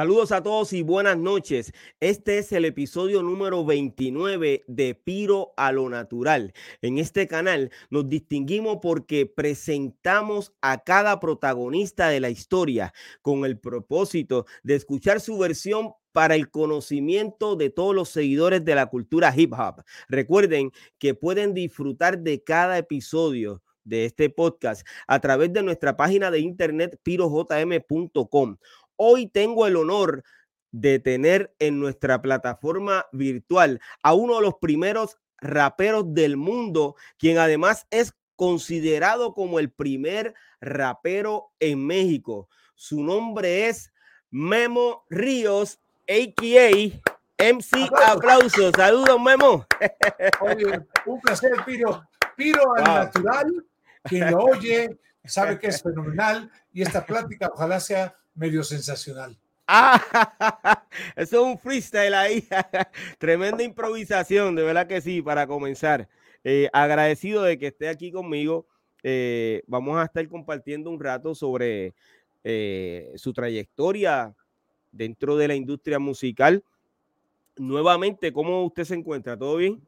Saludos 0.00 0.32
a 0.32 0.42
todos 0.42 0.72
y 0.72 0.80
buenas 0.80 1.18
noches. 1.18 1.74
Este 2.00 2.38
es 2.38 2.52
el 2.52 2.64
episodio 2.64 3.22
número 3.22 3.66
29 3.66 4.64
de 4.66 4.94
Piro 4.94 5.52
a 5.58 5.72
lo 5.72 5.90
Natural. 5.90 6.54
En 6.80 6.96
este 6.96 7.28
canal 7.28 7.70
nos 7.90 8.08
distinguimos 8.08 8.78
porque 8.80 9.26
presentamos 9.26 10.54
a 10.62 10.84
cada 10.84 11.20
protagonista 11.20 12.08
de 12.08 12.18
la 12.18 12.30
historia 12.30 12.94
con 13.20 13.44
el 13.44 13.58
propósito 13.58 14.46
de 14.62 14.76
escuchar 14.76 15.20
su 15.20 15.36
versión 15.36 15.92
para 16.12 16.34
el 16.34 16.50
conocimiento 16.50 17.54
de 17.54 17.68
todos 17.68 17.94
los 17.94 18.08
seguidores 18.08 18.64
de 18.64 18.76
la 18.76 18.86
cultura 18.86 19.34
hip 19.36 19.52
hop. 19.52 19.84
Recuerden 20.08 20.72
que 20.98 21.12
pueden 21.12 21.52
disfrutar 21.52 22.20
de 22.20 22.42
cada 22.42 22.78
episodio 22.78 23.62
de 23.84 24.04
este 24.04 24.30
podcast 24.30 24.86
a 25.06 25.20
través 25.20 25.52
de 25.52 25.62
nuestra 25.62 25.96
página 25.96 26.30
de 26.30 26.40
internet 26.40 26.98
pirojm.com 27.02 28.56
Hoy 29.02 29.28
tengo 29.28 29.66
el 29.66 29.76
honor 29.76 30.24
de 30.72 30.98
tener 30.98 31.54
en 31.58 31.80
nuestra 31.80 32.20
plataforma 32.20 33.06
virtual 33.12 33.80
a 34.02 34.12
uno 34.12 34.36
de 34.36 34.42
los 34.42 34.56
primeros 34.60 35.16
raperos 35.38 36.12
del 36.12 36.36
mundo, 36.36 36.96
quien 37.18 37.38
además 37.38 37.86
es 37.90 38.12
considerado 38.36 39.32
como 39.32 39.58
el 39.58 39.70
primer 39.70 40.34
rapero 40.60 41.50
en 41.60 41.86
México. 41.86 42.50
Su 42.74 43.02
nombre 43.02 43.68
es 43.68 43.90
Memo 44.30 45.06
Ríos, 45.08 45.80
a.k.a. 46.06 46.68
MC 47.42 47.90
Aplausos. 48.06 48.72
Saludos, 48.76 49.18
Memo. 49.18 49.64
Oye, 50.42 50.78
un 51.06 51.20
placer, 51.22 51.52
Piro. 51.64 52.06
Piro 52.36 52.76
al 52.76 52.84
natural, 52.84 53.64
quien 54.04 54.30
lo 54.30 54.40
oye, 54.40 54.98
sabe 55.24 55.58
que 55.58 55.68
es 55.68 55.82
fenomenal 55.82 56.50
y 56.70 56.82
esta 56.82 57.06
plática 57.06 57.50
ojalá 57.50 57.80
sea 57.80 58.14
medio 58.34 58.62
sensacional. 58.62 59.36
Ah, 59.66 60.02
eso 61.16 61.36
es 61.36 61.46
un 61.52 61.58
freestyle 61.58 62.14
ahí. 62.14 62.46
Tremenda 63.18 63.62
improvisación, 63.62 64.56
de 64.56 64.64
verdad 64.64 64.86
que 64.86 65.00
sí, 65.00 65.22
para 65.22 65.46
comenzar. 65.46 66.08
Eh, 66.42 66.68
agradecido 66.72 67.42
de 67.42 67.58
que 67.58 67.68
esté 67.68 67.88
aquí 67.88 68.10
conmigo. 68.10 68.66
Eh, 69.02 69.62
vamos 69.66 69.98
a 69.98 70.04
estar 70.04 70.26
compartiendo 70.28 70.90
un 70.90 70.98
rato 70.98 71.34
sobre 71.34 71.94
eh, 72.42 73.12
su 73.16 73.32
trayectoria 73.32 74.34
dentro 74.90 75.36
de 75.36 75.48
la 75.48 75.54
industria 75.54 75.98
musical. 75.98 76.64
Nuevamente, 77.56 78.32
¿cómo 78.32 78.64
usted 78.64 78.84
se 78.84 78.94
encuentra? 78.94 79.36
¿Todo 79.36 79.56
bien? 79.56 79.80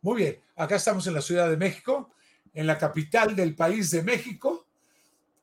Muy 0.00 0.22
bien. 0.22 0.38
Acá 0.56 0.76
estamos 0.76 1.06
en 1.06 1.14
la 1.14 1.20
Ciudad 1.20 1.50
de 1.50 1.56
México, 1.56 2.10
en 2.54 2.66
la 2.66 2.78
capital 2.78 3.36
del 3.36 3.54
país 3.54 3.90
de 3.90 4.02
México. 4.02 4.66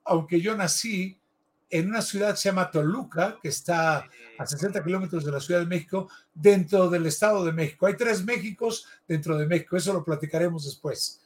Aunque 0.05 0.41
yo 0.41 0.55
nací 0.55 1.19
en 1.69 1.88
una 1.88 2.02
ciudad 2.02 2.31
que 2.31 2.38
se 2.38 2.49
llama 2.49 2.71
Toluca, 2.71 3.38
que 3.41 3.49
está 3.49 4.08
a 4.38 4.45
60 4.45 4.83
kilómetros 4.83 5.25
de 5.25 5.31
la 5.31 5.39
Ciudad 5.39 5.61
de 5.61 5.66
México, 5.66 6.09
dentro 6.33 6.89
del 6.89 7.05
Estado 7.05 7.44
de 7.45 7.52
México. 7.52 7.85
Hay 7.85 7.95
tres 7.95 8.23
Méxicos 8.23 8.88
dentro 9.07 9.38
de 9.38 9.45
México, 9.45 9.77
eso 9.77 9.94
lo 9.94 10.03
platicaremos 10.03 10.66
después. 10.66 11.22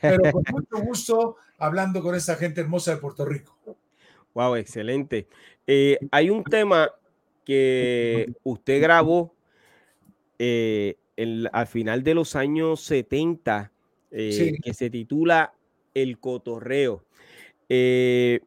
Pero 0.00 0.32
con 0.32 0.42
mucho 0.52 0.84
gusto 0.84 1.36
hablando 1.58 2.02
con 2.02 2.14
esta 2.14 2.36
gente 2.36 2.60
hermosa 2.60 2.92
de 2.92 3.00
Puerto 3.00 3.24
Rico. 3.24 3.58
Wow, 4.34 4.56
excelente. 4.56 5.28
Eh, 5.66 5.98
hay 6.10 6.30
un 6.30 6.42
tema 6.44 6.90
que 7.44 8.32
usted 8.44 8.80
grabó 8.80 9.34
eh, 10.38 10.96
al 11.52 11.66
final 11.66 12.02
de 12.02 12.14
los 12.14 12.34
años 12.36 12.80
70 12.82 13.72
eh, 14.10 14.58
que 14.62 14.74
se 14.74 14.90
titula 14.90 15.54
El 15.94 16.18
Cotorreo. 16.18 17.04
Eh, 17.68 18.40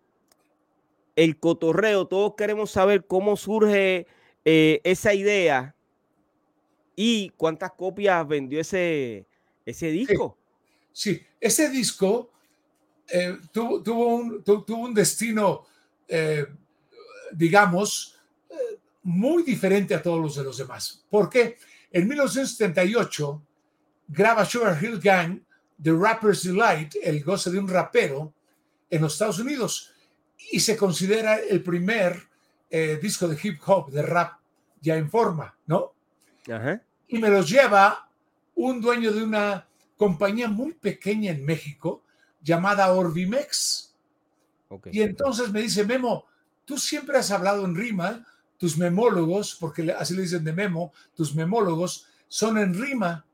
el 1.16 1.40
cotorreo, 1.40 2.08
todos 2.08 2.34
queremos 2.36 2.72
saber 2.72 3.06
cómo 3.06 3.38
surge 3.38 4.08
eh, 4.44 4.82
esa 4.84 5.14
idea 5.14 5.76
y 6.96 7.30
cuántas 7.38 7.72
copias 7.74 8.28
vendió 8.28 8.60
ese, 8.60 9.26
ese 9.66 9.88
disco. 9.92 10.38
Sí, 10.92 11.22
ese 11.40 11.70
disco 11.70 12.32
eh, 13.08 13.38
tuvo, 13.52 13.82
tuvo, 13.82 14.16
un, 14.16 14.44
tuvo, 14.44 14.78
un, 14.78 14.94
destino, 14.94 15.66
eh, 16.08 16.46
digamos, 17.32 18.20
muy 19.04 19.44
diferente 19.44 19.94
a 19.94 20.02
todos 20.02 20.20
los 20.20 20.36
de 20.36 20.44
los 20.44 20.58
demás. 20.58 21.04
Porque 21.10 21.58
en 21.92 22.08
1978 22.08 23.42
graba 24.08 24.46
Sugar 24.46 24.84
Hill 24.84 25.00
Gang, 25.00 25.42
The 25.82 25.92
Rapper's 25.92 26.44
Delight, 26.44 26.96
el 27.02 27.24
goce 27.24 27.52
de 27.52 27.60
un 27.60 27.68
rapero, 27.68 28.34
en 28.90 29.02
los 29.02 29.14
Estados 29.14 29.40
Unidos 29.40 29.95
y 30.52 30.60
se 30.60 30.78
considera 30.78 31.38
el 31.38 31.62
primer 31.64 32.22
eh, 32.70 33.00
disco 33.02 33.28
de 33.28 33.38
hip 33.42 33.60
hop, 33.66 33.90
de 33.92 34.02
rap, 34.02 34.40
ya 34.82 34.96
en 34.96 35.10
forma, 35.10 35.56
¿no? 35.68 35.94
Y 37.08 37.18
me 37.18 37.30
los 37.30 37.50
lleva 37.50 38.10
un 38.56 38.82
dueño 38.82 39.12
de 39.12 39.24
una 39.24 39.68
compañía 39.98 40.48
muy 40.48 40.74
pequeña 40.74 41.32
en 41.32 41.46
México 41.46 42.04
llamada 42.42 42.92
Orbimex. 42.94 43.94
Y 44.92 45.02
entonces 45.02 45.52
me 45.52 45.62
dice, 45.62 45.86
Memo, 45.86 46.26
tú 46.66 46.78
siempre 46.78 47.18
has 47.18 47.32
hablado 47.32 47.66
en 47.66 47.76
rima, 47.76 48.26
tus 48.58 48.78
memólogos, 48.78 49.56
porque 49.60 49.92
así 49.92 50.16
le 50.16 50.24
dicen 50.24 50.44
de 50.44 50.54
Memo, 50.54 50.94
tus 51.16 51.34
memólogos 51.36 52.08
son 52.28 52.58
en 52.58 52.74
rima. 52.74 53.26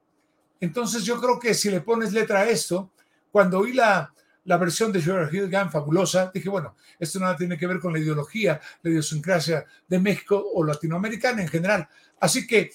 Entonces 0.59 1.03
yo 1.03 1.19
creo 1.19 1.40
que 1.40 1.53
si 1.53 1.69
le 1.69 1.81
pones 1.81 2.13
letra 2.13 2.41
a 2.41 2.50
esto, 2.50 2.91
cuando 3.31 3.59
oí 3.59 3.73
la, 3.73 4.13
la 4.46 4.57
versión 4.57 4.91
de 4.91 5.02
Sugar 5.02 5.34
Hill 5.34 5.52
fabulosa, 5.69 6.31
dije, 6.34 6.50
bueno, 6.50 6.75
esto 7.00 7.19
nada 7.19 7.35
tiene 7.35 7.57
que 7.57 7.68
ver 7.68 7.79
con 7.79 7.94
la 7.94 8.00
ideología, 8.00 8.59
la 8.81 8.90
idiosincrasia 8.90 9.66
de 9.88 10.00
México 10.00 10.44
o 10.53 10.63
latinoamericana 10.63 11.41
en 11.41 11.47
general. 11.47 11.88
Así 12.19 12.47
que, 12.47 12.72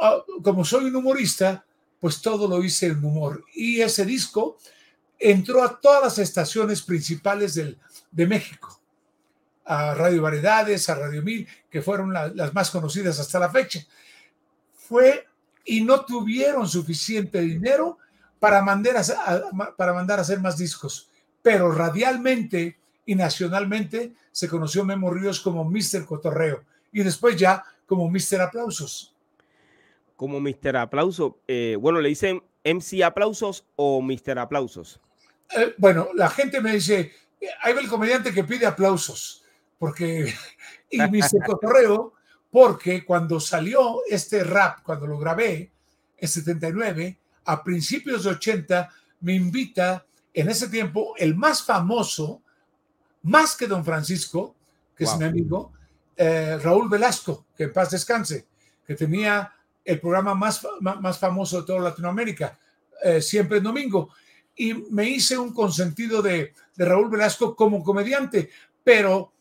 ah, 0.00 0.18
como 0.42 0.64
soy 0.64 0.86
un 0.86 0.96
humorista, 0.96 1.64
pues 2.00 2.20
todo 2.20 2.46
lo 2.46 2.62
hice 2.62 2.86
en 2.86 3.04
humor. 3.04 3.44
Y 3.54 3.80
ese 3.80 4.04
disco 4.04 4.58
entró 5.18 5.62
a 5.64 5.80
todas 5.80 6.02
las 6.02 6.18
estaciones 6.18 6.82
principales 6.82 7.54
del, 7.54 7.78
de 8.10 8.26
México, 8.26 8.80
a 9.64 9.94
Radio 9.94 10.22
Variedades, 10.22 10.88
a 10.88 10.94
Radio 10.94 11.22
Mil, 11.22 11.48
que 11.70 11.82
fueron 11.82 12.12
las 12.12 12.54
más 12.54 12.70
conocidas 12.70 13.18
hasta 13.18 13.38
la 13.38 13.50
fecha. 13.50 13.80
Fue 14.74 15.26
y 15.64 15.82
no 15.82 16.04
tuvieron 16.04 16.66
suficiente 16.66 17.40
dinero 17.40 17.98
para 18.38 18.62
mandar 18.62 18.96
a, 18.96 19.74
para 19.76 19.92
mandar 19.92 20.18
a 20.18 20.22
hacer 20.22 20.40
más 20.40 20.56
discos. 20.56 21.10
Pero 21.42 21.70
radialmente 21.72 22.78
y 23.06 23.14
nacionalmente 23.14 24.12
se 24.32 24.48
conoció 24.48 24.84
Memo 24.84 25.10
Ríos 25.10 25.40
como 25.40 25.64
Mr. 25.64 26.04
Cotorreo 26.04 26.64
y 26.92 27.02
después 27.02 27.36
ya 27.36 27.64
como 27.86 28.08
Mr. 28.10 28.42
Aplausos. 28.42 29.14
Como 30.16 30.40
Mr. 30.40 30.76
Aplauso. 30.76 31.38
Eh, 31.48 31.76
bueno, 31.80 32.00
le 32.00 32.10
dicen 32.10 32.42
MC 32.64 33.02
Aplausos 33.02 33.64
o 33.76 34.02
Mr. 34.02 34.38
Aplausos. 34.38 35.00
Eh, 35.56 35.74
bueno, 35.78 36.08
la 36.14 36.28
gente 36.28 36.60
me 36.60 36.72
dice, 36.72 37.12
hay 37.62 37.74
el 37.74 37.88
comediante 37.88 38.32
que 38.32 38.44
pide 38.44 38.66
aplausos, 38.66 39.44
porque, 39.78 40.34
y 40.90 40.98
Mr. 40.98 41.44
Cotorreo, 41.46 42.12
porque 42.50 43.04
cuando 43.04 43.40
salió 43.40 44.00
este 44.08 44.44
rap, 44.44 44.82
cuando 44.82 45.06
lo 45.06 45.18
grabé 45.18 45.70
en 46.16 46.28
79, 46.28 47.18
a 47.48 47.64
principios 47.64 48.24
de 48.24 48.30
80 48.30 48.90
me 49.20 49.34
invita 49.34 50.04
en 50.34 50.50
ese 50.50 50.68
tiempo 50.68 51.14
el 51.16 51.34
más 51.34 51.62
famoso, 51.62 52.42
más 53.22 53.56
que 53.56 53.66
don 53.66 53.82
Francisco, 53.82 54.54
que 54.94 55.04
es 55.04 55.16
mi 55.16 55.24
amigo, 55.24 55.72
eh, 56.14 56.58
Raúl 56.62 56.90
Velasco, 56.90 57.46
que 57.56 57.64
en 57.64 57.72
paz 57.72 57.90
descanse, 57.90 58.46
que 58.86 58.94
tenía 58.94 59.50
el 59.82 59.98
programa 59.98 60.34
más, 60.34 60.60
más, 60.80 61.18
famoso 61.18 61.60
de 61.60 61.66
toda 61.66 61.80
Latinoamérica, 61.80 62.58
eh, 63.02 63.22
siempre 63.22 63.58
en 63.58 63.64
domingo. 63.64 64.10
Y 64.54 64.74
me 64.74 65.08
hice 65.08 65.38
un 65.38 65.54
consentido 65.54 66.20
de, 66.20 66.52
de 66.76 66.84
Raúl 66.84 67.08
Velasco 67.08 67.56
como 67.56 67.82
comediante, 67.82 68.50
pero 68.84 69.32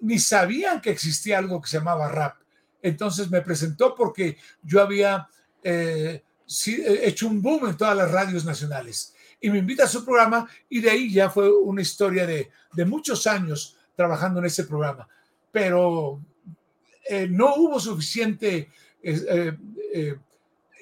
ni 0.00 0.18
sabían 0.18 0.80
que 0.80 0.90
existía 0.90 1.38
algo 1.38 1.62
que 1.62 1.68
se 1.68 1.78
llamaba 1.78 2.08
rap. 2.08 2.36
Entonces 2.82 3.30
me 3.30 3.42
presentó 3.42 3.94
porque 3.94 4.38
yo 4.60 4.82
había 4.82 5.28
eh, 5.62 6.24
hecho 6.46 7.26
un 7.26 7.40
boom 7.40 7.68
en 7.68 7.76
todas 7.76 7.96
las 7.96 8.10
radios 8.10 8.44
nacionales. 8.44 9.14
Y 9.40 9.50
me 9.50 9.58
invita 9.58 9.84
a 9.84 9.88
su 9.88 10.04
programa 10.04 10.48
y 10.68 10.80
de 10.80 10.90
ahí 10.90 11.12
ya 11.12 11.28
fue 11.28 11.50
una 11.50 11.82
historia 11.82 12.26
de, 12.26 12.50
de 12.72 12.84
muchos 12.84 13.26
años 13.26 13.76
trabajando 13.96 14.40
en 14.40 14.46
ese 14.46 14.64
programa. 14.64 15.08
Pero 15.52 16.20
eh, 17.08 17.28
no 17.28 17.54
hubo 17.56 17.78
suficiente 17.78 18.70
eh, 19.02 19.56
eh, 19.92 20.16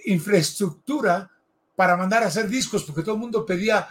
infraestructura 0.05 1.29
para 1.75 1.97
mandar 1.97 2.23
a 2.23 2.27
hacer 2.27 2.49
discos 2.49 2.85
porque 2.85 3.03
todo 3.03 3.15
el 3.15 3.21
mundo 3.21 3.45
pedía, 3.45 3.89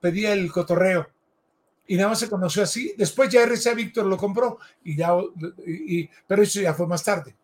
pedía 0.00 0.32
el 0.32 0.50
cotorreo. 0.52 1.08
Y 1.86 1.96
nada 1.96 2.10
más 2.10 2.20
se 2.20 2.30
conoció 2.30 2.62
así. 2.62 2.94
Después 2.96 3.28
ya 3.28 3.44
RCA 3.44 3.74
Víctor 3.74 4.06
lo 4.06 4.16
compró, 4.16 4.58
y 4.84 4.96
ya, 4.96 5.10
y, 5.66 6.08
pero 6.26 6.42
eso 6.42 6.60
ya 6.60 6.72
fue 6.72 6.86
más 6.86 7.04
tarde. 7.04 7.36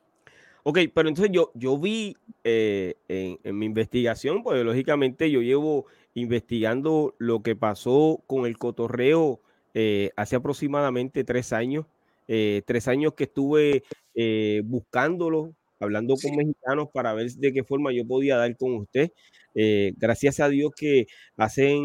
Ok, 0.63 0.79
pero 0.95 1.09
entonces 1.09 1.33
yo, 1.33 1.51
yo 1.55 1.79
vi 1.79 2.17
eh, 2.45 2.95
en, 3.09 3.59
mi 3.59 3.67
investigación, 3.67 4.43
pues 4.43 4.63
lógicamente 4.65 5.31
yo 5.31 5.41
llevo 5.41 5.87
investigando 6.15 7.15
lo 7.19 7.43
que 7.43 7.57
pasó 7.57 8.23
con 8.27 8.47
el 8.47 8.59
cotorreo 8.59 9.41
eh, 9.75 10.11
hace 10.17 10.37
aproximadamente 10.37 11.25
tres 11.25 11.53
años. 11.53 11.87
eh, 12.29 12.63
tres 12.67 12.87
años 12.89 13.15
que 13.15 13.25
estuve 13.25 13.83
eh, 14.15 14.63
buscándolo, 14.65 15.55
hablando 15.81 16.15
con 16.17 16.37
mexicanos 16.37 16.89
para 16.93 17.13
ver 17.15 17.31
de 17.33 17.53
qué 17.53 17.65
forma 17.65 17.93
yo 17.93 18.07
podía 18.07 18.37
dar 18.37 18.57
con 18.57 18.75
usted. 18.75 19.11
Eh, 19.55 19.93
gracias 19.97 20.39
a 20.41 20.49
Dios 20.49 20.71
que 20.77 21.07
hace 21.37 21.77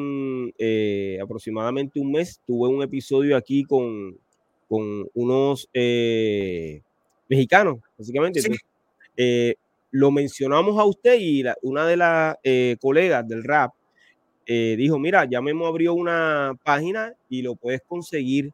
aproximadamente 1.22 2.00
un 2.00 2.12
mes 2.12 2.42
tuve 2.46 2.70
un 2.70 2.84
episodio 2.84 3.38
aquí 3.38 3.64
con, 3.64 4.20
con 4.68 5.08
unos 5.16 5.68
mexicanos, 7.30 7.80
básicamente. 7.98 8.42
lo 9.92 10.12
mencionamos 10.12 10.80
a 10.80 10.84
usted 10.86 11.18
y 11.20 11.44
una 11.62 11.86
de 11.88 11.98
las 11.98 12.38
colegas 12.80 13.28
del 13.28 13.44
rap 13.44 13.74
dijo, 14.46 15.00
mira, 15.00 15.26
ya 15.26 15.42
Memo 15.42 15.66
abrió 15.68 15.94
una 15.94 16.58
página 16.64 17.14
y 17.30 17.42
lo 17.42 17.56
puedes 17.56 17.82
conseguir 17.88 18.54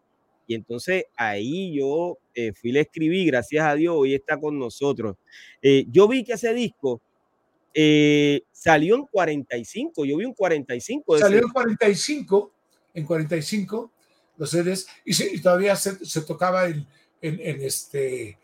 y 0.52 0.56
entonces 0.56 1.06
ahí 1.16 1.74
yo 1.74 2.18
eh, 2.36 2.52
fui, 2.52 2.74
le 2.74 2.82
escribí, 2.82 3.26
gracias 3.26 3.66
a 3.66 3.74
Dios, 3.74 3.96
hoy 3.98 4.16
está 4.16 4.38
con 4.38 4.60
nosotros. 4.60 5.16
Eh, 5.62 5.86
yo 5.90 6.10
vi 6.10 6.26
que 6.26 6.34
ese 6.34 6.54
disco 6.54 7.02
eh, 7.74 8.42
salió 8.52 8.96
en 8.96 9.06
45, 9.06 10.04
yo 10.04 10.18
vi 10.18 10.26
un 10.26 10.34
45. 10.34 11.20
Salió 11.20 11.40
en 11.40 11.48
45, 11.48 12.52
en 12.96 13.06
45 13.06 13.92
los 14.36 14.50
CDs, 14.50 14.88
y, 15.06 15.40
todavía 15.40 15.74
se, 15.78 16.22
tocaba 16.24 16.68
en, 16.68 16.86
en, 17.22 17.62
este, 17.62 18.38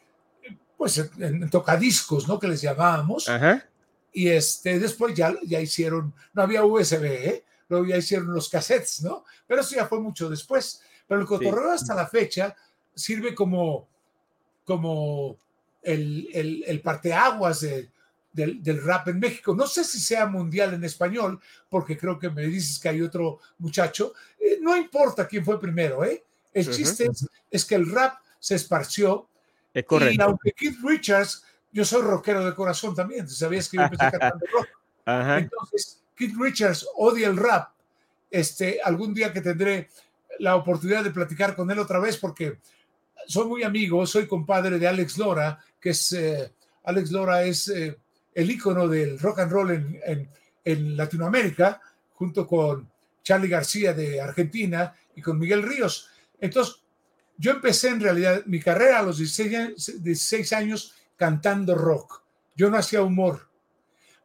pues 0.77 0.97
en, 0.97 1.49
tocadiscos, 1.49 2.27
¿no? 2.27 2.39
Que 2.39 2.47
les 2.47 2.61
llamábamos. 2.61 3.27
Y 4.13 4.29
este, 4.29 4.79
después 4.79 5.13
ya, 5.15 5.33
ya 5.43 5.59
hicieron, 5.59 6.13
no 6.33 6.41
había 6.41 6.63
USB, 6.63 7.03
¿eh? 7.03 7.43
luego 7.69 7.85
ya 7.85 7.97
hicieron 7.97 8.33
los 8.33 8.49
cassettes, 8.49 9.03
¿no? 9.03 9.25
Pero 9.45 9.61
eso 9.61 9.75
ya 9.75 9.87
fue 9.87 9.99
mucho 9.99 10.29
después. 10.29 10.81
Pero 11.07 11.21
el 11.21 11.27
cotorreo 11.27 11.71
hasta 11.71 11.93
la 11.93 12.07
fecha 12.07 12.55
sirve 12.93 13.35
como, 13.35 13.87
como 14.63 15.37
el, 15.81 16.29
el, 16.33 16.63
el 16.67 16.81
parteaguas 16.81 17.61
del, 17.61 18.61
del, 18.61 18.83
rap 18.83 19.07
en 19.07 19.19
México. 19.19 19.55
No 19.55 19.67
sé 19.67 19.83
si 19.83 19.99
sea 19.99 20.25
mundial 20.25 20.73
en 20.73 20.83
español, 20.83 21.39
porque 21.69 21.97
creo 21.97 22.19
que 22.19 22.29
me 22.29 22.43
dices 22.43 22.79
que 22.79 22.89
hay 22.89 23.01
otro 23.01 23.39
muchacho. 23.57 24.13
Eh, 24.39 24.59
no 24.61 24.75
importa 24.75 25.27
quién 25.27 25.43
fue 25.43 25.59
primero, 25.59 26.03
¿eh? 26.03 26.23
El 26.53 26.69
chiste 26.71 27.09
es, 27.51 27.65
que 27.65 27.75
el 27.75 27.91
rap 27.91 28.19
se 28.39 28.55
esparció. 28.55 29.27
Es 29.73 29.85
correcto. 29.85 30.15
Y 30.15 30.21
aunque 30.21 30.51
Keith 30.53 30.77
Richards, 30.83 31.43
yo 31.71 31.85
soy 31.85 32.01
rockero 32.01 32.45
de 32.45 32.55
corazón 32.55 32.95
también, 32.95 33.27
sabías 33.29 33.69
que 33.69 33.77
yo 33.77 33.83
empecé 33.83 34.11
cantando 34.11 34.45
rock. 34.51 34.67
Entonces, 35.05 36.01
Keith 36.15 36.35
Richards 36.37 36.87
odia 36.95 37.27
el 37.27 37.37
rap. 37.37 37.71
Este, 38.29 38.81
algún 38.83 39.13
día 39.13 39.31
que 39.31 39.41
tendré 39.41 39.89
la 40.39 40.55
oportunidad 40.55 41.03
de 41.03 41.11
platicar 41.11 41.55
con 41.55 41.69
él 41.71 41.79
otra 41.79 41.99
vez 41.99 42.17
porque 42.17 42.59
soy 43.27 43.47
muy 43.47 43.63
amigo, 43.63 44.05
soy 44.05 44.27
compadre 44.27 44.79
de 44.79 44.87
Alex 44.87 45.17
Lora, 45.17 45.59
que 45.79 45.89
es, 45.89 46.11
eh, 46.13 46.51
Alex 46.83 47.11
Lora 47.11 47.43
es 47.43 47.67
eh, 47.69 47.97
el 48.33 48.51
ícono 48.51 48.87
del 48.87 49.19
rock 49.19 49.39
and 49.39 49.51
roll 49.51 49.71
en, 49.71 50.29
en, 50.63 50.97
Latinoamérica, 50.97 51.81
junto 52.13 52.45
con 52.45 52.89
Charlie 53.23 53.49
García 53.49 53.93
de 53.93 54.21
Argentina 54.21 54.93
y 55.15 55.21
con 55.21 55.39
Miguel 55.39 55.63
Ríos. 55.63 56.09
Entonces, 56.39 56.81
yo 57.37 57.51
empecé 57.51 57.89
en 57.89 58.01
realidad 58.01 58.43
mi 58.45 58.59
carrera 58.59 58.99
a 58.99 59.03
los 59.03 59.17
16, 59.17 60.03
16 60.03 60.53
años 60.53 60.95
cantando 61.15 61.75
rock. 61.75 62.23
Yo 62.55 62.69
no 62.69 62.77
hacía 62.77 63.01
humor. 63.01 63.47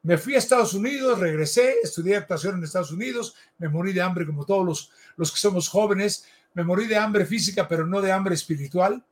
Me 0.03 0.19
fui 0.19 0.35
a 0.35 0.39
Estados 0.39 0.75
Unidos, 0.75 1.19
regresé, 1.19 1.77
estudié 1.83 2.17
actuación 2.17 2.57
en 2.57 2.65
Estados 2.65 2.91
Unidos, 2.91 3.37
me 3.59 3.69
morí 3.69 3.93
de 3.93 4.03
hambre 4.03 4.27
como 4.27 4.45
todos 4.45 4.67
los 4.67 4.93
los 5.17 5.31
que 5.31 5.39
somos 5.39 5.69
jóvenes, 5.69 6.25
me 6.55 6.65
morí 6.65 6.87
de 6.87 6.97
hambre 6.97 7.25
física, 7.27 7.67
pero 7.69 7.87
no 7.87 8.01
de 8.01 8.13
hambre 8.13 8.35
espiritual. 8.35 9.05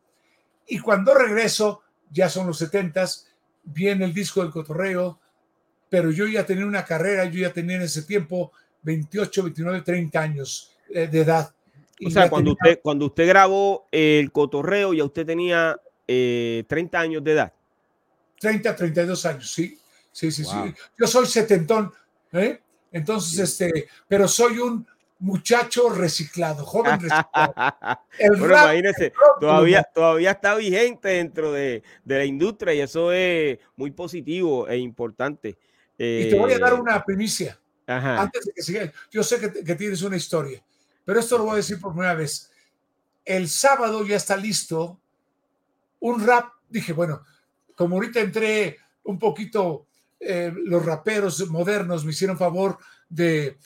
Y 0.67 0.79
cuando 0.79 1.14
regreso, 1.14 1.82
ya 2.11 2.29
son 2.29 2.46
los 2.46 2.58
setentas, 2.58 3.26
viene 3.64 4.05
el 4.05 4.14
disco 4.14 4.43
del 4.43 4.50
cotorreo, 4.50 5.19
pero 5.88 6.11
yo 6.11 6.26
ya 6.26 6.44
tenía 6.44 6.67
una 6.67 6.85
carrera, 6.85 7.25
yo 7.25 7.41
ya 7.41 7.53
tenía 7.53 7.76
en 7.76 7.82
ese 7.82 8.03
tiempo 8.03 8.53
28, 8.82 9.44
29, 9.44 9.82
30 9.82 10.20
años 10.20 10.76
eh, 10.88 11.08
de 11.08 11.20
edad. 11.20 11.55
O 12.05 12.11
sea, 12.11 12.31
cuando, 12.31 12.52
usted, 12.52 12.81
cuando 12.82 13.06
usted 13.06 13.29
grabó 13.29 13.87
el 13.91 14.32
cotorreo, 14.32 14.94
ya 14.94 15.05
usted 15.05 15.26
tenía 15.26 15.79
30 16.06 16.08
eh, 16.08 16.87
años 16.94 17.23
de 17.23 17.32
edad. 17.32 17.52
30, 18.41 18.75
32 18.75 19.26
años, 19.26 19.50
sí. 19.50 19.79
Sí, 20.12 20.31
sí, 20.31 20.44
sí. 20.44 20.56
Yo 20.99 21.06
soy 21.06 21.26
setentón, 21.26 21.93
¿eh? 22.32 22.61
Entonces, 22.91 23.38
este, 23.38 23.88
pero 24.08 24.26
soy 24.26 24.58
un 24.58 24.87
muchacho 25.20 25.91
reciclado, 25.91 26.64
joven 26.64 26.99
reciclado. 27.00 28.00
imagínese, 28.19 29.12
todavía, 29.38 29.82
todavía 29.82 30.32
está 30.32 30.56
vigente 30.56 31.08
dentro 31.08 31.53
de, 31.53 31.82
la 32.05 32.25
industria 32.25 32.75
y 32.75 32.81
eso 32.81 33.12
es 33.12 33.58
muy 33.76 33.93
positivo 33.93 34.67
e 34.67 34.79
importante. 34.79 35.56
y 35.96 36.31
te 36.31 36.38
voy 36.38 36.53
a 36.53 36.58
dar 36.58 36.73
eh, 36.73 36.81
una 36.81 37.05
primicia. 37.05 37.58
Antes 37.87 38.46
de 38.46 38.53
que 38.53 38.62
siga, 38.62 38.93
yo 39.11 39.23
sé 39.23 39.41
que, 39.41 39.64
que, 39.64 39.75
tienes 39.75 40.03
una 40.03 40.17
historia, 40.17 40.62
pero 41.05 41.20
esto 41.20 41.38
lo 41.38 41.44
voy 41.44 41.55
a 41.55 41.56
decir 41.56 41.81
por 41.81 41.93
primera 41.93 42.14
vez. 42.14 42.50
El 43.25 43.49
sábado 43.49 44.05
ya 44.06 44.17
está 44.17 44.37
listo 44.37 45.00
un 46.00 46.26
rap. 46.26 46.52
Dije, 46.69 46.93
bueno, 46.93 47.23
como 47.75 47.97
ahorita 47.97 48.20
entré 48.20 48.79
un 49.05 49.19
poquito, 49.19 49.87
eh, 50.19 50.52
los 50.55 50.85
raperos 50.85 51.49
modernos 51.49 52.05
me 52.05 52.12
hicieron 52.12 52.37
favor 52.37 52.79
de 53.08 53.58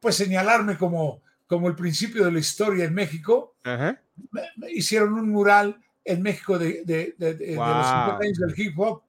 pues 0.00 0.16
señalarme 0.16 0.76
como, 0.76 1.22
como 1.46 1.68
el 1.68 1.74
principio 1.74 2.24
de 2.24 2.32
la 2.32 2.38
historia 2.38 2.84
en 2.84 2.94
México. 2.94 3.56
Hicieron 4.68 5.14
un 5.14 5.30
mural 5.30 5.80
en 6.04 6.22
México 6.22 6.58
de, 6.58 6.84
de, 6.84 7.14
los 7.18 7.86
50 7.86 8.18
años 8.20 8.38
del 8.38 8.54
hip 8.54 8.78
hop, 8.78 9.02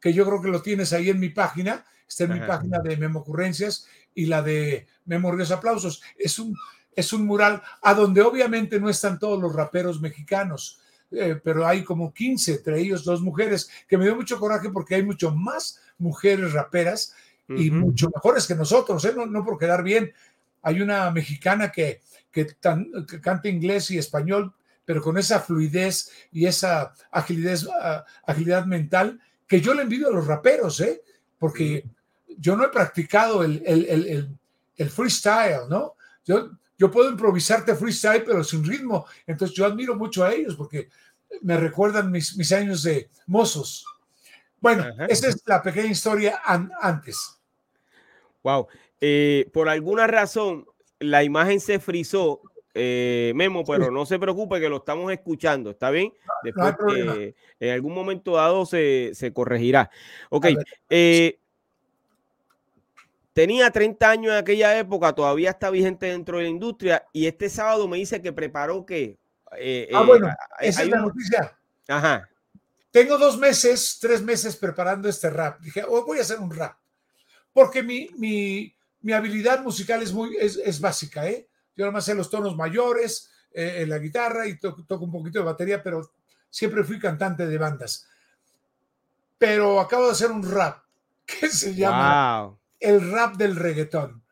que 0.00 0.12
yo 0.12 0.24
creo 0.24 0.40
que 0.40 0.48
lo 0.48 0.62
tienes 0.62 0.92
ahí 0.92 1.10
en 1.10 1.18
mi 1.18 1.30
página, 1.30 1.84
está 2.08 2.24
en 2.24 2.34
mi 2.34 2.40
página 2.40 2.78
de 2.78 2.96
Memocurrencias 2.96 3.88
y 4.14 4.26
la 4.26 4.42
de 4.42 4.86
Memorios 5.04 5.50
Aplausos. 5.50 6.02
Es 6.16 6.38
un, 6.38 6.56
es 6.94 7.12
un 7.12 7.26
mural 7.26 7.62
a 7.82 7.94
donde 7.94 8.22
obviamente 8.22 8.80
no 8.80 8.88
están 8.88 9.18
todos 9.18 9.40
los 9.40 9.54
raperos 9.54 10.00
mexicanos, 10.00 10.80
eh, 11.10 11.40
pero 11.42 11.66
hay 11.66 11.82
como 11.82 12.12
15, 12.12 12.54
entre 12.54 12.80
ellos 12.80 13.04
dos 13.04 13.20
mujeres, 13.22 13.70
que 13.88 13.98
me 13.98 14.04
dio 14.04 14.16
mucho 14.16 14.38
coraje 14.38 14.70
porque 14.70 14.94
hay 14.94 15.02
mucho 15.02 15.34
más 15.34 15.80
mujeres 15.98 16.52
raperas 16.52 17.14
y 17.48 17.68
mucho 17.72 18.08
mejores 18.14 18.46
que 18.46 18.54
nosotros, 18.54 19.04
¿eh? 19.04 19.12
no, 19.16 19.26
no, 19.26 19.44
por 19.44 19.58
quedar 19.58 19.82
bien. 19.82 20.12
Hay 20.62 20.80
una 20.80 21.10
mexicana 21.10 21.72
que, 21.72 22.00
que, 22.30 22.46
canta 23.20 23.48
inglés 23.48 23.90
y 23.90 23.98
español, 23.98 24.54
pero 24.84 25.02
con 25.02 25.18
esa 25.18 25.40
fluidez 25.40 26.12
y 26.30 26.46
esa 26.46 26.94
agilidad, 27.10 27.58
ah, 27.82 28.04
agilidad 28.24 28.66
mental 28.66 29.20
que 29.48 29.60
yo 29.60 29.74
le 29.74 29.82
envidio 29.82 30.08
a 30.08 30.12
los 30.12 30.28
raperos, 30.28 30.80
¿eh? 30.80 31.02
porque 31.40 31.84
yo 32.40 32.56
no 32.56 32.64
he 32.64 32.68
practicado 32.68 33.44
el, 33.44 33.62
el, 33.66 33.84
el, 33.84 34.38
el, 34.76 34.90
freestyle, 34.90 35.68
¿no? 35.68 35.94
Yo, 36.24 36.50
yo 36.78 36.90
puedo 36.90 37.10
improvisarte 37.10 37.74
freestyle, 37.74 38.24
pero 38.24 38.42
sin 38.42 38.64
ritmo. 38.64 39.06
Entonces 39.26 39.54
yo 39.54 39.66
admiro 39.66 39.94
mucho 39.94 40.24
a 40.24 40.32
ellos 40.32 40.56
porque 40.56 40.88
me 41.42 41.58
recuerdan 41.58 42.10
mis, 42.10 42.36
mis 42.36 42.50
años 42.52 42.82
de 42.82 43.10
mozos. 43.26 43.84
Bueno, 44.58 44.86
esa 45.08 45.28
es 45.28 45.42
la 45.46 45.62
pequeña 45.62 45.90
historia 45.90 46.40
antes. 46.80 47.40
Wow. 48.42 48.68
Eh, 49.00 49.48
por 49.52 49.68
alguna 49.68 50.06
razón, 50.06 50.66
la 50.98 51.24
imagen 51.24 51.60
se 51.60 51.78
frizó, 51.78 52.40
eh, 52.74 53.32
Memo, 53.34 53.64
pero 53.64 53.90
no 53.90 54.06
se 54.06 54.18
preocupe 54.18 54.60
que 54.60 54.68
lo 54.68 54.78
estamos 54.78 55.12
escuchando, 55.12 55.70
¿está 55.70 55.90
bien? 55.90 56.12
Después, 56.42 56.74
en 57.58 57.70
algún 57.70 57.94
momento 57.94 58.32
dado 58.32 58.64
se, 58.64 59.32
corregirá. 59.34 59.90
Ok. 60.30 60.46
Eh, 60.88 61.39
tenía 63.32 63.70
30 63.70 64.10
años 64.10 64.32
en 64.32 64.38
aquella 64.38 64.78
época, 64.78 65.12
todavía 65.12 65.50
está 65.50 65.70
vigente 65.70 66.06
dentro 66.06 66.38
de 66.38 66.44
la 66.44 66.50
industria 66.50 67.04
y 67.12 67.26
este 67.26 67.48
sábado 67.48 67.88
me 67.88 67.96
dice 67.98 68.20
que 68.20 68.32
preparó 68.32 68.84
que... 68.84 69.18
ah, 69.92 70.02
bueno, 70.02 70.28
esa 70.60 70.82
es 70.82 70.88
la 70.88 71.00
noticia. 71.00 71.56
Ajá. 71.88 72.28
Tengo 72.90 73.18
dos 73.18 73.38
meses, 73.38 73.98
tres 74.00 74.22
meses 74.22 74.56
preparando 74.56 75.08
este 75.08 75.30
rap. 75.30 75.60
Dije, 75.60 75.84
oh, 75.86 76.04
voy 76.04 76.18
a 76.18 76.22
hacer 76.22 76.40
un 76.40 76.50
rap 76.50 76.80
porque 77.52 77.82
mi, 77.82 78.08
mi, 78.16 78.74
mi 79.00 79.12
habilidad 79.12 79.62
musical 79.62 80.02
es, 80.02 80.12
muy, 80.12 80.36
es, 80.38 80.56
es 80.56 80.80
básica, 80.80 81.28
¿eh? 81.28 81.48
Yo 81.76 81.84
nada 81.84 81.92
más 81.92 82.04
sé 82.04 82.14
los 82.14 82.30
tonos 82.30 82.56
mayores 82.56 83.30
eh, 83.52 83.78
en 83.78 83.90
la 83.90 83.98
guitarra 83.98 84.46
y 84.46 84.58
toco 84.58 85.04
un 85.04 85.12
poquito 85.12 85.38
de 85.38 85.44
batería, 85.44 85.82
pero 85.82 86.12
siempre 86.48 86.84
fui 86.84 86.98
cantante 86.98 87.46
de 87.46 87.58
bandas. 87.58 88.06
Pero 89.38 89.80
acabo 89.80 90.06
de 90.06 90.12
hacer 90.12 90.30
un 90.30 90.48
rap 90.48 90.84
que 91.26 91.48
se 91.48 91.74
llama 91.74 92.56
el 92.80 93.10
rap 93.12 93.36
del 93.36 93.56
reggaetón. 93.56 94.24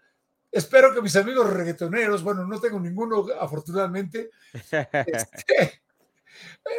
Espero 0.50 0.94
que 0.94 1.02
mis 1.02 1.14
amigos 1.14 1.52
reggaetoneros, 1.52 2.22
bueno, 2.22 2.46
no 2.46 2.58
tengo 2.58 2.80
ninguno 2.80 3.26
afortunadamente, 3.38 4.30
este, 5.06 5.82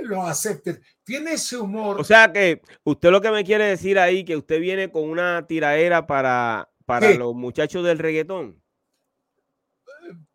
lo 0.02 0.26
acepten. 0.26 0.82
Tiene 1.04 1.34
ese 1.34 1.58
humor. 1.58 2.00
O 2.02 2.04
sea 2.04 2.32
que 2.34 2.62
usted 2.84 3.12
lo 3.12 3.22
que 3.22 3.32
me 3.32 3.44
quiere 3.44 3.66
decir 3.66 4.00
ahí, 4.00 4.26
que 4.26 4.36
usted 4.36 4.60
viene 4.60 4.92
con 4.92 5.04
una 5.04 5.46
tiradera 5.48 6.08
para, 6.08 6.70
para 6.86 7.14
los 7.14 7.36
muchachos 7.36 7.86
del 7.86 8.00
reggaetón. 8.00 8.60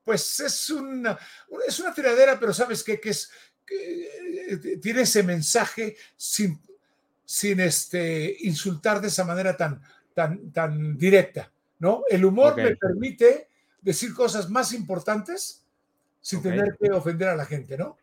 Pues 0.04 0.38
es 0.40 0.70
una, 0.70 1.18
es 1.66 1.80
una 1.80 1.92
tiradera, 1.92 2.38
pero 2.38 2.52
¿sabes 2.52 2.84
qué? 2.84 3.00
Que 3.00 3.10
es, 3.10 3.30
eh, 3.70 4.78
tiene 4.80 5.02
ese 5.02 5.22
mensaje 5.22 5.96
sin, 6.16 6.60
sin 7.24 7.58
este, 7.60 8.36
insultar 8.40 9.00
de 9.00 9.08
esa 9.08 9.24
manera 9.24 9.56
tan, 9.56 9.82
tan, 10.14 10.52
tan 10.52 10.96
directa, 10.96 11.52
¿no? 11.78 12.04
El 12.08 12.24
humor 12.24 12.56
me 12.56 12.76
permite 12.76 13.48
decir 13.82 14.14
cosas 14.14 14.48
más 14.48 14.72
importantes 14.72 15.64
sin 16.20 16.40
tener 16.40 16.76
que 16.80 16.90
ofender 16.90 17.28
a 17.28 17.36
la 17.36 17.44
gente, 17.44 17.76
¿no? 17.76 17.98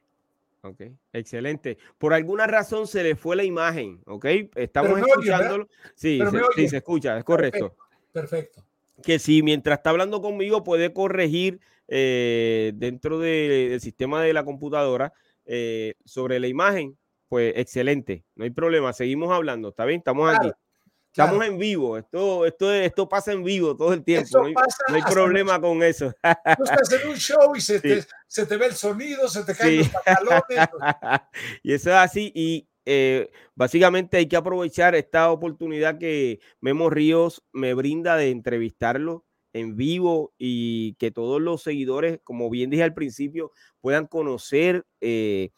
Ok, 0.63 0.81
excelente. 1.11 1.79
Por 1.97 2.13
alguna 2.13 2.45
razón 2.45 2.85
se 2.85 3.01
le 3.01 3.15
fue 3.15 3.35
la 3.35 3.43
imagen, 3.43 3.99
¿ok? 4.05 4.25
Estamos 4.53 4.99
escuchándolo. 4.99 5.67
sí, 5.95 6.19
se, 6.55 6.69
se, 6.69 6.77
escucha, 6.77 7.17
es 7.17 7.23
correcto. 7.23 7.75
Perfecto. 8.11 8.63
Que 9.01 9.17
si 9.17 9.41
mientras 9.41 9.79
está 9.79 9.89
hablando 9.89 10.21
conmigo 10.21 10.63
puede 10.63 10.93
corregir 10.93 11.59
eh, 11.87 12.73
dentro 12.75 13.17
del 13.17 13.81
sistema 13.81 14.21
de 14.21 14.33
la 14.33 14.45
computadora 14.45 15.13
eh, 15.45 15.95
sobre 16.05 16.39
la 16.39 16.47
imagen, 16.47 16.95
pues 17.27 17.53
excelente, 17.55 18.23
no 18.35 18.43
hay 18.43 18.51
problema, 18.51 18.93
seguimos 18.93 19.31
hablando, 19.31 19.69
¿está 19.69 19.85
bien? 19.85 19.99
Estamos 19.99 20.33
aquí. 20.33 20.51
Estamos 21.11 21.45
en 21.45 21.57
vivo, 21.57 21.97
esto, 21.97 22.45
esto, 22.45 22.71
esto 22.71 23.09
pasa 23.09 23.33
en 23.33 23.43
vivo 23.43 23.75
todo 23.75 23.91
el 23.91 24.01
tiempo, 24.01 24.29
no 24.39 24.95
hay, 24.95 25.01
problema 25.01 25.59
con 25.59 25.83
eso. 25.83 26.13
Tú 26.57 26.63
estás 26.63 26.91
en 26.93 27.09
un 27.09 27.17
show 27.17 27.53
y 27.53 27.59
se, 27.59 27.79
te, 27.81 28.05
se 28.27 28.45
te, 28.45 28.55
ve 28.55 28.67
el 28.67 28.75
sonido, 28.75 29.27
se 29.27 29.43
te 29.43 29.53
caen 29.53 29.79
los 29.79 29.89
pantalones. 29.89 30.69
y 31.63 31.73
eso 31.73 31.89
es 31.89 31.95
así, 31.97 32.31
y 32.33 32.69
eh, 32.85 33.29
básicamente 33.55 34.17
hay 34.17 34.27
que 34.27 34.37
aprovechar 34.37 34.95
esta 34.95 35.29
oportunidad 35.31 35.97
que 35.97 36.39
Memo 36.61 36.89
Ríos 36.89 37.43
me 37.51 37.73
brinda 37.73 38.15
de 38.15 38.29
entrevistarlo 38.29 39.25
en 39.53 39.75
vivo 39.75 40.33
y 40.37 40.93
que 40.93 41.11
todos 41.11 41.41
los 41.41 41.61
seguidores, 41.61 42.19
como 42.23 42.49
bien 42.49 42.69
dije 42.69 42.83
al 42.83 42.93
principio, 42.93 43.51
puedan 43.81 44.07
conocer 44.07 44.85
eh, 45.01 45.51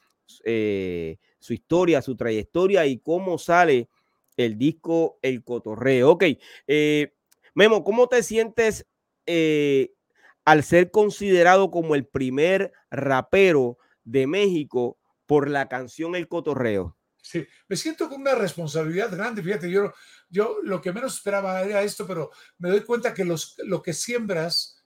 eh, 0.46 1.18
su 1.40 1.54
historia, 1.54 2.02
su 2.02 2.16
trayectoria 2.16 2.86
y 2.88 2.98
cómo 2.98 3.38
sale 3.38 3.90
el 4.38 4.58
disco 4.58 5.20
El 5.22 5.44
Cotorreo. 5.44 6.12
Ok, 6.12 6.24
eh, 6.68 7.16
Memo, 7.54 7.84
¿cómo 7.84 8.08
te 8.08 8.24
sientes 8.24 8.86
eh, 9.26 9.94
al 10.46 10.64
ser 10.64 10.92
considerado 10.92 11.72
como 11.72 11.96
el 11.96 12.06
primer 12.06 12.74
rapero 12.90 13.78
de 14.04 14.28
México 14.28 14.98
por 15.26 15.50
la 15.50 15.70
canción 15.70 16.16
El 16.16 16.28
Cotorreo? 16.28 16.98
Sí, 17.22 17.48
me 17.70 17.78
siento 17.78 18.10
con 18.10 18.22
una 18.22 18.36
responsabilidad 18.36 19.10
grande. 19.10 19.42
Fíjate, 19.42 19.72
yo, 19.72 19.94
yo 20.30 20.58
lo 20.62 20.82
que 20.82 20.92
menos 20.92 21.16
esperaba 21.16 21.62
era 21.62 21.82
esto, 21.82 22.06
pero 22.06 22.32
me 22.58 22.70
doy 22.70 22.82
cuenta 22.82 23.14
que 23.14 23.24
los, 23.24 23.56
lo 23.60 23.82
que 23.82 23.94
siembras, 23.94 24.84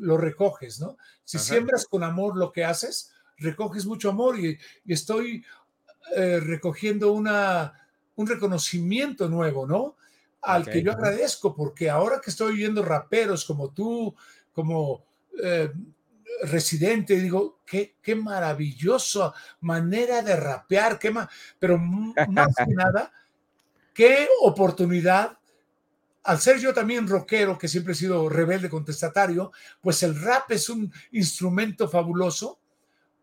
lo 0.00 0.16
recoges, 0.16 0.80
¿no? 0.80 0.96
Si 1.24 1.38
siembras 1.38 1.86
con 1.86 2.04
amor 2.04 2.38
lo 2.38 2.52
que 2.52 2.64
haces, 2.64 3.12
recoges 3.36 3.84
mucho 3.84 4.08
amor 4.08 4.38
y, 4.38 4.58
estoy 4.86 5.44
eh, 6.16 6.40
recogiendo 6.40 7.12
una, 7.12 7.81
un 8.16 8.26
reconocimiento 8.26 9.28
nuevo, 9.28 9.66
¿no? 9.66 9.96
Al 10.42 10.66
que 10.66 10.82
yo 10.82 10.92
agradezco, 10.92 11.54
porque 11.54 11.88
ahora 11.88 12.20
que 12.20 12.30
estoy 12.30 12.56
viendo 12.56 12.84
raperos 12.84 13.44
como 13.44 13.72
tú, 13.72 14.14
como 14.52 15.04
eh, 15.42 15.70
residente, 16.42 17.16
digo, 17.20 17.60
qué, 17.64 17.96
qué 18.02 18.14
maravillosa 18.14 19.32
manera 19.60 20.22
de 20.22 20.36
rapear, 20.36 20.98
qué 20.98 21.14
pero 21.58 21.78
más 21.78 22.54
que 22.56 22.66
nada, 22.74 23.12
qué 23.94 24.28
oportunidad. 24.42 25.38
Al 26.24 26.40
ser 26.40 26.58
yo 26.58 26.72
también 26.72 27.08
rockero, 27.08 27.58
que 27.58 27.68
siempre 27.68 27.92
he 27.92 27.96
sido 27.96 28.28
rebelde 28.28 28.70
contestatario, 28.70 29.52
pues 29.80 30.02
el 30.02 30.20
rap 30.20 30.50
es 30.50 30.68
un 30.68 30.92
instrumento 31.12 31.88
fabuloso 31.88 32.58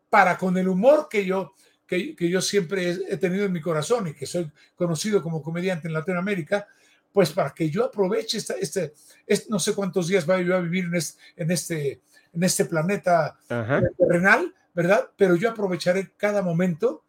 para 0.09 0.37
con 0.37 0.57
el 0.57 0.67
humor 0.67 1.07
que 1.09 1.25
yo, 1.25 1.53
que, 1.89 2.29
yo 2.29 2.39
siempre 2.39 2.91
he, 2.91 3.17
tenido 3.17 3.45
en 3.45 3.51
mi 3.51 3.61
corazón 3.61 4.07
y 4.07 4.13
que 4.13 4.27
soy 4.27 4.51
conocido 4.75 5.23
como 5.23 5.41
comediante 5.41 5.87
en 5.87 5.95
Latinoamérica, 5.95 6.67
pues 7.11 7.31
para 7.31 7.51
que 7.51 7.69
yo 7.71 7.85
aproveche 7.85 8.37
este, 8.37 8.93
este, 9.25 9.49
no 9.49 9.57
sé 9.57 9.73
cuántos 9.73 10.07
días 10.07 10.25
voy 10.25 10.51
a 10.51 10.59
vivir 10.59 10.85
en 10.85 10.95
este, 10.95 11.19
en 11.35 11.51
este, 11.51 12.01
en 12.31 12.43
este 12.43 12.65
planeta 12.65 13.39
terrenal, 13.97 14.53
¿verdad? 14.75 15.09
Pero 15.17 15.35
yo 15.35 15.49
aprovecharé 15.49 16.11
cada 16.15 16.43
momento 16.43 17.03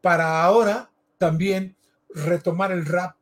para 0.00 0.42
ahora 0.42 0.90
también 1.16 1.76
retomar 2.12 2.72
el 2.72 2.84
rap 2.84 3.16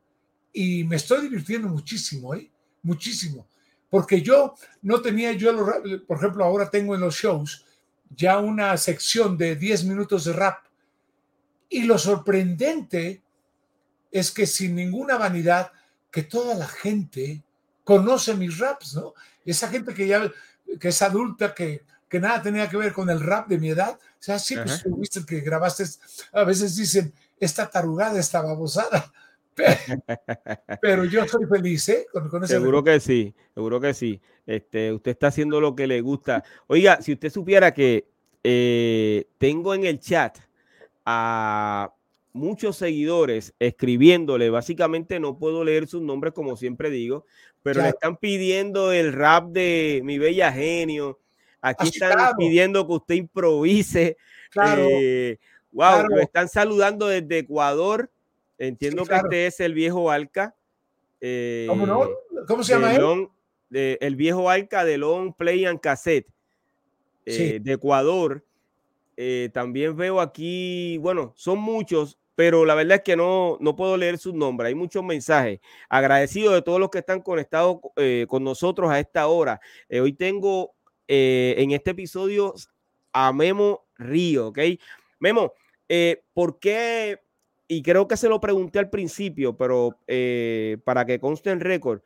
y 0.51 0.85
me 0.85 0.97
estoy 0.97 1.21
divirtiendo 1.21 1.69
muchísimo, 1.69 2.35
¿eh? 2.35 2.51
Muchísimo. 2.83 3.47
Porque 3.91 4.23
yo 4.23 4.55
no 4.81 5.03
tenía, 5.03 5.33
yo, 5.33 5.55
por 6.07 6.17
ejemplo, 6.17 6.43
ahora 6.43 6.71
tengo 6.71 6.95
en 6.95 7.03
los 7.03 7.15
shows 7.17 7.67
ya 8.09 8.39
una 8.39 8.77
sección 8.79 9.37
de 9.37 9.57
10 9.57 9.85
minutos 9.85 10.25
de 10.25 10.33
rap 10.33 10.72
y 11.73 11.85
lo 11.85 11.99
sorprendente 11.99 13.23
es 14.11 14.31
que 14.31 14.47
sin 14.47 14.77
ninguna 14.77 15.17
vanidad, 15.17 15.73
que 16.11 16.23
toda 16.23 16.55
la 16.55 16.69
gente 16.69 17.43
conoce 17.83 18.35
mis 18.35 18.59
raps, 18.59 18.95
¿no? 18.95 19.15
Esa 19.45 19.69
gente 19.69 19.95
que 19.95 20.07
ya 20.07 20.31
que 20.79 20.89
es 20.89 21.03
adulta, 21.03 21.55
que, 21.55 21.83
que 22.09 22.21
nada 22.21 22.43
tenía 22.43 22.69
que 22.69 22.77
ver 22.77 22.93
con 22.93 23.09
el 23.11 23.21
rap 23.21 23.49
de 23.49 23.59
mi 23.59 23.71
edad, 23.71 23.99
o 23.99 24.23
sea, 24.23 24.39
sí, 24.39 24.55
pues 24.55 24.85
viste 24.87 25.25
que 25.27 25.41
grabaste, 25.41 25.85
a 26.33 26.45
veces 26.45 26.77
dicen, 26.77 27.13
esta 27.41 27.69
tarugada, 27.69 28.21
esta 28.21 28.41
babosada, 28.41 29.13
pero, 30.81 31.05
yo 31.05 31.27
soy 31.27 31.47
feliz, 31.47 31.89
¿eh? 31.89 32.07
Con, 32.13 32.47
seguro 32.47 32.83
que 32.83 33.01
sí, 33.01 33.35
seguro 33.55 33.81
que 33.81 33.93
sí. 33.93 34.21
Este, 34.47 34.93
usted 34.93 35.11
está 35.13 35.27
haciendo 35.29 35.61
lo 35.61 35.77
que 35.77 35.87
le 35.87 36.01
gusta. 36.01 36.43
Oiga, 36.69 37.03
si 37.03 37.13
usted 37.13 37.31
supiera 37.31 37.75
que 37.75 38.09
eh, 38.43 39.29
tengo 39.39 39.75
en 39.75 39.85
el 39.85 40.01
chat 40.01 40.39
a 41.05 41.93
muchos 42.33 42.77
seguidores 42.77 43.55
escribiéndole. 43.59 44.51
Básicamente 44.51 45.21
no 45.21 45.39
puedo 45.39 45.65
leer 45.65 45.87
sus 45.87 46.03
nombres 46.03 46.33
como 46.33 46.57
siempre 46.57 46.91
digo, 46.91 47.27
pero 47.63 47.83
le 47.83 47.91
están 47.91 48.17
pidiendo 48.17 48.93
el 48.93 49.13
rap 49.13 49.49
de 49.49 50.01
mi 50.05 50.19
bella 50.19 50.53
genio. 50.53 51.21
Aquí 51.61 51.89
están 51.89 52.37
pidiendo 52.37 52.87
que 52.87 52.93
usted 52.95 53.15
improvise. 53.17 54.17
Claro. 54.51 54.87
Eh, 54.91 55.39
wow, 55.71 56.07
lo 56.09 56.21
están 56.21 56.49
saludando 56.49 57.07
desde 57.07 57.39
Ecuador. 57.39 58.11
Entiendo 58.59 59.05
que 59.05 59.15
este 59.15 59.47
es 59.47 59.61
el 59.61 59.75
viejo 59.75 60.11
Alca. 60.11 60.55
¿Cómo 61.69 61.87
no? 61.87 62.11
¿Cómo 62.47 62.65
se 62.65 62.75
llama 62.75 62.95
él? 62.95 63.29
el 63.71 64.17
viejo 64.17 64.51
Alca 64.51 64.85
de 64.85 64.99
Long 64.99 65.33
Play 65.35 65.65
and 65.65 65.81
Cassette 65.81 66.29
eh, 67.25 67.59
de 67.63 67.73
Ecuador. 67.73 68.45
Eh, 69.17 69.51
también 69.53 69.97
veo 69.97 70.21
aquí, 70.21 70.99
bueno, 70.99 71.33
son 71.37 71.59
muchos, 71.59 72.19
pero 72.35 72.65
la 72.65 72.75
verdad 72.75 72.99
es 72.99 73.03
que 73.03 73.17
no, 73.17 73.59
no 73.61 73.77
puedo 73.77 73.97
leer 73.97 74.19
sus 74.19 74.35
nombres. 74.35 74.69
Hay 74.69 74.75
muchos 74.75 75.05
mensajes. 75.05 75.61
Agradecido 75.89 76.53
de 76.53 76.63
todos 76.63 76.81
los 76.81 76.91
que 76.91 76.99
están 76.99 77.21
conectados 77.21 77.79
eh, 77.97 78.27
con 78.29 78.43
nosotros 78.43 78.91
a 78.91 78.99
esta 78.99 79.27
hora. 79.27 79.61
Eh, 79.89 80.01
hoy 80.01 80.13
tengo 80.13 80.75
en 81.15 81.73
este 81.73 81.91
episodio 81.91 82.55
a 83.13 83.35
Memo 83.35 83.85
Río, 83.99 84.47
¿ok? 84.49 84.59
Memo, 85.19 85.53
¿por 86.33 86.59
qué? 86.59 87.21
Y 87.69 87.83
creo 87.83 88.09
que 88.09 88.17
se 88.17 88.31
lo 88.31 88.41
pregunté 88.41 88.79
al 88.79 88.89
principio, 88.89 89.55
pero 89.55 89.99
para 90.85 91.05
que 91.05 91.21
conste 91.21 91.51
en 91.51 91.61
récord, 91.61 92.01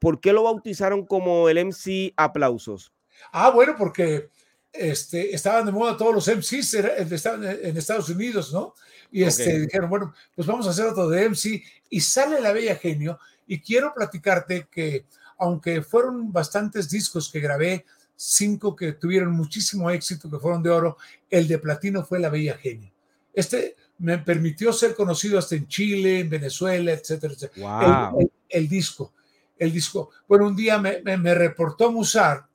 ¿por 0.00 0.20
qué 0.20 0.32
lo 0.32 0.42
bautizaron 0.42 1.06
como 1.06 1.48
el 1.48 1.58
MC 1.58 2.12
Aplausos? 2.16 2.92
Ah, 3.32 3.50
bueno, 3.50 3.76
porque 3.78 4.28
este, 4.72 5.34
estaban 5.34 5.66
de 5.66 5.72
moda 5.72 5.96
todos 5.96 6.14
los 6.14 6.28
MCs 6.28 6.74
en 6.74 7.76
Estados 7.76 8.08
Unidos, 8.08 8.52
¿no? 8.52 8.74
Y 9.12 9.24
este, 9.24 9.60
dijeron, 9.60 9.90
bueno, 9.90 10.14
pues 10.34 10.46
vamos 10.46 10.66
a 10.66 10.70
hacer 10.70 10.86
otro 10.86 11.08
de 11.08 11.28
MC. 11.28 11.62
Y 11.88 12.00
sale 12.00 12.40
La 12.40 12.52
Bella 12.52 12.76
Genio. 12.76 13.18
Y 13.46 13.60
quiero 13.60 13.92
platicarte 13.92 14.68
que, 14.70 15.06
aunque 15.38 15.82
fueron 15.82 16.32
bastantes 16.32 16.88
discos 16.88 17.30
que 17.30 17.40
grabé, 17.40 17.84
cinco 18.14 18.76
que 18.76 18.92
tuvieron 18.92 19.32
muchísimo 19.32 19.90
éxito, 19.90 20.30
que 20.30 20.38
fueron 20.38 20.62
de 20.62 20.70
oro, 20.70 20.96
el 21.28 21.48
de 21.48 21.58
platino 21.58 22.04
fue 22.04 22.20
La 22.20 22.28
Bella 22.28 22.56
Genio. 22.56 22.92
Este 23.32 23.76
me 23.98 24.18
permitió 24.18 24.72
ser 24.72 24.94
conocido 24.94 25.38
hasta 25.38 25.56
en 25.56 25.66
Chile, 25.68 26.20
en 26.20 26.30
Venezuela, 26.30 26.92
etcétera, 26.92 27.34
etcétera. 27.34 28.12
El, 28.48 28.68
disco, 28.68 29.12
el 29.58 29.72
disco. 29.72 30.10
Bueno, 30.26 30.46
un 30.46 30.56
día 30.56 30.78
me, 30.78 31.02
me, 31.02 31.34
reportó 31.34 31.92
Musar, 31.92 32.46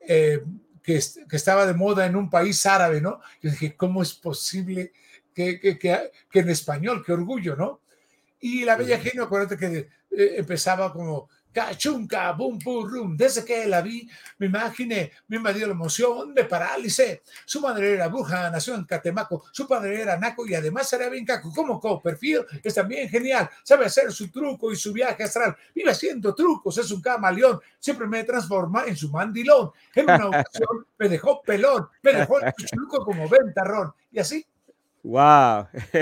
eh, 0.00 0.42
que, 0.88 1.36
estaba 1.36 1.66
de 1.66 1.74
moda 1.74 2.06
en 2.06 2.16
un 2.16 2.30
país 2.30 2.64
árabe, 2.64 3.02
¿no? 3.02 3.20
Yo 3.42 3.50
dije, 3.50 3.76
¿cómo 3.76 4.00
es 4.00 4.14
posible 4.14 4.92
que, 5.34 5.60
que, 5.60 5.78
que, 5.78 6.38
en 6.38 6.48
español? 6.48 7.02
Qué 7.04 7.12
orgullo, 7.12 7.56
¿no? 7.56 7.82
Y 8.40 8.64
la 8.64 8.76
Bella 8.76 8.98
Genio, 8.98 9.24
acuérdate 9.24 9.58
que 9.58 9.90
eh, 10.10 10.34
empezaba 10.38 10.90
como 10.90 11.28
cachunca, 11.58 12.32
boom, 12.32 12.58
boom, 12.64 12.88
rum. 12.88 13.16
Desde 13.16 13.44
que 13.44 13.66
la 13.66 13.80
vi, 13.80 14.08
me 14.38 14.46
imaginé, 14.46 15.10
me 15.26 15.38
invadió 15.38 15.66
la 15.66 15.72
emoción, 15.72 16.32
me 16.32 16.44
paralicé. 16.44 17.22
Su 17.44 17.60
madre 17.60 17.94
era 17.94 18.06
bruja, 18.06 18.48
nació 18.48 18.76
en 18.76 18.84
Catemaco, 18.84 19.44
su 19.50 19.66
padre 19.66 20.00
era 20.00 20.16
naco 20.16 20.46
y 20.46 20.54
además 20.54 20.92
era 20.92 21.08
bien 21.08 21.24
caco. 21.24 21.52
Como 21.52 21.80
Copperfield 21.80 22.46
es 22.62 22.74
también 22.74 23.08
genial, 23.08 23.50
sabe 23.64 23.86
hacer 23.86 24.12
su 24.12 24.30
truco 24.30 24.70
y 24.70 24.76
su 24.76 24.92
viaje 24.92 25.24
astral. 25.24 25.56
Vive 25.74 25.90
haciendo 25.90 26.32
trucos, 26.32 26.78
es 26.78 26.90
un 26.92 27.00
camaleón, 27.00 27.60
siempre 27.80 28.06
me 28.06 28.22
transforma 28.22 28.84
en 28.86 28.96
su 28.96 29.10
mandilón. 29.10 29.72
En 29.96 30.04
una 30.04 30.26
ocasión 30.28 30.86
me 30.96 31.08
dejó 31.08 31.42
pelón, 31.42 31.88
me 32.02 32.12
dejó 32.12 32.38
el 32.40 32.52
truco 32.70 33.04
como 33.04 33.28
ventarrón. 33.28 33.92
Y 34.12 34.20
así 34.20 34.46
Wow, 35.02 35.68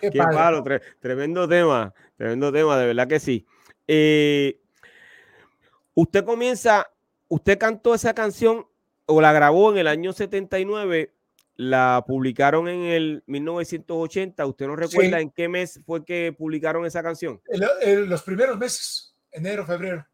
qué, 0.00 0.10
palo, 0.12 0.64
tremendo 1.00 1.46
tema, 1.46 1.94
tremendo 2.16 2.50
tema, 2.50 2.78
de 2.78 2.86
verdad 2.86 3.06
que 3.06 3.20
sí. 3.20 3.46
Eh, 3.86 4.58
usted 5.96 6.24
comienza, 6.24 6.88
usted 7.26 7.58
cantó 7.58 7.94
esa 7.94 8.14
canción 8.14 8.66
o 9.06 9.20
la 9.20 9.32
grabó 9.32 9.72
en 9.72 9.78
el 9.78 9.88
año 9.88 10.12
79, 10.12 11.12
la 11.56 12.04
publicaron 12.06 12.68
en 12.68 12.82
el 12.82 13.24
1980. 13.26 14.46
¿Usted 14.46 14.66
no 14.66 14.76
recuerda 14.76 15.20
en 15.20 15.30
qué 15.30 15.48
mes 15.48 15.80
fue 15.84 16.04
que 16.04 16.34
publicaron 16.36 16.84
esa 16.84 17.02
canción? 17.02 17.40
En, 17.82 18.08
los 18.08 18.22
primeros 18.22 18.58
meses, 18.58 19.14
enero, 19.32 19.64
febrero. 19.64 20.06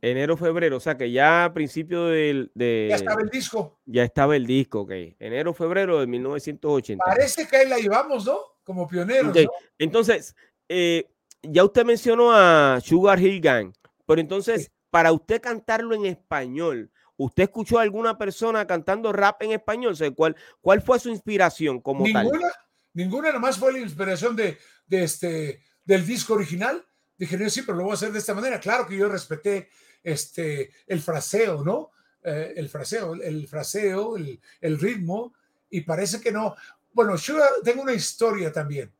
Enero, 0.00 0.36
febrero, 0.36 0.76
o 0.76 0.80
sea 0.80 0.96
que 0.96 1.10
ya 1.10 1.44
a 1.44 1.52
principio 1.52 2.06
del... 2.06 2.52
De, 2.54 2.86
ya 2.90 2.96
estaba 2.96 3.20
el 3.20 3.28
disco. 3.28 3.80
Ya 3.84 4.04
estaba 4.04 4.36
el 4.36 4.46
disco, 4.46 4.82
ok. 4.82 4.92
Enero, 5.18 5.52
febrero 5.54 6.00
de 6.00 6.06
1980. 6.06 7.04
Parece 7.04 7.46
que 7.46 7.56
ahí 7.56 7.68
la 7.68 7.78
llevamos, 7.78 8.24
¿no? 8.24 8.38
Como 8.62 8.86
pioneros. 8.86 9.36
Entonces, 9.76 10.36
eh, 10.68 11.08
ya 11.42 11.64
usted 11.64 11.84
mencionó 11.84 12.32
a 12.32 12.80
Sugar 12.82 13.20
Hill 13.20 13.40
Gang, 13.40 13.72
pero 14.06 14.20
entonces, 14.20 14.70
para 14.90 15.12
usted 15.12 15.40
cantarlo 15.40 15.94
en 15.94 16.06
español, 16.06 16.90
¿usted 17.16 17.44
escuchó 17.44 17.78
a 17.78 17.82
alguna 17.82 18.18
persona 18.18 18.66
cantando 18.66 19.12
rap 19.12 19.42
en 19.42 19.52
español? 19.52 19.96
¿cuál, 20.16 20.36
¿Cuál 20.60 20.82
fue 20.82 20.98
su 20.98 21.10
inspiración 21.10 21.80
como 21.80 22.04
ninguna, 22.04 22.40
tal? 22.40 22.52
Ninguna, 22.94 23.32
nomás 23.32 23.58
fue 23.58 23.72
la 23.72 23.80
inspiración 23.80 24.34
de, 24.34 24.58
de 24.86 25.04
este, 25.04 25.62
del 25.84 26.06
disco 26.06 26.34
original. 26.34 26.84
Dije, 27.16 27.36
no, 27.36 27.50
sí, 27.50 27.62
pero 27.62 27.78
lo 27.78 27.84
voy 27.84 27.92
a 27.92 27.94
hacer 27.94 28.12
de 28.12 28.18
esta 28.18 28.34
manera. 28.34 28.60
Claro 28.60 28.86
que 28.86 28.96
yo 28.96 29.08
respeté 29.08 29.68
este, 30.02 30.70
el 30.86 31.00
fraseo, 31.00 31.64
¿no? 31.64 31.90
Eh, 32.22 32.54
el 32.56 32.68
fraseo, 32.68 33.14
el 33.14 33.46
fraseo, 33.48 34.16
el, 34.16 34.40
el, 34.60 34.78
ritmo, 34.78 35.34
y 35.70 35.82
parece 35.82 36.20
que 36.20 36.32
no. 36.32 36.54
Bueno, 36.92 37.16
yo 37.16 37.38
tengo 37.64 37.82
una 37.82 37.92
historia 37.92 38.52
también. 38.52 38.92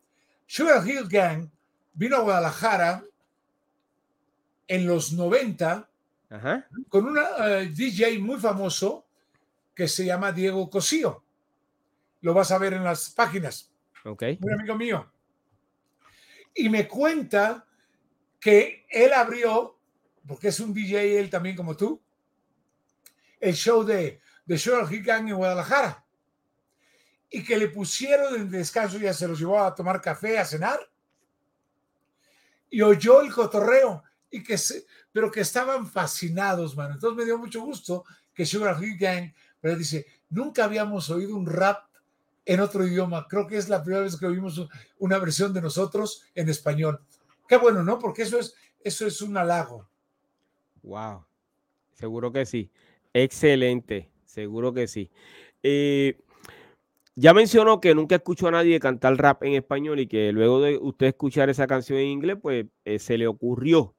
Sugar 0.46 0.86
Hill 0.86 1.08
Gang 1.08 1.48
vino 1.98 2.16
a 2.16 2.20
Guadalajara 2.20 3.04
en 4.68 4.86
los 4.86 5.12
90 5.12 5.90
con 6.88 7.06
un 7.06 7.18
eh, 7.18 7.72
DJ 7.74 8.20
muy 8.20 8.38
famoso 8.38 9.04
que 9.74 9.88
se 9.88 10.04
llama 10.04 10.30
Diego 10.30 10.70
Cosío. 10.70 11.24
Lo 12.20 12.34
vas 12.34 12.52
a 12.52 12.58
ver 12.58 12.74
en 12.74 12.84
las 12.84 13.10
páginas. 13.10 13.72
Okay. 14.04 14.38
Un 14.40 14.52
amigo 14.52 14.76
mío. 14.76 15.10
Y 16.54 16.68
me 16.68 16.86
cuenta 16.86 17.66
que 18.38 18.86
él 18.90 19.12
abrió 19.12 19.76
porque 20.26 20.48
es 20.48 20.60
un 20.60 20.72
DJ 20.72 21.18
él 21.18 21.30
también 21.30 21.56
como 21.56 21.76
tú, 21.76 22.00
el 23.40 23.54
show 23.54 23.82
de, 23.82 24.20
de 24.44 24.58
Sugar 24.58 24.86
Gang 25.02 25.28
en 25.28 25.36
Guadalajara. 25.36 26.04
Y 27.30 27.42
que 27.42 27.56
le 27.56 27.68
pusieron 27.68 28.36
en 28.36 28.50
descanso, 28.50 28.98
ya 28.98 29.12
se 29.12 29.26
los 29.26 29.38
llevó 29.38 29.60
a 29.60 29.74
tomar 29.74 30.00
café, 30.00 30.38
a 30.38 30.44
cenar. 30.44 30.78
Y 32.70 32.82
oyó 32.82 33.20
el 33.20 33.32
cotorreo, 33.32 34.02
y 34.30 34.42
que 34.42 34.58
se, 34.58 34.84
pero 35.12 35.30
que 35.30 35.40
estaban 35.40 35.86
fascinados, 35.86 36.76
mano. 36.76 36.94
Entonces 36.94 37.16
me 37.16 37.24
dio 37.24 37.38
mucho 37.38 37.62
gusto 37.62 38.04
que 38.34 38.46
Sugar 38.46 38.82
Hill 38.82 38.98
Gang, 38.98 39.32
pero 39.60 39.76
dice, 39.76 40.06
nunca 40.30 40.64
habíamos 40.64 41.10
oído 41.10 41.36
un 41.36 41.46
rap 41.46 41.88
en 42.44 42.60
otro 42.60 42.86
idioma. 42.86 43.26
Creo 43.28 43.46
que 43.46 43.56
es 43.56 43.68
la 43.68 43.82
primera 43.82 44.04
vez 44.04 44.16
que 44.16 44.26
oímos 44.26 44.68
una 44.98 45.18
versión 45.18 45.52
de 45.52 45.60
nosotros 45.60 46.24
en 46.34 46.48
español. 46.48 47.00
Qué 47.48 47.56
bueno, 47.56 47.82
¿no? 47.82 47.98
Porque 47.98 48.22
eso 48.22 48.38
es, 48.38 48.54
eso 48.80 49.06
es 49.06 49.20
un 49.22 49.36
halago. 49.36 49.88
Wow, 50.82 51.24
seguro 51.94 52.32
que 52.32 52.46
sí. 52.46 52.70
Excelente, 53.12 54.10
seguro 54.24 54.72
que 54.72 54.86
sí. 54.86 55.10
Eh, 55.62 56.20
ya 57.18 57.34
mencionó 57.34 57.80
que 57.80 57.96
nunca 57.96 58.14
escuchó 58.14 58.46
a 58.46 58.52
nadie 58.52 58.78
cantar 58.78 59.16
rap 59.16 59.42
en 59.42 59.54
español 59.54 59.98
y 59.98 60.06
que 60.06 60.30
luego 60.30 60.60
de 60.60 60.78
usted 60.78 61.08
escuchar 61.08 61.50
esa 61.50 61.66
canción 61.66 61.98
en 61.98 62.06
inglés, 62.06 62.36
pues 62.40 62.66
eh, 62.84 63.00
se 63.00 63.18
le 63.18 63.26
ocurrió 63.26 63.96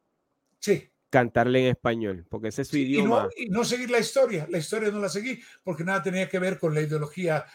sí. 0.59 0.89
cantarle 1.09 1.59
en 1.59 1.67
español, 1.67 2.25
porque 2.29 2.47
ese 2.47 2.61
es 2.61 2.69
su 2.69 2.77
idioma. 2.77 3.27
Y 3.35 3.49
no, 3.49 3.65
seguir 3.65 3.91
la 3.91 3.99
historia, 3.99 4.47
la 4.49 4.57
historia 4.57 4.89
no 4.89 4.99
la 4.99 5.09
seguí 5.09 5.37
porque 5.65 5.83
nada 5.83 6.01
tenía 6.01 6.29
que 6.29 6.39
ver 6.39 6.57
con 6.57 6.73
la 6.73 6.79
ideología 6.79 7.45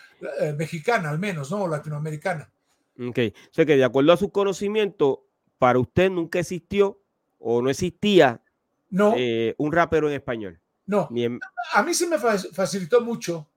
eh, 0.40 0.52
mexicana, 0.52 1.08
al 1.08 1.18
menos, 1.18 1.50
¿no? 1.50 1.62
O 1.62 1.68
latinoamericana. 1.68 2.50
Ok, 3.00 3.18
o 3.18 3.54
sea 3.54 3.64
que 3.64 3.78
de 3.78 3.84
acuerdo 3.84 4.12
a 4.12 4.18
su 4.18 4.30
conocimiento, 4.30 5.26
para 5.56 5.78
usted 5.78 6.10
nunca 6.10 6.40
existió 6.40 7.00
o 7.38 7.62
no 7.62 7.70
existía 7.70 8.42
no. 8.90 9.14
Eh, 9.16 9.54
un 9.56 9.72
rapero 9.72 10.08
en 10.08 10.14
español. 10.14 10.60
No. 10.84 11.08
A 11.72 11.82
mí 11.82 11.94
sí 11.94 12.06
me 12.06 12.18
facilitó 12.18 13.00
mucho 13.00 13.48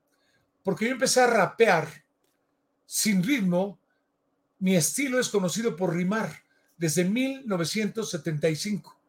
porque 0.67 0.83
yo 0.83 0.91
empecé 0.91 1.21
a 1.21 1.27
rapear 1.27 1.87
sin 2.85 3.23
ritmo. 3.23 3.79
Mi 4.59 4.75
estilo 4.75 5.17
es 5.17 5.29
conocido 5.29 5.77
por 5.77 5.95
rimar 5.95 6.43
desde 6.75 7.05
1975. 7.05 8.99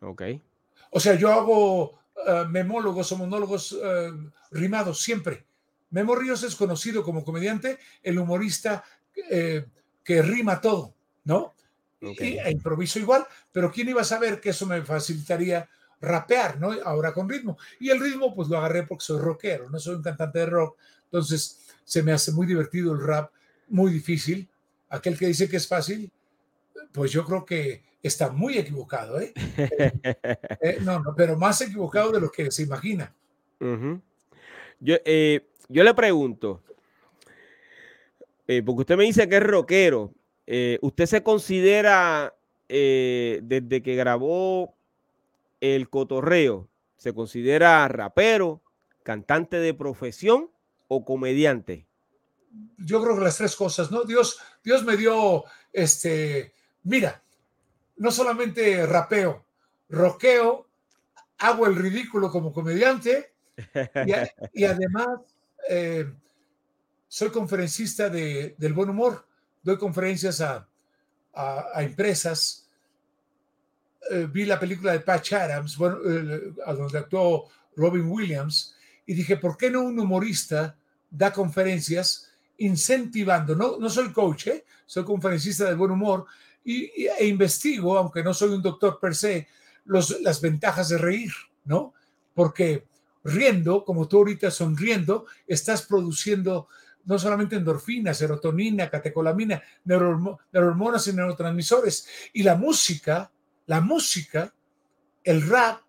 Ok. 0.00 0.22
O 0.88 1.00
sea, 1.00 1.16
yo 1.16 1.30
hago 1.30 1.98
eh, 2.26 2.46
memólogos 2.48 3.12
o 3.12 3.18
monólogos 3.18 3.78
eh, 3.78 4.10
rimados 4.52 5.02
siempre. 5.02 5.44
Memo 5.90 6.14
Ríos 6.14 6.42
es 6.44 6.56
conocido 6.56 7.02
como 7.02 7.22
comediante, 7.22 7.78
el 8.02 8.18
humorista 8.18 8.84
que 9.12 10.22
rima 10.22 10.62
todo, 10.62 10.94
¿no? 11.24 11.54
Y, 12.00 12.38
e 12.38 12.50
improviso 12.50 12.98
igual, 12.98 13.26
pero 13.52 13.70
¿quién 13.70 13.90
iba 13.90 14.00
a 14.00 14.04
saber 14.04 14.40
que 14.40 14.48
eso 14.48 14.64
me 14.64 14.80
facilitaría 14.80 15.68
rapear, 16.00 16.58
¿no? 16.60 16.72
Ahora 16.84 17.12
con 17.12 17.28
ritmo. 17.28 17.58
Y 17.80 17.90
el 17.90 18.00
ritmo, 18.00 18.34
pues 18.34 18.48
lo 18.48 18.58
agarré 18.58 18.84
porque 18.84 19.04
soy 19.04 19.20
rockero, 19.20 19.70
no 19.70 19.78
soy 19.78 19.96
un 19.96 20.02
cantante 20.02 20.40
de 20.40 20.46
rock. 20.46 20.76
Entonces, 21.04 21.60
se 21.84 22.02
me 22.02 22.12
hace 22.12 22.32
muy 22.32 22.46
divertido 22.46 22.92
el 22.92 23.02
rap, 23.02 23.30
muy 23.68 23.92
difícil. 23.92 24.48
Aquel 24.88 25.18
que 25.18 25.26
dice 25.26 25.48
que 25.48 25.56
es 25.56 25.66
fácil, 25.66 26.10
pues 26.92 27.10
yo 27.12 27.24
creo 27.24 27.44
que 27.44 27.82
está 28.02 28.30
muy 28.30 28.58
equivocado, 28.58 29.20
¿eh? 29.20 29.32
eh 30.60 30.78
no, 30.82 31.00
no, 31.00 31.14
pero 31.14 31.36
más 31.36 31.60
equivocado 31.60 32.12
de 32.12 32.20
lo 32.20 32.30
que 32.30 32.50
se 32.50 32.62
imagina. 32.62 33.12
yo, 33.60 34.96
eh, 35.04 35.46
yo 35.68 35.84
le 35.84 35.94
pregunto, 35.94 36.62
eh, 38.46 38.62
porque 38.64 38.80
usted 38.80 38.96
me 38.96 39.04
dice 39.04 39.28
que 39.28 39.36
es 39.36 39.42
rockero, 39.42 40.12
¿Usted 40.80 41.06
se 41.06 41.24
considera, 41.24 42.32
desde 42.68 43.82
que 43.82 43.96
grabó 43.96 44.75
El 45.60 45.88
Cotorreo, 45.88 46.68
se 46.96 47.14
considera 47.14 47.86
rapero, 47.88 48.62
cantante 49.02 49.58
de 49.58 49.74
profesión 49.74 50.50
o 50.88 51.04
comediante? 51.04 51.86
Yo 52.78 53.02
creo 53.02 53.16
que 53.16 53.24
las 53.24 53.36
tres 53.36 53.54
cosas, 53.56 53.90
¿no? 53.90 54.04
Dios, 54.04 54.38
Dios 54.64 54.84
me 54.84 54.96
dio, 54.96 55.44
este, 55.72 56.54
mira, 56.84 57.22
no 57.96 58.10
solamente 58.10 58.86
rapeo, 58.86 59.44
roqueo, 59.88 60.66
hago 61.38 61.66
el 61.66 61.76
ridículo 61.76 62.30
como 62.30 62.52
comediante 62.52 63.32
y, 64.52 64.64
además 64.64 65.08
eh, 65.68 66.10
soy 67.08 67.30
conferencista 67.30 68.08
de, 68.08 68.54
del 68.58 68.72
buen 68.72 68.90
humor 68.90 69.26
doy 69.66 69.78
conferencias 69.78 70.40
a, 70.40 70.68
a, 71.34 71.82
empresas. 71.82 72.65
Eh, 74.10 74.28
vi 74.30 74.44
la 74.44 74.58
película 74.58 74.92
de 74.92 75.00
Patch 75.00 75.32
Adams, 75.32 75.76
bueno, 75.76 75.98
eh, 76.04 76.54
a 76.64 76.72
donde 76.74 76.98
actuó 76.98 77.48
Robin 77.76 78.06
Williams, 78.06 78.74
y 79.04 79.14
dije, 79.14 79.36
¿por 79.36 79.56
qué 79.56 79.70
no 79.70 79.82
un 79.82 79.98
humorista 79.98 80.76
da 81.10 81.32
conferencias 81.32 82.30
incentivando? 82.58 83.54
No, 83.54 83.78
no 83.78 83.88
soy 83.90 84.12
coach, 84.12 84.48
¿eh? 84.48 84.64
soy 84.84 85.04
conferencista 85.04 85.64
de 85.64 85.74
buen 85.74 85.90
humor 85.90 86.26
y, 86.64 87.06
e 87.06 87.26
investigo, 87.26 87.96
aunque 87.96 88.22
no 88.22 88.34
soy 88.34 88.50
un 88.50 88.62
doctor 88.62 88.98
per 89.00 89.14
se, 89.14 89.48
los, 89.84 90.20
las 90.20 90.40
ventajas 90.40 90.88
de 90.88 90.98
reír, 90.98 91.32
¿no? 91.64 91.94
Porque 92.34 92.86
riendo, 93.22 93.84
como 93.84 94.08
tú 94.08 94.18
ahorita 94.18 94.50
sonriendo, 94.50 95.26
estás 95.46 95.82
produciendo 95.82 96.68
no 97.04 97.18
solamente 97.18 97.56
endorfina, 97.56 98.12
serotonina, 98.12 98.90
catecolamina, 98.90 99.62
neurohormonas 99.84 101.06
y 101.06 101.12
neurotransmisores. 101.12 102.06
Y 102.32 102.42
la 102.42 102.56
música, 102.56 103.30
la 103.66 103.80
música, 103.80 104.52
el 105.24 105.46
rap, 105.48 105.80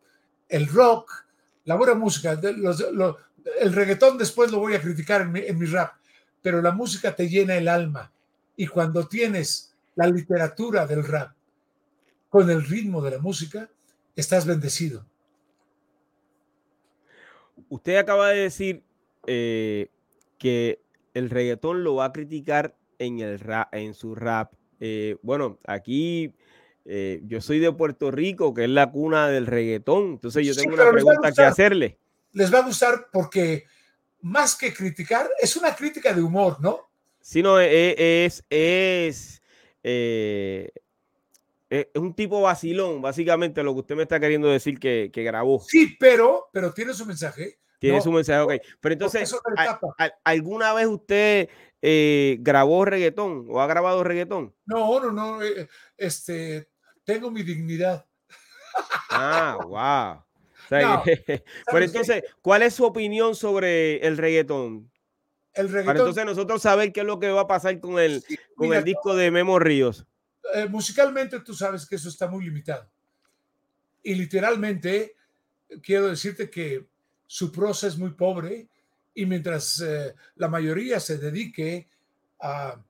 el 0.50 0.68
rock, 0.68 1.26
la 1.66 1.76
buena 1.76 1.94
música, 1.94 2.40
el 2.42 3.74
reggaetón 3.74 4.18
después 4.18 4.52
lo 4.52 4.60
voy 4.60 4.76
a 4.76 4.82
criticar 4.82 5.22
en 5.22 5.32
mi, 5.32 5.40
en 5.42 5.58
mi 5.58 5.66
rap, 5.66 5.94
pero 6.42 6.62
la 6.62 6.72
música 6.72 7.16
te 7.16 7.30
llena 7.30 7.56
el 7.56 7.68
alma. 7.68 8.12
Y 8.56 8.68
cuando 8.68 9.08
tienes 9.08 9.76
la 9.96 10.08
literatura 10.08 10.88
del 10.88 11.04
rap 11.04 11.34
con 12.30 12.50
el 12.50 12.64
ritmo 12.64 13.02
de 13.02 13.12
la 13.12 13.20
música, 13.20 13.70
estás 14.16 14.46
bendecido. 14.46 15.06
Usted 17.70 17.98
acaba 17.98 18.30
de 18.30 18.42
decir 18.42 18.84
eh, 19.26 19.90
que 20.38 20.82
el 21.14 21.30
reggaetón 21.30 21.84
lo 21.84 21.96
va 21.96 22.06
a 22.06 22.14
criticar 22.14 22.76
en, 23.00 23.20
el 23.20 23.40
rap, 23.40 23.74
en 23.74 23.94
su 23.94 24.16
rap. 24.16 24.54
Eh, 24.80 25.18
bueno, 25.22 25.60
aquí 25.66 26.34
eh, 26.88 27.22
yo 27.26 27.42
soy 27.42 27.60
de 27.60 27.72
Puerto 27.72 28.12
Rico, 28.12 28.54
que 28.54 28.64
es 28.64 28.70
la 28.70 28.90
cuna 28.90 29.28
del 29.28 29.46
reggaetón. 29.46 30.12
Entonces 30.14 30.46
yo 30.46 30.56
tengo 30.56 30.74
una 30.74 30.90
pregunta 30.90 31.32
que 31.32 31.42
hacerle. 31.42 32.00
Les 32.32 32.54
va 32.54 32.60
a 32.60 32.64
gustar 32.66 33.10
porque 33.12 33.66
más 34.22 34.56
que 34.56 34.74
criticar, 34.74 35.30
es 35.40 35.56
una 35.58 35.76
crítica 35.76 36.14
de 36.14 36.22
humor, 36.22 36.58
¿no? 36.60 36.90
Sí, 37.22 37.44
no, 37.44 37.60
e, 37.60 38.26
es, 38.26 38.44
es, 38.50 39.42
es, 39.84 40.72
un 41.96 42.14
tipo 42.14 42.42
vacilón, 42.42 43.02
básicamente 43.02 43.64
lo 43.64 43.74
que 43.74 43.82
usted 43.82 43.96
me 43.96 44.04
está 44.04 44.20
queriendo 44.20 44.48
decir 44.48 44.80
que, 44.80 45.10
que 45.12 45.24
grabó. 45.24 45.60
Sí, 45.60 45.98
pero, 46.00 46.50
pero 46.54 46.74
tiene 46.74 46.94
su 46.94 47.06
mensaje. 47.06 47.60
Tiene 47.80 48.02
su 48.02 48.12
mensaje, 48.12 48.42
ok. 48.42 48.54
Pero 48.80 48.94
entonces, 48.94 49.36
¿alguna 50.24 50.74
vez 50.74 50.88
usted 50.88 51.50
eh, 51.82 52.38
grabó 52.40 52.86
reggaetón 52.86 53.46
o 53.50 53.62
ha 53.62 53.68
grabado 53.68 54.04
reggaetón? 54.04 54.56
No, 54.66 55.00
no, 55.00 55.12
no. 55.12 55.44
Eh, 55.44 55.68
este, 55.96 56.70
tengo 57.08 57.32
mi 57.32 57.42
dignidad. 57.42 58.06
Ah, 59.10 59.58
wow. 59.66 60.24
pero 61.72 61.86
entonces, 61.86 62.24
¿cuál 62.42 62.62
es 62.62 62.74
su 62.74 62.84
opinión 62.84 63.34
sobre 63.34 64.06
el 64.06 64.18
reggaetón? 64.18 64.92
El 65.54 65.70
reggaetón. 65.70 65.86
Para 65.86 66.00
entonces 66.00 66.26
nosotros 66.26 66.62
saber 66.62 66.92
qué 66.92 67.00
es 67.00 67.06
lo 67.06 67.20
que 67.20 67.30
va 67.30 67.42
a 67.42 67.48
pasar 67.48 67.80
con 67.80 67.98
el, 67.98 68.24
con 68.56 68.74
el 68.74 68.84
disco 68.84 69.16
de 69.16 69.32
Memo 69.32 69.58
Ríos. 69.58 70.06
Eh, 70.54 70.68
musicalmente 70.68 71.40
tú 71.40 71.54
sabes 71.54 71.86
que 71.86 71.96
eso 71.96 72.10
está 72.10 72.28
muy 72.28 72.44
limitado. 72.44 72.90
Y 74.04 74.14
literalmente 74.16 75.16
quiero 75.82 76.08
decirte 76.08 76.50
que 76.50 76.88
su 77.26 77.52
prosa 77.52 77.88
es 77.88 77.98
muy 77.98 78.12
pobre 78.12 78.68
y 79.14 79.26
mientras 79.26 79.80
eh, 79.80 80.14
la 80.36 80.50
mayoría 80.50 81.00
se 81.00 81.18
dedique 81.18 81.90
a, 82.40 82.84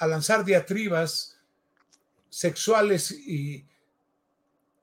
lanzar 0.00 0.44
diatribas 0.44 1.38
sexuales 2.32 3.10
y, 3.10 3.66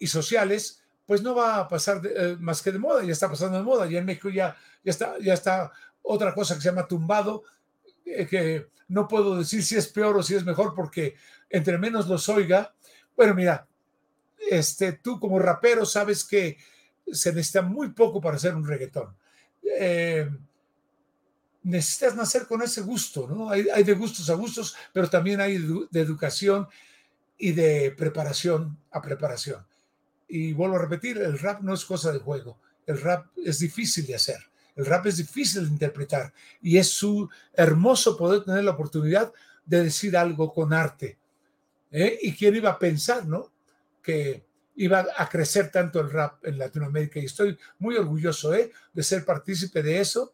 sociales, 0.06 0.84
pues 1.08 1.24
no 1.24 1.34
va 1.34 1.58
a 1.58 1.68
pasar 1.68 2.00
eh, 2.06 2.38
más 2.40 2.62
que 2.62 2.72
de 2.72 2.78
moda, 2.78 3.04
ya 3.04 3.12
está 3.12 3.28
pasando 3.28 3.58
de 3.58 3.64
moda, 3.64 3.88
ya 3.88 3.98
en 3.98 4.06
México 4.06 4.30
ya, 4.30 4.56
ya, 4.84 4.92
está, 4.92 5.18
ya 5.20 5.34
está 5.34 5.72
otra 6.04 6.34
cosa 6.36 6.54
que 6.54 6.62
se 6.62 6.70
llama 6.70 6.88
tumbado, 6.88 7.44
eh, 8.06 8.28
que 8.28 8.68
no 8.88 9.08
puedo 9.08 9.36
decir 9.36 9.64
si 9.64 9.76
es 9.76 9.88
peor 9.88 10.16
o 10.16 10.24
si 10.24 10.36
es 10.36 10.46
mejor 10.46 10.76
porque 10.76 11.16
entre 11.50 11.80
menos 11.80 12.08
los 12.08 12.30
oiga, 12.30 12.74
bueno, 13.18 13.34
mira, 13.34 13.68
este, 14.50 14.94
tú 14.94 15.20
como 15.20 15.40
rapero 15.40 15.86
sabes 15.86 16.24
que 16.24 16.58
se 17.12 17.34
necesita 17.34 17.64
muy 17.64 17.90
poco 17.90 18.22
para 18.22 18.36
hacer 18.36 18.54
un 18.54 18.68
reggaetón. 18.68 19.18
Eh, 19.64 20.30
necesitas 21.64 22.16
nacer 22.16 22.46
con 22.48 22.62
ese 22.62 22.82
gusto, 22.82 23.28
¿no? 23.28 23.50
Hay, 23.50 23.84
de 23.84 23.94
gustos 23.94 24.30
a 24.30 24.36
gustos, 24.36 24.76
pero 24.94 25.10
también 25.10 25.42
hay 25.42 25.58
de, 25.90 26.00
educación 26.00 26.68
y 27.40 27.54
de 27.54 27.92
preparación 27.98 28.78
a 28.92 29.02
preparación. 29.02 29.66
Y 30.28 30.54
vuelvo 30.54 30.76
a 30.76 30.82
repetir, 30.82 31.18
el 31.18 31.40
rap 31.40 31.62
no 31.62 31.74
es 31.74 31.86
cosa 31.86 32.12
de 32.12 32.20
juego, 32.20 32.60
el 32.86 33.02
rap 33.02 33.28
es 33.38 33.60
difícil 33.60 34.06
de 34.06 34.16
hacer, 34.16 34.38
el 34.76 34.86
rap 34.86 35.08
es 35.08 35.18
difícil 35.18 35.66
de 35.66 35.72
interpretar 35.72 36.32
y 36.62 36.78
es 36.78 36.90
su 36.90 37.28
hermoso 37.54 38.16
poder 38.16 38.44
tener 38.44 38.64
la 38.64 38.72
oportunidad 38.72 39.34
de 39.66 39.84
decir 39.84 40.16
algo 40.16 40.54
con 40.54 40.74
arte. 40.74 41.18
¿eh? 41.92 42.20
¿Y 42.22 42.34
quién 42.34 42.56
iba 42.56 42.70
a 42.70 42.80
pensar, 42.80 43.26
no? 43.26 43.52
Que 44.04 44.46
iba 44.76 45.06
a 45.18 45.30
crecer 45.30 45.72
tanto 45.72 46.00
el 46.00 46.12
rap 46.12 46.46
en 46.46 46.58
Latinoamérica 46.58 47.20
y 47.20 47.26
estoy 47.26 47.58
muy 47.80 47.96
orgulloso 47.96 48.54
¿eh? 48.54 48.72
de 48.94 49.04
ser 49.04 49.26
partícipe 49.26 49.82
de 49.82 50.00
eso, 50.00 50.34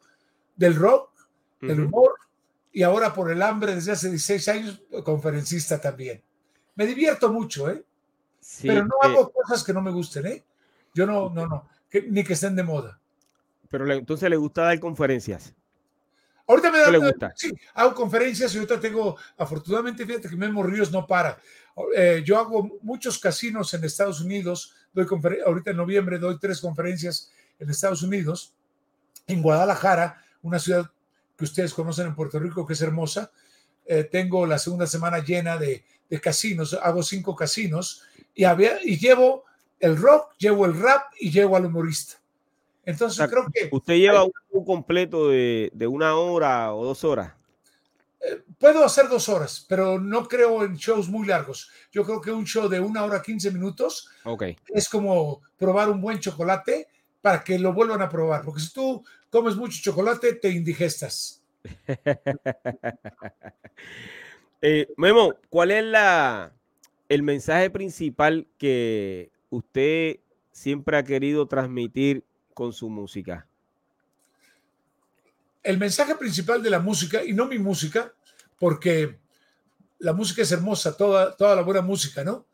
del 0.55 0.75
rock, 0.75 1.11
del 1.61 1.79
humor 1.79 2.13
y 2.71 2.83
ahora 2.83 3.13
por 3.13 3.31
el 3.31 3.41
hambre 3.41 3.73
desde 3.73 3.93
hace 3.93 4.09
16 4.09 4.47
años 4.49 4.81
conferencista 5.03 5.79
también. 5.79 6.21
Me 6.75 6.85
divierto 6.85 7.31
mucho, 7.31 7.69
¿eh? 7.69 7.83
pero 8.61 8.85
no 8.85 8.95
hago 9.01 9.31
cosas 9.31 9.63
que 9.63 9.73
no 9.73 9.81
me 9.81 9.91
gusten, 9.91 10.25
¿eh? 10.27 10.43
Yo 10.93 11.05
no, 11.05 11.29
no, 11.29 11.47
no, 11.47 11.67
ni 12.09 12.23
que 12.23 12.33
estén 12.33 12.55
de 12.55 12.63
moda. 12.63 12.99
Pero 13.69 13.91
entonces 13.91 14.29
le 14.29 14.37
gusta 14.37 14.63
dar 14.63 14.79
conferencias. 14.79 15.53
Ahorita 16.47 16.71
me 16.71 16.79
da, 16.79 16.91
le 16.91 16.99
gusta? 16.99 17.33
Sí, 17.35 17.51
hago 17.73 17.95
conferencias 17.95 18.53
y 18.53 18.57
ahorita 18.57 18.79
tengo, 18.79 19.17
afortunadamente, 19.37 20.05
fíjate 20.05 20.29
que 20.29 20.35
Memo 20.35 20.61
Ríos 20.61 20.91
no 20.91 21.07
para. 21.07 21.39
Eh, 21.95 22.21
yo 22.23 22.37
hago 22.37 22.77
muchos 22.81 23.17
casinos 23.17 23.73
en 23.73 23.83
Estados 23.83 24.21
Unidos, 24.21 24.73
doy 24.93 25.07
ahorita 25.45 25.71
en 25.71 25.77
noviembre 25.77 26.19
doy 26.19 26.37
tres 26.39 26.61
conferencias 26.61 27.31
en 27.59 27.69
Estados 27.69 28.03
Unidos, 28.03 28.53
en 29.27 29.41
Guadalajara, 29.41 30.21
una 30.43 30.59
ciudad 30.59 30.89
que 31.35 31.45
ustedes 31.45 31.73
conocen 31.73 32.07
en 32.07 32.15
Puerto 32.15 32.39
Rico, 32.39 32.65
que 32.65 32.73
es 32.73 32.81
hermosa. 32.81 33.31
Eh, 33.85 34.03
tengo 34.03 34.45
la 34.45 34.57
segunda 34.57 34.87
semana 34.87 35.19
llena 35.19 35.57
de, 35.57 35.83
casinos, 36.21 36.73
hago 36.73 37.03
cinco 37.03 37.35
casinos 37.35 38.03
y, 38.33 38.43
había, 38.43 38.77
y 38.83 38.97
llevo 38.97 39.43
el 39.79 39.97
rock, 39.97 40.33
llevo 40.37 40.65
el 40.65 40.79
rap 40.79 41.11
y 41.19 41.31
llevo 41.31 41.55
al 41.55 41.65
humorista. 41.65 42.15
Entonces 42.85 43.27
creo 43.29 43.45
que... 43.51 43.69
¿Usted 43.71 43.95
lleva 43.95 44.25
un 44.51 44.65
completo 44.65 45.29
de, 45.29 45.71
de 45.73 45.87
una 45.87 46.15
hora 46.15 46.73
o 46.73 46.85
dos 46.85 47.03
horas? 47.03 47.33
puedo 48.57 48.83
hacer 48.83 49.07
dos 49.07 49.29
horas, 49.29 49.65
pero 49.67 49.99
no 49.99 50.27
creo 50.27 50.63
en 50.63 50.75
shows 50.75 51.09
muy 51.09 51.27
largos. 51.27 51.69
Yo 51.91 52.03
creo 52.03 52.21
que 52.21 52.31
un 52.31 52.45
show 52.45 52.67
de 52.67 52.79
una 52.79 53.03
hora 53.03 53.21
15 53.21 53.51
minutos 53.51 54.09
es 54.67 54.89
como 54.89 55.41
probar 55.57 55.89
un 55.89 56.01
buen 56.01 56.19
chocolate 56.19 56.87
para 57.21 57.43
que 57.43 57.59
lo 57.59 57.73
vuelvan 57.73 58.01
a 58.01 58.09
probar, 58.09 58.43
porque 58.43 58.61
si 58.61 58.73
tú 58.73 59.03
comes 59.29 59.55
mucho 59.55 59.79
chocolate, 59.81 60.33
te 60.33 60.49
indigestas. 60.49 61.43
Eh, 64.61 64.87
Memo, 64.97 65.35
¿cuál 65.49 65.71
es 65.71 65.83
la, 65.83 66.53
el 67.09 67.23
mensaje 67.23 67.69
principal 67.69 68.47
que 68.57 69.31
usted 69.49 70.19
siempre 70.51 70.97
ha 70.97 71.03
querido 71.03 71.47
transmitir 71.47 72.23
con 72.53 72.73
su 72.73 72.89
música? 72.89 73.47
el 75.65 75.79
mensaje 75.79 76.15
principal 76.15 76.61
de 76.61 76.69
la 76.69 76.79
música, 76.79 77.23
y 77.23 77.33
no 77.33 77.47
mi 77.47 77.57
música, 77.57 78.13
porque 78.57 79.19
la 79.97 80.13
música 80.13 80.43
es 80.43 80.51
hermosa, 80.51 80.95
toda, 80.95 81.35
toda 81.35 81.55
la 81.55 81.63
buena 81.63 81.81
música, 81.81 82.23
¿no? 82.23 82.47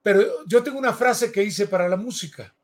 Pero 0.00 0.46
yo 0.46 0.62
tengo 0.62 0.78
una 0.78 0.92
frase 0.92 1.32
que 1.32 1.42
hice 1.42 1.66
para 1.66 1.88
la 1.88 1.96
música 1.96 2.54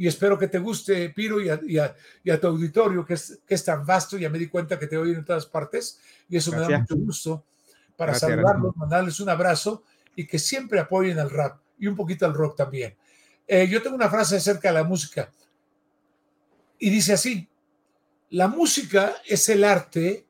y 0.00 0.08
espero 0.08 0.38
que 0.38 0.48
te 0.48 0.58
guste, 0.58 1.10
Piro, 1.10 1.42
y 1.42 1.78
a, 1.78 1.94
tu 2.40 2.46
auditorio, 2.46 3.04
que 3.04 3.12
es, 3.12 3.38
que 3.46 3.54
es, 3.54 3.62
tan 3.62 3.84
vasto, 3.84 4.16
ya 4.16 4.30
me 4.30 4.38
di 4.38 4.48
cuenta 4.48 4.78
que 4.78 4.86
te 4.86 4.96
oyen 4.96 5.16
en 5.16 5.24
todas 5.26 5.44
partes, 5.44 6.00
y 6.26 6.38
eso 6.38 6.50
me 6.52 6.56
da 6.56 6.78
mucho 6.78 6.96
gusto 6.96 7.44
para 7.96 8.14
saludarlos, 8.14 8.74
mandarles 8.78 9.20
un 9.20 9.28
abrazo 9.28 9.82
y 10.16 10.26
que 10.26 10.38
siempre 10.38 10.80
apoyen 10.80 11.18
al 11.18 11.28
rap 11.28 11.60
y 11.78 11.86
un 11.86 11.96
poquito 11.96 12.24
al 12.24 12.32
rock 12.32 12.56
también. 12.56 12.96
Eh, 13.46 13.68
yo 13.68 13.82
tengo 13.82 13.94
una 13.94 14.08
frase 14.08 14.36
acerca 14.36 14.68
de 14.68 14.74
la 14.76 14.84
música 14.84 15.30
y 16.78 16.88
dice 16.88 17.12
así, 17.12 17.46
la 18.30 18.48
música 18.48 19.16
es 19.26 19.50
el 19.50 19.64
arte 19.64 20.26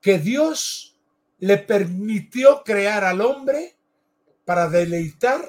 que 0.00 0.18
Dios 0.18 0.98
le 1.38 1.58
permitió 1.58 2.64
crear 2.64 3.04
al 3.04 3.20
hombre 3.20 3.76
para 4.44 4.68
deleitar 4.68 5.40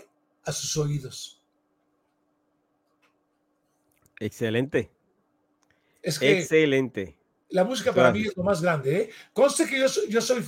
a 0.44 0.52
sus 0.52 0.78
oídos. 0.78 1.41
Excelente. 4.22 4.92
Excelente. 6.04 7.18
La 7.50 7.64
música 7.64 7.92
para 7.92 8.12
mí 8.12 8.22
es 8.22 8.38
lo 8.38 8.44
más 8.44 8.62
grande. 8.62 8.96
¿eh? 8.96 9.10
Conste 9.34 9.66
que 9.66 9.80
yo, 9.80 9.88
yo 10.08 10.22
soy 10.22 10.44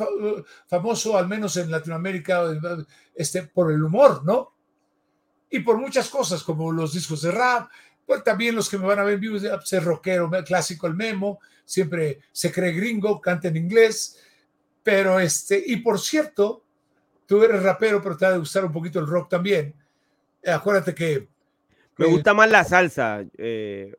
famoso, 0.68 1.18
al 1.18 1.28
menos 1.28 1.58
en 1.58 1.72
Latinoamérica, 1.72 2.44
este, 3.16 3.44
por 3.44 3.72
el 3.72 3.84
humor, 3.84 4.24
¿no? 4.24 4.54
Y 5.50 5.60
por 5.60 5.78
muchas 5.78 6.08
cosas, 6.10 6.44
como 6.44 6.72
los 6.72 6.94
discos 6.94 7.24
de 7.24 7.32
rap, 7.32 7.70
pues 8.06 8.24
también 8.24 8.56
los 8.56 8.70
que 8.70 8.78
me 8.78 8.86
van 8.86 9.00
a 9.00 9.04
ver 9.04 9.16
en 9.16 9.20
vivo, 9.20 9.38
ser 9.64 9.84
rockero 9.84 10.30
clásico, 10.46 10.88
el 10.88 10.94
memo, 10.94 11.40
siempre 11.66 12.22
se 12.32 12.52
cree 12.52 12.74
gringo, 12.74 13.20
canta 13.20 13.48
en 13.48 13.58
inglés, 13.58 14.20
pero 14.84 15.20
este, 15.20 15.62
y 15.66 15.78
por 15.78 16.00
cierto, 16.00 16.64
tú 17.26 17.44
eres 17.44 17.62
rapero, 17.64 18.02
pero 18.02 18.16
te 18.16 18.26
ha 18.26 18.32
de 18.32 18.38
gustar 18.38 18.66
un 18.66 18.72
poquito 18.72 19.00
el 19.00 19.08
rock 19.08 19.30
también. 19.30 19.74
Eh, 20.44 20.52
acuérdate 20.52 20.94
que... 20.94 21.33
Me 21.98 22.08
gusta 22.08 22.34
más 22.34 22.50
la 22.50 22.64
salsa. 22.64 23.24
Eh, 23.38 23.94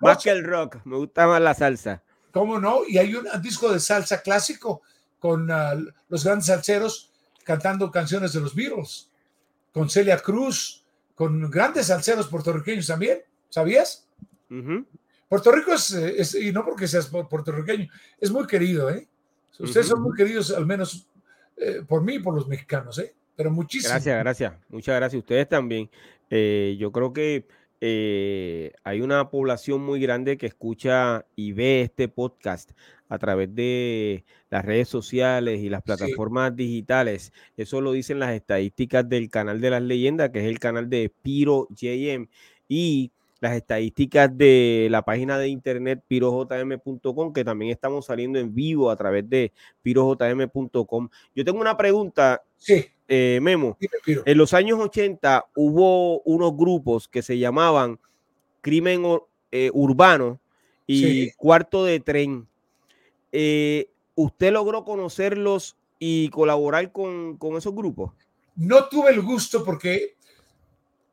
más 0.00 0.22
que 0.22 0.30
el 0.30 0.44
rock, 0.44 0.78
me 0.84 0.96
gusta 0.96 1.26
más 1.26 1.40
la 1.40 1.54
salsa. 1.54 2.02
¿Cómo 2.32 2.58
no? 2.58 2.80
Y 2.86 2.98
hay 2.98 3.14
un 3.14 3.26
disco 3.40 3.72
de 3.72 3.80
salsa 3.80 4.20
clásico 4.20 4.82
con 5.18 5.50
ah, 5.50 5.74
los 6.08 6.24
grandes 6.24 6.46
salseros 6.46 7.12
cantando 7.44 7.90
canciones 7.90 8.32
de 8.32 8.40
los 8.40 8.54
Beatles, 8.54 9.08
con 9.72 9.88
Celia 9.88 10.18
Cruz, 10.18 10.84
con 11.14 11.48
grandes 11.50 11.86
salseros 11.86 12.28
puertorriqueños 12.28 12.88
también, 12.88 13.22
¿sabías? 13.48 14.06
Puerto 15.28 15.52
Rico 15.52 15.72
es, 15.72 16.34
y 16.34 16.52
no 16.52 16.64
porque 16.64 16.88
seas 16.88 17.06
puertorriqueño, 17.06 17.88
es 18.20 18.30
muy 18.30 18.46
querido, 18.46 18.90
¿eh? 18.90 19.08
Ustedes 19.58 19.86
son 19.86 20.02
muy 20.02 20.14
queridos, 20.14 20.50
al 20.50 20.66
menos 20.66 21.08
eh, 21.56 21.82
por 21.86 22.02
mí 22.02 22.16
y 22.16 22.18
por 22.18 22.34
los 22.34 22.46
mexicanos, 22.48 22.98
¿eh? 22.98 23.14
Pero 23.36 23.50
muchísimo. 23.50 23.90
Gracias, 23.90 24.18
gracias. 24.18 24.54
Muchas 24.68 24.96
gracias. 24.96 25.20
Ustedes 25.20 25.48
también. 25.48 25.90
Eh, 26.30 26.76
yo 26.78 26.90
creo 26.90 27.12
que 27.12 27.46
eh, 27.80 28.72
hay 28.84 29.00
una 29.02 29.28
población 29.30 29.82
muy 29.82 30.00
grande 30.00 30.38
que 30.38 30.46
escucha 30.46 31.26
y 31.36 31.52
ve 31.52 31.82
este 31.82 32.08
podcast 32.08 32.72
a 33.08 33.18
través 33.18 33.54
de 33.54 34.24
las 34.50 34.64
redes 34.64 34.88
sociales 34.88 35.60
y 35.60 35.68
las 35.68 35.82
plataformas 35.82 36.56
digitales. 36.56 37.32
Eso 37.56 37.80
lo 37.80 37.92
dicen 37.92 38.18
las 38.18 38.34
estadísticas 38.34 39.08
del 39.08 39.30
canal 39.30 39.60
de 39.60 39.70
las 39.70 39.82
leyendas, 39.82 40.30
que 40.30 40.40
es 40.40 40.46
el 40.46 40.58
canal 40.58 40.88
de 40.88 41.12
Piro 41.22 41.68
JM. 41.70 42.28
Y 42.68 43.12
las 43.40 43.54
estadísticas 43.54 44.36
de 44.36 44.88
la 44.90 45.02
página 45.02 45.38
de 45.38 45.48
internet 45.48 46.02
pirojm.com, 46.08 47.32
que 47.32 47.44
también 47.44 47.70
estamos 47.70 48.06
saliendo 48.06 48.38
en 48.38 48.54
vivo 48.54 48.90
a 48.90 48.96
través 48.96 49.28
de 49.28 49.52
pirojm.com. 49.82 51.08
Yo 51.34 51.44
tengo 51.44 51.60
una 51.60 51.76
pregunta, 51.76 52.42
sí. 52.56 52.86
Eh, 53.08 53.38
Memo. 53.40 53.78
En 54.06 54.38
los 54.38 54.52
años 54.52 54.78
80 54.80 55.46
hubo 55.54 56.20
unos 56.22 56.56
grupos 56.56 57.08
que 57.08 57.22
se 57.22 57.38
llamaban 57.38 58.00
Crimen 58.60 59.02
eh, 59.52 59.70
Urbano 59.72 60.40
y 60.86 61.30
Cuarto 61.32 61.84
de 61.84 62.00
Tren. 62.00 62.48
Eh, 63.32 63.88
¿Usted 64.14 64.52
logró 64.52 64.84
conocerlos 64.84 65.76
y 65.98 66.30
colaborar 66.30 66.90
con, 66.90 67.36
con 67.36 67.56
esos 67.56 67.74
grupos? 67.74 68.12
No 68.56 68.88
tuve 68.88 69.10
el 69.10 69.22
gusto 69.22 69.64
porque 69.64 70.16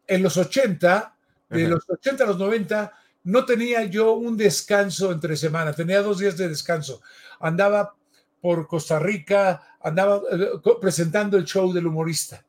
en 0.07 0.23
los 0.23 0.37
80 0.37 1.15
de 1.49 1.67
los 1.67 1.87
80 1.87 2.23
a 2.23 2.27
los 2.27 2.39
90 2.39 2.91
no 3.25 3.45
tenía 3.45 3.83
yo 3.85 4.13
un 4.13 4.35
descanso 4.35 5.11
entre 5.11 5.37
semana, 5.37 5.73
tenía 5.73 6.01
dos 6.01 6.19
días 6.19 6.35
de 6.35 6.49
descanso. 6.49 7.01
Andaba 7.39 7.95
por 8.41 8.67
Costa 8.67 8.99
Rica, 8.99 9.72
andaba 9.83 10.21
eh, 10.31 10.49
presentando 10.81 11.37
el 11.37 11.45
show 11.45 11.71
del 11.71 11.87
humorista. 11.87 12.43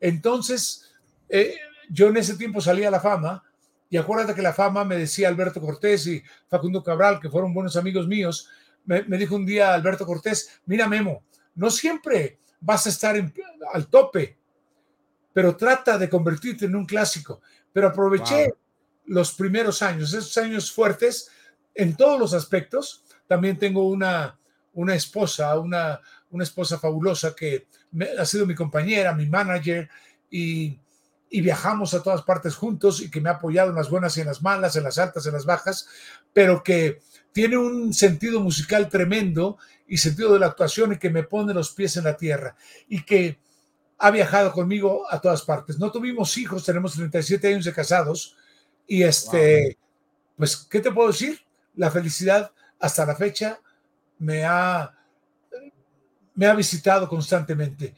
Entonces, 0.00 0.92
eh, 1.28 1.56
yo 1.88 2.08
en 2.08 2.16
ese 2.16 2.36
tiempo 2.36 2.60
salía 2.60 2.88
a 2.88 2.90
la 2.90 3.00
fama 3.00 3.42
y 3.88 3.96
acuérdate 3.96 4.34
que 4.34 4.42
la 4.42 4.52
fama 4.52 4.84
me 4.84 4.96
decía 4.96 5.28
Alberto 5.28 5.60
Cortés 5.60 6.06
y 6.06 6.22
Facundo 6.48 6.82
Cabral, 6.82 7.20
que 7.20 7.30
fueron 7.30 7.54
buenos 7.54 7.76
amigos 7.76 8.08
míos, 8.08 8.48
me, 8.84 9.02
dijo 9.16 9.36
un 9.36 9.46
día 9.46 9.72
Alberto 9.74 10.04
Cortés, 10.04 10.60
mira 10.66 10.88
Memo, 10.88 11.22
no 11.54 11.70
siempre 11.70 12.40
vas 12.60 12.86
a 12.86 12.88
estar 12.88 13.16
al 13.72 13.86
tope, 13.86 14.38
pero 15.32 15.56
trata 15.56 15.98
de 15.98 16.08
convertirte 16.08 16.64
en 16.64 16.74
un 16.74 16.84
clásico. 16.84 17.40
Pero 17.72 17.88
aproveché 17.88 18.52
los 19.06 19.32
primeros 19.34 19.82
años, 19.82 20.12
esos 20.12 20.36
años 20.38 20.72
fuertes 20.72 21.30
en 21.74 21.96
todos 21.96 22.18
los 22.18 22.34
aspectos. 22.34 23.04
También 23.26 23.58
tengo 23.58 23.88
una, 23.88 24.38
una 24.74 24.94
esposa, 24.94 25.58
una, 25.58 26.00
una 26.30 26.44
esposa 26.44 26.78
fabulosa 26.78 27.34
que 27.34 27.66
ha 28.18 28.24
sido 28.24 28.46
mi 28.46 28.54
compañera, 28.54 29.14
mi 29.14 29.26
manager, 29.26 29.88
y, 30.30 30.78
y, 31.28 31.40
viajamos 31.42 31.92
a 31.92 32.02
todas 32.02 32.22
partes 32.22 32.54
juntos 32.54 33.02
y 33.02 33.10
que 33.10 33.20
me 33.20 33.28
ha 33.28 33.34
apoyado 33.34 33.70
en 33.70 33.76
las 33.76 33.90
buenas 33.90 34.16
y 34.16 34.22
en 34.22 34.26
las 34.26 34.42
malas, 34.42 34.76
en 34.76 34.84
las 34.84 34.96
altas, 34.98 35.26
en 35.26 35.34
las 35.34 35.44
bajas, 35.44 35.86
pero 36.32 36.62
que 36.62 37.00
tiene 37.32 37.56
un 37.56 37.92
sentido 37.92 38.40
musical 38.40 38.88
tremendo 38.88 39.58
y 39.86 39.98
sentido 39.98 40.32
de 40.32 40.38
la 40.38 40.46
actuación 40.46 40.92
y 40.92 40.98
que 40.98 41.10
me 41.10 41.22
pone 41.22 41.52
los 41.52 41.72
pies 41.72 41.96
en 41.96 42.04
la 42.04 42.16
tierra 42.16 42.56
y 42.88 43.04
que 43.04 43.38
ha 43.98 44.10
viajado 44.10 44.52
conmigo 44.52 45.06
a 45.10 45.20
todas 45.20 45.42
partes. 45.42 45.78
No 45.78 45.92
tuvimos 45.92 46.36
hijos, 46.36 46.64
tenemos 46.64 46.94
37 46.94 47.48
años 47.48 47.64
de 47.64 47.72
casados 47.72 48.36
y 48.86 49.02
este, 49.02 49.78
pues, 50.36 50.56
¿qué 50.56 50.80
te 50.80 50.90
puedo 50.90 51.08
decir? 51.08 51.40
La 51.74 51.90
felicidad 51.90 52.52
hasta 52.80 53.06
la 53.06 53.14
fecha 53.14 53.60
me 54.22 54.44
ha, 54.44 54.94
me 56.34 56.46
ha 56.46 56.54
visitado 56.54 57.08
constantemente. 57.08 57.94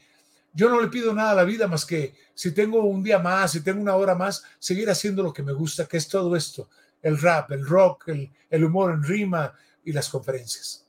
Yo 0.54 0.70
no 0.70 0.80
le 0.80 0.88
pido 0.88 1.12
nada 1.12 1.32
a 1.32 1.34
la 1.34 1.44
vida 1.44 1.68
más 1.68 1.84
que 1.84 2.14
si 2.34 2.52
tengo 2.52 2.82
un 2.82 3.02
día 3.02 3.18
más, 3.18 3.52
si 3.52 3.62
tengo 3.62 3.82
una 3.82 3.94
hora 3.94 4.14
más, 4.14 4.42
seguir 4.58 4.88
haciendo 4.88 5.22
lo 5.22 5.32
que 5.32 5.42
me 5.42 5.52
gusta, 5.52 5.86
que 5.86 5.98
es 5.98 6.08
todo 6.08 6.34
esto, 6.34 6.70
el 7.02 7.20
rap, 7.20 7.52
el 7.52 7.66
rock, 7.66 8.08
el, 8.08 8.30
el 8.48 8.64
humor 8.64 8.92
en 8.92 9.02
rima 9.02 9.52
y 9.84 9.92
las 9.92 10.08
conferencias. 10.08 10.86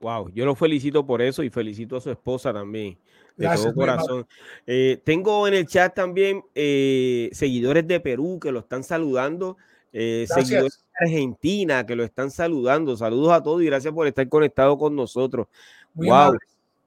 Wow, 0.00 0.30
yo 0.30 0.46
lo 0.46 0.54
felicito 0.54 1.06
por 1.06 1.20
eso 1.20 1.42
y 1.42 1.50
felicito 1.50 1.96
a 1.96 2.00
su 2.00 2.10
esposa 2.10 2.52
también 2.52 2.98
de 3.36 3.48
todo 3.54 3.74
corazón. 3.74 4.26
Eh, 4.66 5.00
tengo 5.04 5.46
en 5.46 5.54
el 5.54 5.66
chat 5.66 5.94
también 5.94 6.42
eh, 6.54 7.28
seguidores 7.32 7.86
de 7.86 8.00
Perú 8.00 8.40
que 8.40 8.50
lo 8.50 8.60
están 8.60 8.84
saludando, 8.84 9.58
eh, 9.92 10.26
seguidores 10.28 10.81
Argentina 10.98 11.84
que 11.86 11.96
lo 11.96 12.04
están 12.04 12.30
saludando. 12.30 12.96
Saludos 12.96 13.32
a 13.32 13.42
todos 13.42 13.62
y 13.62 13.66
gracias 13.66 13.92
por 13.92 14.06
estar 14.06 14.28
conectado 14.28 14.76
con 14.78 14.94
nosotros. 14.94 15.48
wow, 15.94 16.36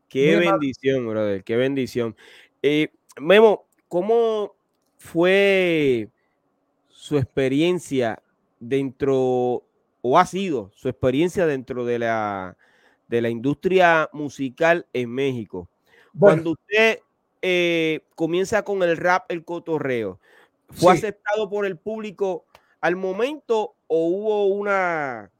qué 0.08 0.36
bendición, 0.38 1.08
brother, 1.08 1.44
qué 1.44 1.56
bendición. 1.56 2.16
Memo, 3.20 3.66
¿cómo 3.88 4.56
fue 4.98 6.10
su 6.90 7.18
experiencia 7.18 8.22
dentro, 8.60 9.64
o 10.02 10.20
ha 10.20 10.26
sido 10.26 10.72
su 10.74 10.90
experiencia 10.90 11.46
dentro 11.46 11.86
de 11.86 12.00
la, 12.00 12.58
de 13.08 13.22
la 13.22 13.30
industria 13.30 14.10
musical 14.12 14.88
en 14.94 15.12
México? 15.12 15.70
Cuando 16.18 16.52
usted 16.52 17.00
eh, 17.42 18.02
comienza 18.16 18.64
con 18.64 18.82
el 18.84 18.98
rap, 18.98 19.26
el 19.30 19.44
cotorreo, 19.44 20.20
¿fue 20.70 20.94
aceptado 20.94 21.50
por 21.50 21.66
el 21.66 21.78
público 21.78 22.46
al 22.82 22.96
momento 22.96 23.75
o 23.88 24.08
hubo 24.08 24.46
una 24.48 25.32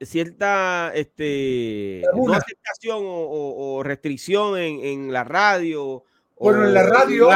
cierta 0.00 0.92
este, 0.94 2.02
aceptación 2.32 2.98
o, 3.02 3.82
restricción 3.84 4.58
en, 4.58 5.12
la 5.12 5.24
radio? 5.24 6.04
Bueno, 6.38 6.66
en 6.66 6.74
la 6.74 6.82
radio, 6.82 7.28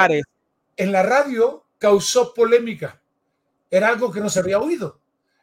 en 0.77 0.93
la 0.93 1.03
radio 1.03 1.65
causó 1.79 2.35
polémica. 2.35 3.01
Era 3.71 3.89
algo 3.89 4.11
que 4.11 4.21
no 4.21 4.29
se 4.29 4.41
había 4.41 4.59
oído. 4.59 5.01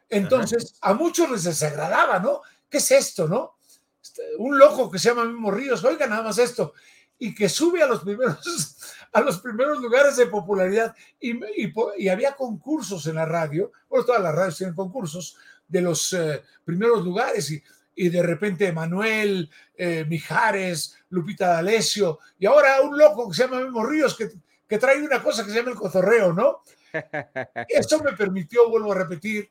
Entonces, 0.08 0.76
a 0.80 0.94
muchos 0.94 1.30
les 1.30 1.44
desagradaba, 1.44 2.18
¿no? 2.18 2.42
¿Qué 2.68 2.78
es 2.78 2.90
esto, 2.90 3.26
no? 3.26 3.56
Este, 4.02 4.22
un 4.38 4.58
loco 4.58 4.90
que 4.90 4.98
se 4.98 5.08
llama 5.08 5.24
Mimo 5.24 5.50
Ríos, 5.50 5.84
oiga 5.84 6.06
nada 6.06 6.22
más 6.22 6.38
esto, 6.38 6.74
y 7.18 7.34
que 7.34 7.48
sube 7.48 7.82
a 7.82 7.86
los 7.86 8.00
primeros, 8.04 8.78
a 9.12 9.20
los 9.20 9.40
primeros 9.40 9.80
lugares 9.80 10.16
de 10.16 10.26
popularidad. 10.26 10.94
Y, 11.20 11.38
y, 11.56 12.08
había 12.08 12.34
concursos 12.34 13.06
en 13.06 13.16
la 13.16 13.24
radio, 13.24 13.72
bueno, 13.88 14.04
todas 14.04 14.22
las 14.22 14.34
radios 14.34 14.58
tienen 14.58 14.74
concursos 14.74 15.36
de 15.68 15.80
los 15.80 16.12
eh, 16.12 16.42
primeros 16.64 17.04
lugares, 17.04 17.50
y, 17.50 17.62
y, 17.94 18.08
de 18.08 18.22
repente 18.22 18.72
Manuel, 18.72 19.50
eh, 19.76 20.04
Mijares, 20.08 20.96
Lupita 21.10 21.48
D'Alessio, 21.48 22.20
y 22.38 22.46
ahora 22.46 22.80
un 22.82 22.96
loco 22.96 23.28
que 23.28 23.36
se 23.36 23.44
llama 23.44 23.60
Mimo 23.60 23.84
Ríos, 23.84 24.16
que, 24.16 24.30
que 24.68 24.78
trae 24.78 25.02
una 25.02 25.22
cosa 25.22 25.44
que 25.44 25.50
se 25.50 25.56
llama 25.56 25.70
el 25.70 25.76
cotorreo, 25.76 26.32
¿no? 26.32 26.62
Eso 27.68 28.02
me 28.02 28.12
permitió, 28.12 28.68
vuelvo 28.68 28.92
a 28.92 28.96
repetir, 28.96 29.50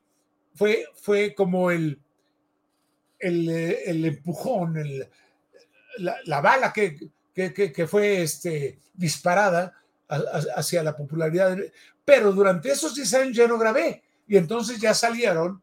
fue, 0.54 0.86
fue 0.96 1.36
como 1.36 1.70
el, 1.70 2.00
el, 3.20 4.06
empujón, 4.06 4.76
la, 5.98 6.42
bala 6.42 6.72
que, 6.74 6.98
que, 7.36 7.88
fue 7.88 8.22
este, 8.22 8.80
disparada 8.94 9.74
hacia 10.08 10.82
la 10.82 10.96
popularidad. 10.96 11.58
Pero 12.04 12.32
durante 12.32 12.72
esos 12.72 12.96
10 12.96 13.14
años 13.16 13.36
ya 13.36 13.48
no 13.48 13.58
grabé. 13.58 14.04
Y 14.28 14.38
entonces 14.38 14.80
ya 14.80 14.94
salieron 14.94 15.62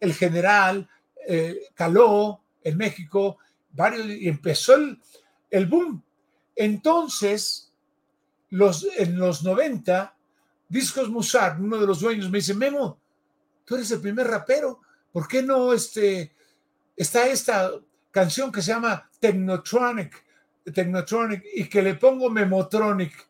el 0.00 0.12
general, 0.12 0.88
eh, 1.26 1.68
Caló 1.74 2.40
en 2.62 2.76
México, 2.76 3.38
varios, 3.72 4.06
y 4.06 4.28
empezó 4.28 4.74
el, 4.74 5.00
el 5.50 5.66
boom. 5.66 6.02
Entonces, 6.56 7.72
los, 8.50 8.86
en 8.96 9.16
los 9.18 9.44
90, 9.44 10.14
Discos 10.68 11.08
Musar, 11.08 11.60
uno 11.60 11.78
de 11.78 11.86
los 11.86 12.00
dueños, 12.00 12.30
me 12.30 12.38
dice, 12.38 12.54
Memo, 12.54 12.98
tú 13.64 13.76
eres 13.76 13.90
el 13.92 14.00
primer 14.00 14.26
rapero, 14.26 14.80
¿por 15.12 15.28
qué 15.28 15.42
no 15.42 15.72
este, 15.72 16.34
está 16.96 17.26
esta 17.26 17.70
canción 18.10 18.50
que 18.50 18.62
se 18.62 18.72
llama 18.72 19.08
Technotronic, 19.20 20.23
Technotronic 20.72 21.44
y 21.54 21.68
que 21.68 21.82
le 21.82 21.94
pongo 21.94 22.30
Memotronic, 22.30 23.28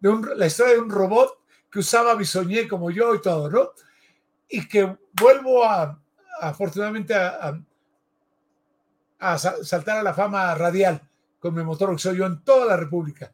de 0.00 0.36
la 0.36 0.46
historia 0.46 0.74
de 0.74 0.80
un 0.80 0.90
robot 0.90 1.38
que 1.70 1.78
usaba 1.78 2.14
bisoñé 2.14 2.68
como 2.68 2.90
yo 2.90 3.14
y 3.14 3.20
todo, 3.20 3.50
¿no? 3.50 3.70
Y 4.48 4.66
que 4.68 4.96
vuelvo 5.12 5.64
a, 5.64 6.00
afortunadamente, 6.40 7.14
a, 7.14 7.58
a, 9.18 9.38
saltar 9.38 9.98
a 9.98 10.02
la 10.02 10.14
fama 10.14 10.54
radial 10.54 11.00
con 11.38 11.54
Memotronic, 11.54 11.98
soy 11.98 12.18
yo 12.18 12.26
en 12.26 12.42
toda 12.42 12.66
la 12.66 12.76
República. 12.76 13.32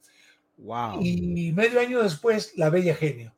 Wow. 0.58 1.00
Y 1.02 1.52
medio 1.52 1.80
año 1.80 2.02
después, 2.02 2.56
La 2.56 2.70
Bella 2.70 2.94
Genio. 2.94 3.34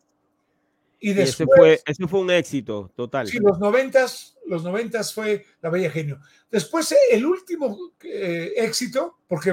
Y 1.04 1.12
después, 1.12 1.82
ese, 1.84 2.08
fue, 2.08 2.20
un 2.20 2.30
éxito 2.30 2.90
total. 2.96 3.28
Sí, 3.28 3.38
los 3.38 3.58
noventas, 3.58 4.38
los 4.46 4.64
noventas 4.64 5.12
fue 5.12 5.44
La 5.60 5.68
Bella 5.68 5.90
Genio. 5.90 6.18
Después, 6.50 6.90
eh, 6.92 6.96
el 7.10 7.26
último 7.26 7.92
eh, 8.00 8.54
éxito, 8.56 9.18
porque 9.28 9.52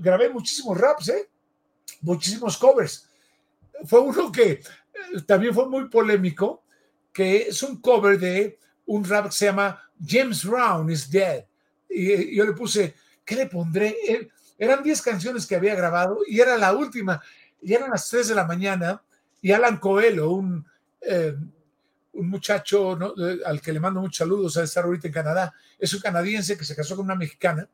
grabé 0.00 0.30
muchísimos 0.30 0.78
raps, 0.78 1.10
¿eh? 1.10 1.28
muchísimos 2.00 2.56
covers. 2.56 3.10
Fue 3.84 4.00
uno 4.00 4.32
que 4.32 4.52
eh, 4.52 4.62
también 5.26 5.52
fue 5.52 5.68
muy 5.68 5.90
polémico, 5.90 6.64
que 7.12 7.48
es 7.48 7.62
un 7.62 7.82
cover 7.82 8.18
de 8.18 8.58
un 8.86 9.04
rap 9.04 9.26
que 9.26 9.32
se 9.32 9.44
llama 9.44 9.82
James 10.02 10.46
Brown 10.46 10.88
is 10.88 11.10
Dead. 11.10 11.44
Y, 11.90 12.34
yo 12.34 12.46
le 12.46 12.52
puse, 12.52 12.94
¿qué 13.22 13.36
le 13.36 13.48
pondré? 13.48 14.30
Eran 14.56 14.82
10 14.82 15.02
canciones 15.02 15.46
que 15.46 15.56
había 15.56 15.74
grabado 15.74 16.20
y 16.26 16.40
era 16.40 16.56
la 16.56 16.72
última. 16.72 17.22
Y 17.60 17.74
eran 17.74 17.90
las 17.90 18.08
3 18.08 18.28
de 18.28 18.34
la 18.34 18.46
mañana 18.46 19.02
y 19.42 19.52
Alan 19.52 19.76
Coelho, 19.78 20.30
un, 20.30 20.64
eh, 21.00 21.36
un 22.12 22.28
muchacho 22.28 22.96
al 23.44 23.60
que 23.60 23.72
le 23.72 23.80
mando 23.80 24.00
muchos 24.00 24.18
saludos 24.18 24.56
a 24.56 24.62
estar 24.62 24.84
ahorita 24.84 25.08
en 25.08 25.12
Canadá, 25.12 25.54
es 25.78 25.92
un 25.92 26.00
canadiense 26.00 26.56
que 26.56 26.64
se 26.64 26.76
casó 26.76 26.96
con 26.96 27.04
una 27.04 27.16
mexicana. 27.16 27.68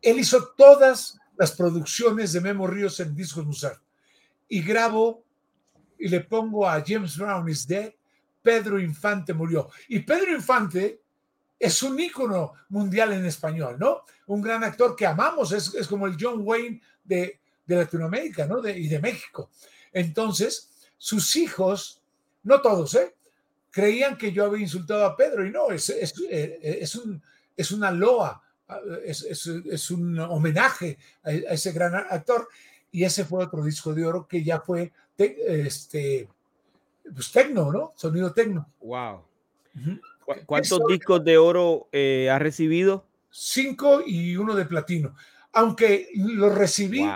Él 0.00 0.18
hizo 0.18 0.52
todas 0.56 1.18
las 1.36 1.52
producciones 1.52 2.32
de 2.32 2.40
Memo 2.40 2.66
Ríos 2.66 2.98
en 3.00 3.14
discos 3.14 3.44
Musar. 3.44 3.80
Y 4.48 4.62
grabo 4.62 5.24
y 5.98 6.08
le 6.08 6.20
pongo 6.20 6.68
a 6.68 6.82
James 6.84 7.16
Brown 7.16 7.48
is 7.48 7.66
Dead, 7.66 7.92
Pedro 8.42 8.80
Infante 8.80 9.32
murió. 9.32 9.68
Y 9.88 10.00
Pedro 10.00 10.34
Infante 10.34 11.00
es 11.58 11.82
un 11.82 12.00
ícono 12.00 12.54
mundial 12.70 13.12
en 13.12 13.24
español, 13.26 13.76
¿no? 13.78 14.02
Un 14.26 14.40
gran 14.40 14.64
actor 14.64 14.96
que 14.96 15.06
amamos, 15.06 15.52
es, 15.52 15.74
es 15.74 15.86
como 15.86 16.06
el 16.06 16.16
John 16.18 16.40
Wayne 16.42 16.80
de, 17.04 17.38
de 17.64 17.76
Latinoamérica, 17.76 18.46
¿no? 18.46 18.66
y 18.66 18.88
de 18.88 18.98
México. 18.98 19.50
Entonces, 19.92 20.70
sus 20.98 21.36
hijos, 21.36 22.00
no 22.42 22.60
todos, 22.60 22.94
¿eh? 22.94 23.14
Creían 23.70 24.16
que 24.16 24.32
yo 24.32 24.44
había 24.44 24.62
insultado 24.62 25.04
a 25.04 25.16
Pedro 25.16 25.46
y 25.46 25.50
no, 25.50 25.70
es, 25.70 25.88
es, 25.90 26.14
eh, 26.28 26.78
es, 26.80 26.94
un, 26.94 27.22
es 27.56 27.72
una 27.72 27.90
loa, 27.90 28.42
es, 29.04 29.22
es, 29.22 29.90
un 29.90 30.18
homenaje 30.18 30.98
a, 31.22 31.32
ese 31.32 31.72
gran 31.72 31.94
actor. 31.94 32.48
Y 32.90 33.04
ese 33.04 33.24
fue 33.24 33.44
otro 33.44 33.64
disco 33.64 33.94
de 33.94 34.04
oro 34.04 34.26
que 34.28 34.44
ya 34.44 34.60
fue 34.60 34.92
este, 35.16 36.28
pues 37.14 37.32
tecno, 37.32 37.72
¿no? 37.72 37.92
Sonido 37.96 38.32
tecno. 38.32 38.68
Wow. 38.80 39.22
¿Cuántos 40.46 40.80
discos 40.88 41.24
de 41.24 41.38
oro 41.38 41.88
eh, 41.92 42.28
ha 42.30 42.38
recibido? 42.38 43.06
Cinco 43.30 44.02
y 44.04 44.36
uno 44.36 44.54
de 44.54 44.66
platino. 44.66 45.14
Aunque 45.52 46.08
lo 46.14 46.50
recibí, 46.50 47.08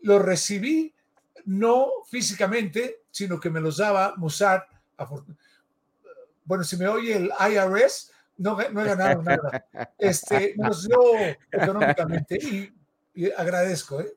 lo 0.00 0.18
recibí 0.18 0.93
no 1.44 1.90
físicamente, 2.08 3.02
sino 3.10 3.38
que 3.38 3.50
me 3.50 3.60
los 3.60 3.78
daba 3.78 4.14
Mossad. 4.16 4.62
Bueno, 6.44 6.64
si 6.64 6.76
me 6.76 6.88
oye 6.88 7.16
el 7.16 7.30
IRS, 7.50 8.12
no, 8.36 8.56
no 8.70 8.82
he 8.82 8.84
ganado 8.84 9.22
nada. 9.22 9.66
Este, 9.98 10.54
me 10.56 10.68
los 10.68 10.86
dio 10.86 10.98
económicamente 11.50 12.36
y, 13.14 13.30
agradezco. 13.32 14.00
¿eh? 14.00 14.12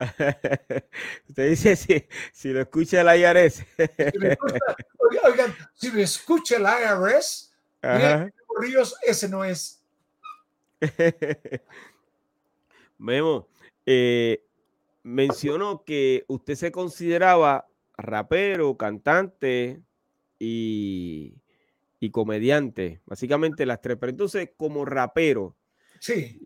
Usted 1.28 1.50
dice 1.50 1.76
si, 1.76 2.08
si 2.32 2.48
lo 2.50 2.62
escucha 2.62 3.00
el 3.00 3.20
IRS. 3.20 3.64
oigan, 5.22 5.54
si 5.74 5.92
me 5.92 6.02
escucha 6.02 6.56
el 6.56 6.64
IRS, 6.64 7.52
Ríos, 8.58 8.96
ese 9.02 9.28
no 9.28 9.44
es. 9.44 9.82
Memo, 12.98 13.48
eh, 13.86 14.44
mencionó 15.04 15.84
que 15.84 16.24
usted 16.26 16.56
se 16.56 16.72
consideraba 16.72 17.68
rapero, 17.96 18.76
cantante 18.76 19.80
y, 20.40 21.34
comediante, 22.10 23.00
básicamente 23.06 23.64
las 23.64 23.80
tres. 23.80 23.96
Pero 24.00 24.10
entonces, 24.10 24.50
como 24.56 24.84
rapero, 24.84 25.56
sí. 26.00 26.40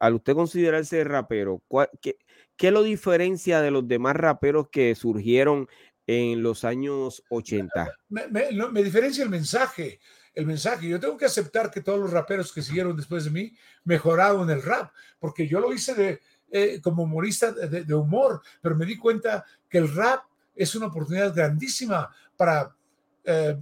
al 0.00 0.14
usted 0.14 0.34
considerarse 0.34 1.04
rapero, 1.04 1.62
qué, 2.02 2.18
qué, 2.56 2.70
lo 2.70 2.82
diferencia 2.82 3.62
de 3.62 3.70
los 3.70 3.86
demás 3.88 4.16
raperos 4.16 4.68
que 4.68 4.94
surgieron 4.94 5.68
en 6.06 6.42
los 6.42 6.64
años 6.64 7.22
80? 7.30 7.94
Me, 8.08 8.26
me 8.28 8.82
diferencia 8.82 9.22
el 9.22 9.30
mensaje 9.30 10.00
el 10.34 10.46
mensaje. 10.46 10.88
Yo 10.88 11.00
tengo 11.00 11.16
que 11.16 11.24
aceptar 11.24 11.70
que 11.70 11.80
todos 11.80 11.98
los 11.98 12.10
raperos 12.10 12.52
que 12.52 12.62
siguieron 12.62 12.96
después 12.96 13.24
de 13.24 13.30
mí 13.30 13.52
mejoraron 13.84 14.48
el 14.50 14.62
rap, 14.62 14.92
porque 15.18 15.46
yo 15.46 15.60
lo 15.60 15.72
hice 15.72 15.94
de, 15.94 16.20
eh, 16.52 16.80
como 16.82 17.04
humorista 17.04 17.52
de, 17.52 17.94
humor, 17.94 18.42
pero 18.60 18.74
me 18.74 18.84
di 18.84 18.96
cuenta 18.96 19.44
que 19.68 19.78
el 19.78 19.94
rap 19.94 20.24
es 20.56 20.74
una 20.74 20.86
oportunidad 20.86 21.32
grandísima 21.32 22.12
para, 22.36 22.74
eh, 23.22 23.56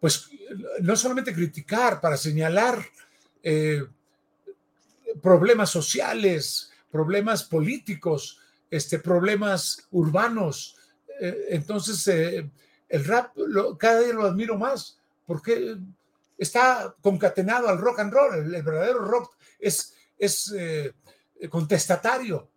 pues, 0.00 0.30
no 0.80 0.96
solamente 0.96 1.34
criticar, 1.34 2.00
para 2.00 2.16
señalar 2.16 2.82
eh, 3.42 3.84
problemas 5.20 5.68
sociales, 5.68 6.70
problemas 6.90 7.44
políticos, 7.44 8.40
este, 8.70 8.98
problemas 8.98 9.86
urbanos. 9.90 10.78
entonces, 11.50 12.08
el 12.88 13.04
rap 13.04 13.36
cada 13.78 14.00
día 14.00 14.14
lo 14.14 14.24
admiro 14.24 14.56
más 14.56 14.98
porque 15.26 15.76
está 16.38 16.94
concatenado 17.02 17.68
al 17.68 17.76
rock 17.76 18.00
and 18.00 18.12
roll. 18.12 18.54
El, 18.54 18.62
verdadero 18.62 19.04
rock 19.04 19.36
es, 19.60 19.94
es 20.18 20.50
contestatario. 21.48 22.48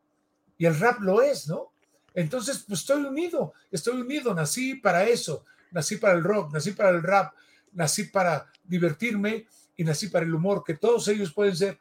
Y 0.57 0.65
el 0.65 0.79
rap 0.79 0.99
lo 1.01 1.21
es, 1.21 1.47
¿no? 1.47 1.73
Entonces, 2.13 2.63
pues 2.67 2.81
estoy 2.81 3.03
unido, 3.03 3.53
estoy 3.69 3.99
unido, 3.99 4.33
nací 4.33 4.75
para 4.75 5.03
eso, 5.03 5.45
nací 5.71 5.97
para 5.97 6.13
el 6.13 6.23
rock, 6.23 6.53
nací 6.53 6.71
para 6.71 6.89
el 6.89 7.03
rap, 7.03 7.33
nací 7.73 8.05
para 8.05 8.49
divertirme 8.63 9.45
y 9.75 9.83
nací 9.83 10.07
para 10.07 10.25
el 10.25 10.33
humor, 10.33 10.63
que 10.63 10.75
todos 10.75 11.07
ellos 11.09 11.33
pueden 11.33 11.55
ser 11.55 11.77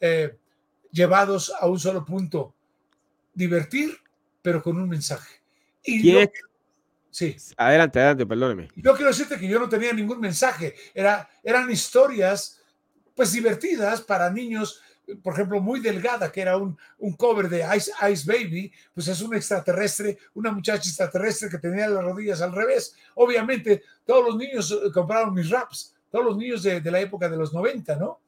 eh, 0.00 0.36
llevados 0.92 1.52
a 1.58 1.66
un 1.66 1.80
solo 1.80 2.04
punto, 2.04 2.54
divertir, 3.32 3.96
pero 4.42 4.62
con 4.62 4.78
un 4.78 4.88
mensaje. 4.88 5.42
Y 5.82 6.14
sí. 7.10 7.36
Adelante, 7.56 7.98
adelante, 7.98 8.26
perdóneme. 8.26 8.68
Yo 8.76 8.94
quiero 8.94 9.10
decirte 9.10 9.38
que 9.38 9.48
yo 9.48 9.58
no 9.58 9.70
tenía 9.70 9.92
ningún 9.94 10.20
mensaje, 10.20 10.74
Era, 10.92 11.28
eran 11.42 11.70
historias 11.70 12.60
pues 13.14 13.32
divertidas 13.32 14.02
para 14.02 14.30
niños 14.30 14.82
por 15.22 15.34
ejemplo, 15.34 15.60
muy 15.60 15.80
delgada, 15.80 16.30
que 16.30 16.40
era 16.40 16.56
un, 16.56 16.76
un, 16.98 17.12
cover 17.14 17.48
de 17.48 17.64
Ice, 17.76 17.92
Ice 18.10 18.30
Baby, 18.30 18.72
pues 18.94 19.08
es 19.08 19.20
un 19.22 19.34
extraterrestre, 19.34 20.18
una 20.34 20.52
muchacha 20.52 20.88
extraterrestre 20.88 21.48
que 21.48 21.58
tenía 21.58 21.88
las 21.88 22.04
rodillas 22.04 22.40
al 22.42 22.52
revés. 22.52 22.94
Obviamente, 23.14 23.82
todos 24.04 24.26
los 24.26 24.36
niños 24.36 24.70
eh, 24.70 24.90
compraron 24.92 25.34
mis 25.34 25.50
raps, 25.50 25.94
todos 26.10 26.24
los 26.24 26.36
niños 26.36 26.62
de, 26.62 26.80
de 26.80 26.90
la 26.90 27.00
época 27.00 27.28
de 27.28 27.36
los 27.36 27.52
90, 27.52 27.96
¿no? 27.96 28.20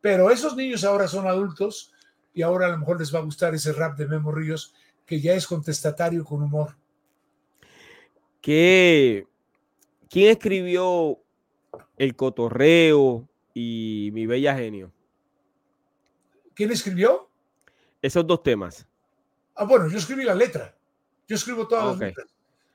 Pero 0.00 0.30
esos 0.30 0.56
niños 0.56 0.84
ahora 0.84 1.08
son 1.08 1.26
adultos 1.26 1.92
y 2.32 2.42
ahora 2.42 2.66
a 2.66 2.70
lo 2.70 2.78
mejor 2.78 2.98
les 3.00 3.14
va 3.14 3.18
a 3.18 3.22
gustar 3.22 3.54
ese 3.54 3.72
rap 3.72 3.96
de 3.98 4.06
Memo 4.06 4.30
Ríos, 4.30 4.74
que 5.04 5.20
ya 5.20 5.34
es 5.34 5.46
contestatario 5.46 6.24
con 6.24 6.42
humor. 6.42 6.76
¿Qué, 8.40 9.26
¿Quién 10.08 10.30
escribió 10.30 11.18
El 11.96 12.14
Cotorreo 12.14 13.28
y 13.54 14.10
Mi 14.12 14.26
Bella 14.26 14.54
Genio? 14.54 14.92
¿Quién 16.56 16.72
escribió? 16.72 17.28
Esos 18.00 18.26
dos 18.26 18.42
temas. 18.42 18.86
Ah, 19.54 19.64
bueno, 19.64 19.88
yo 19.88 19.98
escribí 19.98 20.24
la 20.24 20.34
letra. 20.34 20.74
Yo 21.28 21.36
escribo 21.36 21.68
todas 21.68 21.84
las 21.84 21.98
letras. 21.98 22.26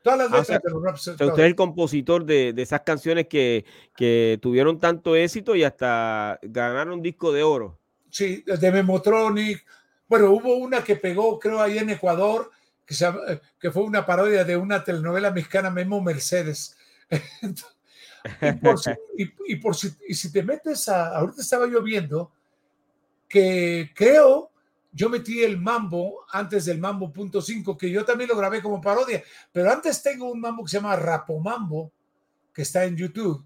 Todas 0.03 0.19
las 0.19 0.31
ah, 0.31 0.37
letras 0.37 0.61
de 0.63 0.69
los 0.69 0.83
raps. 0.83 1.07
usted 1.07 1.25
es 1.25 1.39
el 1.39 1.55
compositor 1.55 2.23
de, 2.23 2.53
esas 2.57 2.81
canciones 2.81 3.27
que, 3.27 3.65
tuvieron 4.39 4.79
tanto 4.79 5.15
éxito 5.15 5.55
y 5.55 5.63
hasta 5.63 6.39
ganaron 6.43 7.01
disco 7.01 7.31
de 7.31 7.41
oro. 7.41 7.79
Sí, 8.11 8.43
de 8.45 8.71
Memotronic. 8.71 9.65
Bueno, 10.07 10.29
hubo 10.31 10.55
una 10.57 10.83
que 10.83 10.95
pegó, 10.95 11.39
creo, 11.39 11.59
ahí 11.59 11.79
en 11.79 11.89
Ecuador, 11.89 12.51
que, 12.85 12.93
eh, 12.93 13.41
que 13.59 13.71
fue 13.71 13.83
una 13.83 14.05
parodia 14.05 14.43
de 14.43 14.57
una 14.57 14.83
telenovela 14.83 15.31
mexicana, 15.31 15.71
Memo 15.71 16.01
Mercedes. 16.01 16.77
y, 18.41 18.51
por 18.53 18.79
si, 18.79 18.91
y, 19.17 19.55
por 19.55 19.75
si, 19.75 19.89
y 20.07 20.13
si 20.13 20.31
te 20.31 20.43
metes 20.43 20.87
a. 20.87 21.17
Ahorita 21.17 21.41
estaba 21.41 21.67
yo 21.67 21.81
viendo 21.81 22.31
que 23.31 23.91
creo 23.95 24.51
yo 24.93 25.09
metí 25.09 25.41
el 25.41 25.57
mambo 25.57 26.25
antes 26.29 26.65
del 26.65 26.79
mambo 26.79 27.11
punto 27.13 27.41
5, 27.41 27.77
que 27.77 27.89
yo 27.89 28.03
también 28.03 28.29
lo 28.29 28.35
grabé 28.35 28.61
como 28.61 28.81
parodia, 28.81 29.23
pero 29.51 29.71
antes 29.71 30.03
tengo 30.03 30.29
un 30.29 30.41
mambo 30.41 30.63
que 30.63 30.71
se 30.71 30.77
llama 30.77 30.97
Rapomambo, 30.97 31.91
que 32.53 32.63
está 32.63 32.83
en 32.83 32.97
YouTube. 32.97 33.45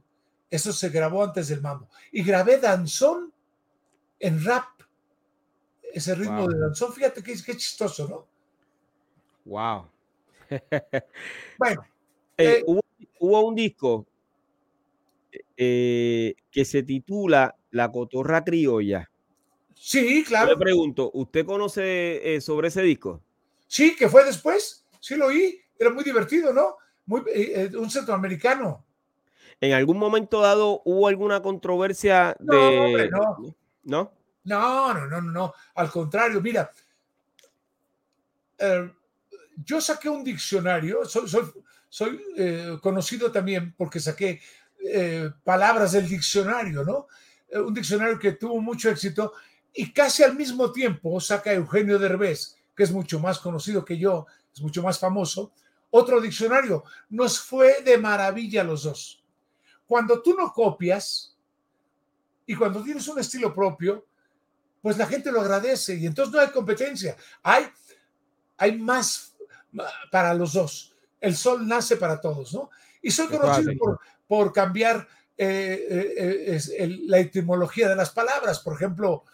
Eso 0.50 0.74
se 0.74 0.90
grabó 0.90 1.24
antes 1.24 1.50
del 1.50 1.62
mambo. 1.62 1.88
Y 2.12 2.24
grabé 2.24 2.60
danzón 2.60 3.32
en 4.20 4.44
rap. 4.44 4.66
Ese 5.94 6.16
ritmo 6.16 6.48
de 6.48 6.60
danzón, 6.60 6.94
fíjate 6.94 7.22
que 7.22 7.36
qué 7.42 7.56
chistoso, 7.56 8.08
¿no? 8.08 8.26
Wow. 9.46 9.88
bueno. 11.60 11.86
Eh, 12.38 12.60
eh, 12.60 12.64
hubo, 13.20 13.48
un 13.48 13.56
disco 13.56 14.06
eh, 15.56 16.36
que 16.52 16.66
se 16.66 16.84
titula 16.84 17.56
La 17.72 17.92
Cotorra 17.92 18.44
Criolla. 18.44 19.10
Sí, 19.76 20.24
claro. 20.24 20.52
le 20.52 20.58
pregunto, 20.58 21.12
¿usted 21.14 21.46
conoce 21.46 22.36
eh, 22.36 22.42
sobre 22.42 22.70
ese 22.70 22.82
disco? 22.82 23.22
Sí, 23.68 23.96
que 23.96 24.10
fue 24.10 24.24
después. 24.24 24.86
Sí, 25.00 25.16
lo 25.16 25.28
oí. 25.28 25.62
Era 25.78 25.92
muy 25.92 26.04
divertido, 26.04 26.54
¿no? 26.54 26.78
Muy, 27.06 27.22
eh, 27.28 27.70
eh, 27.72 27.78
un 27.78 27.92
centroamericano. 27.92 28.84
¿En 29.62 29.74
algún 29.74 29.98
momento 29.98 30.42
dado 30.42 30.82
hubo 30.86 31.08
alguna 31.08 31.42
controversia 31.42 32.36
de. 32.40 33.10
No, 33.12 33.38
no. 33.84 34.14
¿No? 34.44 34.94
No, 34.94 35.08
no, 35.08 35.22
no, 35.22 35.54
Al 35.76 35.90
contrario, 35.90 36.42
mira. 36.42 36.72
yo 39.64 39.82
saqué 39.82 40.08
un 40.08 40.24
diccionario, 40.24 41.04
soy, 41.06 41.28
soy, 41.28 41.44
soy 41.90 42.80
conocido 42.82 43.32
también 43.32 43.74
porque 43.76 44.00
saqué 44.00 44.40
palabras 45.44 45.94
del 45.94 46.08
diccionario, 46.08 46.84
¿no? 46.84 47.08
Un 47.64 47.74
diccionario 47.74 48.20
que 48.20 48.34
tuvo 48.34 48.62
mucho 48.62 48.90
éxito 48.90 49.34
Y 49.76 49.92
casi 49.92 50.24
al 50.24 50.36
mismo 50.36 50.72
tiempo 50.72 51.20
saca 51.20 51.52
Eugenio 51.52 52.00
Derbez, 52.00 52.56
que 52.76 52.84
es 52.84 52.92
mucho 52.92 53.20
más 53.20 53.40
conocido 53.40 53.84
que 53.84 53.98
yo, 53.98 54.26
es 54.54 54.62
mucho 54.62 54.82
más 54.82 54.98
famoso, 54.98 55.52
otro 55.90 56.22
diccionario. 56.22 56.84
Nos 57.10 57.40
fue 57.40 57.82
de 57.84 57.98
maravilla 57.98 58.64
los 58.64 58.84
dos. 58.84 59.24
Cuando 59.86 60.22
tú 60.22 60.34
no 60.34 60.52
copias 60.54 61.36
y 62.46 62.56
cuando 62.56 62.82
tienes 62.82 63.08
un 63.10 63.20
estilo 63.20 63.54
propio, 63.54 64.06
pues 64.82 64.98
la 64.98 65.08
gente 65.08 65.32
lo 65.32 65.42
agradece 65.42 65.96
y 65.96 66.06
entonces 66.06 66.34
no 66.34 66.40
hay 66.40 66.50
competencia. 66.50 67.18
Hay, 67.44 67.68
hay 68.58 68.78
más 68.78 69.36
para 70.10 70.34
los 70.34 70.54
dos. 70.54 70.96
El 71.20 71.36
sol 71.36 71.68
nace 71.68 71.98
para 71.98 72.22
todos, 72.22 72.54
¿no? 72.54 72.70
Y 73.02 73.12
soy 73.12 73.28
conocido 73.28 73.74
por, 73.78 74.00
por 74.28 74.54
cambiar 74.54 75.08
eh, 75.38 76.14
eh, 76.18 76.60
eh, 76.78 77.00
la 77.08 77.20
etimología 77.20 77.90
de 77.90 77.96
las 77.96 78.12
palabras. 78.12 78.60
Por 78.60 78.74
ejemplo, 78.76 79.26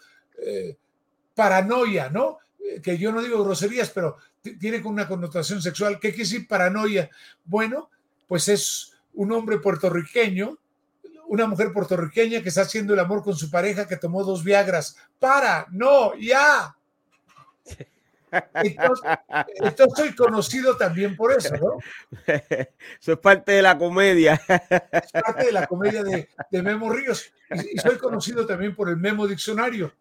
paranoia, 1.35 2.09
¿no? 2.09 2.39
Que 2.81 2.97
yo 2.97 3.11
no 3.11 3.21
digo 3.21 3.43
groserías, 3.43 3.89
pero 3.89 4.17
tiene 4.41 4.81
una 4.83 5.07
connotación 5.07 5.61
sexual. 5.61 5.95
¿Qué 5.95 6.09
quiere 6.09 6.23
decir 6.23 6.47
paranoia? 6.47 7.09
Bueno, 7.45 7.89
pues 8.27 8.47
es 8.47 8.93
un 9.13 9.31
hombre 9.31 9.59
puertorriqueño, 9.59 10.57
una 11.27 11.47
mujer 11.47 11.71
puertorriqueña 11.73 12.41
que 12.41 12.49
está 12.49 12.61
haciendo 12.61 12.93
el 12.93 12.99
amor 12.99 13.23
con 13.23 13.35
su 13.35 13.49
pareja 13.49 13.87
que 13.87 13.97
tomó 13.97 14.23
dos 14.23 14.43
Viagras. 14.43 14.97
Para, 15.19 15.67
no, 15.71 16.15
ya. 16.15 16.75
Entonces, 18.53 19.93
soy 19.95 20.15
conocido 20.15 20.77
también 20.77 21.15
por 21.15 21.33
eso, 21.33 21.53
¿no? 21.57 21.77
Eso 23.01 23.13
es 23.13 23.17
parte 23.19 23.51
de 23.51 23.61
la 23.61 23.77
comedia. 23.77 24.41
Es 24.91 25.11
parte 25.11 25.45
de 25.47 25.51
la 25.51 25.67
comedia 25.67 26.03
de, 26.03 26.27
Memo 26.61 26.91
Ríos. 26.91 27.31
Y, 27.73 27.77
soy 27.77 27.97
conocido 27.97 28.45
también 28.45 28.73
por 28.75 28.89
el 28.89 28.97
Memo 28.97 29.27
Diccionario, 29.27 29.93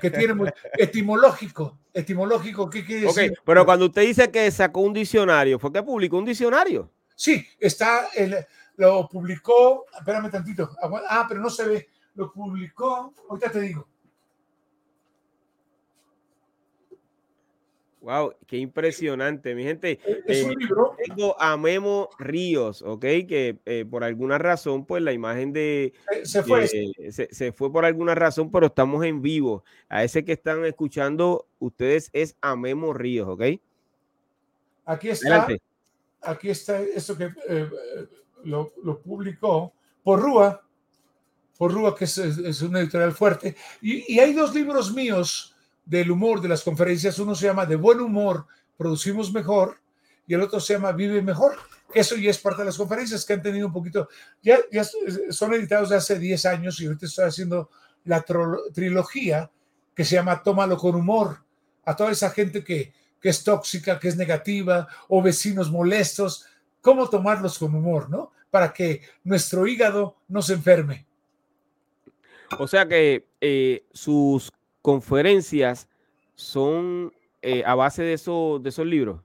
que 0.00 0.10
tiene 0.10 0.52
etimológico. 0.78 1.78
Etimológico, 1.92 2.68
¿qué 2.68 2.84
quiere 2.84 3.06
decir? 3.06 3.38
pero 3.44 3.64
cuando 3.64 3.86
usted 3.86 4.02
dice 4.02 4.30
que 4.30 4.50
sacó 4.50 4.80
un 4.80 4.92
diccionario, 4.92 5.58
¿fue 5.58 5.72
que 5.72 5.82
publicó 5.82 6.18
un 6.18 6.24
diccionario? 6.24 6.90
Sí, 7.14 7.46
está, 7.58 8.08
el, 8.14 8.36
lo 8.76 9.08
publicó, 9.08 9.86
espérame 9.98 10.30
tantito, 10.30 10.70
ah, 11.08 11.24
pero 11.28 11.40
no 11.40 11.48
se 11.48 11.64
ve, 11.64 11.88
lo 12.14 12.30
publicó, 12.30 13.14
ahorita 13.28 13.50
te 13.50 13.60
digo, 13.60 13.88
Wow, 18.06 18.34
qué 18.46 18.58
impresionante, 18.58 19.52
mi 19.56 19.64
gente. 19.64 19.98
Es 20.26 20.44
un 20.44 20.52
eh, 20.52 20.56
libro. 20.60 20.94
Tengo 21.04 21.34
a 21.42 21.56
Memo 21.56 22.08
Ríos, 22.20 22.80
¿ok? 22.82 23.00
Que 23.00 23.58
eh, 23.66 23.84
por 23.84 24.04
alguna 24.04 24.38
razón, 24.38 24.86
pues 24.86 25.02
la 25.02 25.12
imagen 25.12 25.52
de... 25.52 25.92
Se, 26.22 26.44
fue. 26.44 26.68
se, 26.68 27.50
fue 27.50 27.72
por 27.72 27.84
alguna 27.84 28.14
razón, 28.14 28.52
pero 28.52 28.66
estamos 28.66 29.04
en 29.04 29.22
vivo. 29.22 29.64
A 29.88 30.04
ese 30.04 30.24
que 30.24 30.34
están 30.34 30.64
escuchando 30.64 31.48
ustedes 31.58 32.10
es 32.12 32.36
a 32.40 32.54
Memo 32.54 32.92
Ríos, 32.92 33.26
¿ok? 33.28 33.42
Aquí 34.84 35.08
está. 35.08 35.48
Aquí 36.22 36.50
está 36.50 36.80
esto 36.80 37.18
que 37.18 37.32
eh, 37.48 37.68
lo, 38.44 38.70
publicó 39.04 39.72
por 40.04 40.20
Rúa, 40.20 40.62
por 41.58 41.72
Rúa, 41.72 41.96
que 41.96 42.04
es, 42.04 42.18
es 42.18 42.62
una 42.62 42.78
editorial 42.78 43.10
fuerte. 43.10 43.56
Y, 43.82 44.14
y 44.14 44.20
hay 44.20 44.32
dos 44.32 44.54
libros 44.54 44.94
míos 44.94 45.55
del 45.86 46.10
humor 46.10 46.42
de 46.42 46.48
las 46.48 46.62
conferencias, 46.62 47.18
uno 47.18 47.34
se 47.34 47.46
llama 47.46 47.64
De 47.64 47.76
buen 47.76 48.00
humor, 48.00 48.46
producimos 48.76 49.32
mejor, 49.32 49.78
y 50.26 50.34
el 50.34 50.42
otro 50.42 50.60
se 50.60 50.74
llama 50.74 50.92
Vive 50.92 51.22
mejor. 51.22 51.56
Eso 51.94 52.16
ya 52.16 52.30
es 52.30 52.38
parte 52.38 52.62
de 52.62 52.66
las 52.66 52.76
conferencias 52.76 53.24
que 53.24 53.32
han 53.32 53.42
tenido 53.42 53.68
un 53.68 53.72
poquito, 53.72 54.08
ya, 54.42 54.58
ya 54.70 54.84
son 55.30 55.54
editados 55.54 55.88
de 55.88 55.96
hace 55.96 56.18
10 56.18 56.44
años 56.46 56.80
y 56.80 56.86
ahorita 56.86 57.06
estoy 57.06 57.24
haciendo 57.24 57.70
la 58.04 58.24
trilogía 58.74 59.50
que 59.94 60.04
se 60.04 60.16
llama 60.16 60.42
Tómalo 60.42 60.76
con 60.76 60.94
humor, 60.96 61.38
a 61.84 61.94
toda 61.94 62.10
esa 62.10 62.30
gente 62.30 62.64
que, 62.64 62.92
que 63.20 63.28
es 63.28 63.44
tóxica, 63.44 63.98
que 63.98 64.08
es 64.08 64.16
negativa, 64.16 64.88
o 65.08 65.22
vecinos 65.22 65.70
molestos, 65.70 66.46
cómo 66.80 67.08
tomarlos 67.08 67.58
con 67.58 67.74
humor, 67.74 68.10
¿no? 68.10 68.32
Para 68.50 68.72
que 68.72 69.02
nuestro 69.24 69.66
hígado 69.66 70.16
no 70.28 70.42
se 70.42 70.54
enferme. 70.54 71.06
O 72.58 72.66
sea 72.66 72.86
que 72.86 73.26
eh, 73.40 73.84
sus 73.92 74.50
conferencias 74.86 75.88
son 76.36 77.12
eh, 77.42 77.64
a 77.66 77.74
base 77.74 78.04
de, 78.04 78.12
eso, 78.12 78.60
de 78.62 78.68
esos 78.68 78.86
libros. 78.86 79.20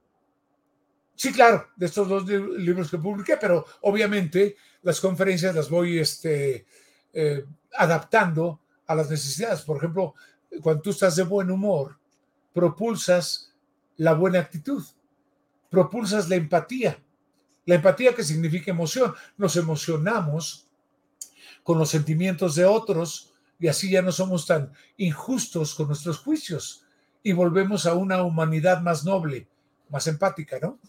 Sí, 1.13 1.31
claro, 1.31 1.67
de 1.75 1.85
estos 1.85 2.09
dos 2.09 2.27
libros 2.27 2.89
que 2.89 2.97
publiqué, 2.97 3.37
pero 3.37 3.63
obviamente 3.81 4.55
las 4.81 4.99
conferencias 4.99 5.53
las 5.53 5.69
voy 5.69 5.99
este, 5.99 6.65
eh, 7.13 7.45
adaptando 7.77 8.59
a 8.87 8.95
las 8.95 9.11
necesidades. 9.11 9.61
Por 9.61 9.77
ejemplo, 9.77 10.15
cuando 10.63 10.81
tú 10.81 10.89
estás 10.89 11.15
de 11.15 11.25
buen 11.25 11.51
humor, 11.51 11.95
propulsas 12.53 13.53
la 13.97 14.15
buena 14.15 14.39
actitud, 14.39 14.83
propulsas 15.69 16.27
la 16.27 16.37
empatía. 16.37 16.97
La 17.65 17.75
empatía 17.75 18.15
que 18.15 18.23
significa 18.23 18.71
emoción. 18.71 19.13
Nos 19.37 19.55
emocionamos 19.57 20.67
con 21.61 21.77
los 21.77 21.91
sentimientos 21.91 22.55
de 22.55 22.65
otros 22.65 23.30
y 23.61 23.67
así 23.67 23.91
ya 23.91 24.01
no 24.01 24.11
somos 24.11 24.47
tan 24.47 24.73
injustos 24.97 25.75
con 25.75 25.87
nuestros 25.87 26.17
juicios 26.17 26.83
y 27.21 27.31
volvemos 27.31 27.85
a 27.85 27.93
una 27.93 28.23
humanidad 28.23 28.81
más 28.81 29.05
noble, 29.05 29.47
más 29.89 30.07
empática, 30.07 30.57
¿no? 30.59 30.79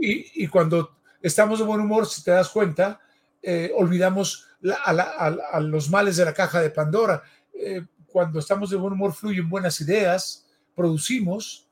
y, 0.00 0.46
cuando 0.48 0.96
estamos 1.20 1.58
de 1.58 1.66
buen 1.66 1.80
humor, 1.80 2.06
si 2.06 2.24
te 2.24 2.30
das 2.30 2.48
cuenta, 2.48 3.00
eh, 3.42 3.70
olvidamos 3.76 4.48
a, 4.86 5.60
los 5.60 5.90
males 5.90 6.16
de 6.16 6.24
la 6.24 6.34
caja 6.34 6.60
de 6.60 6.70
Pandora. 6.70 7.22
Eh, 7.52 7.84
cuando 8.06 8.38
estamos 8.38 8.70
de 8.70 8.76
buen 8.76 8.94
humor 8.94 9.12
fluyen 9.12 9.48
buenas 9.48 9.80
ideas, 9.80 10.46
producimos, 10.74 11.68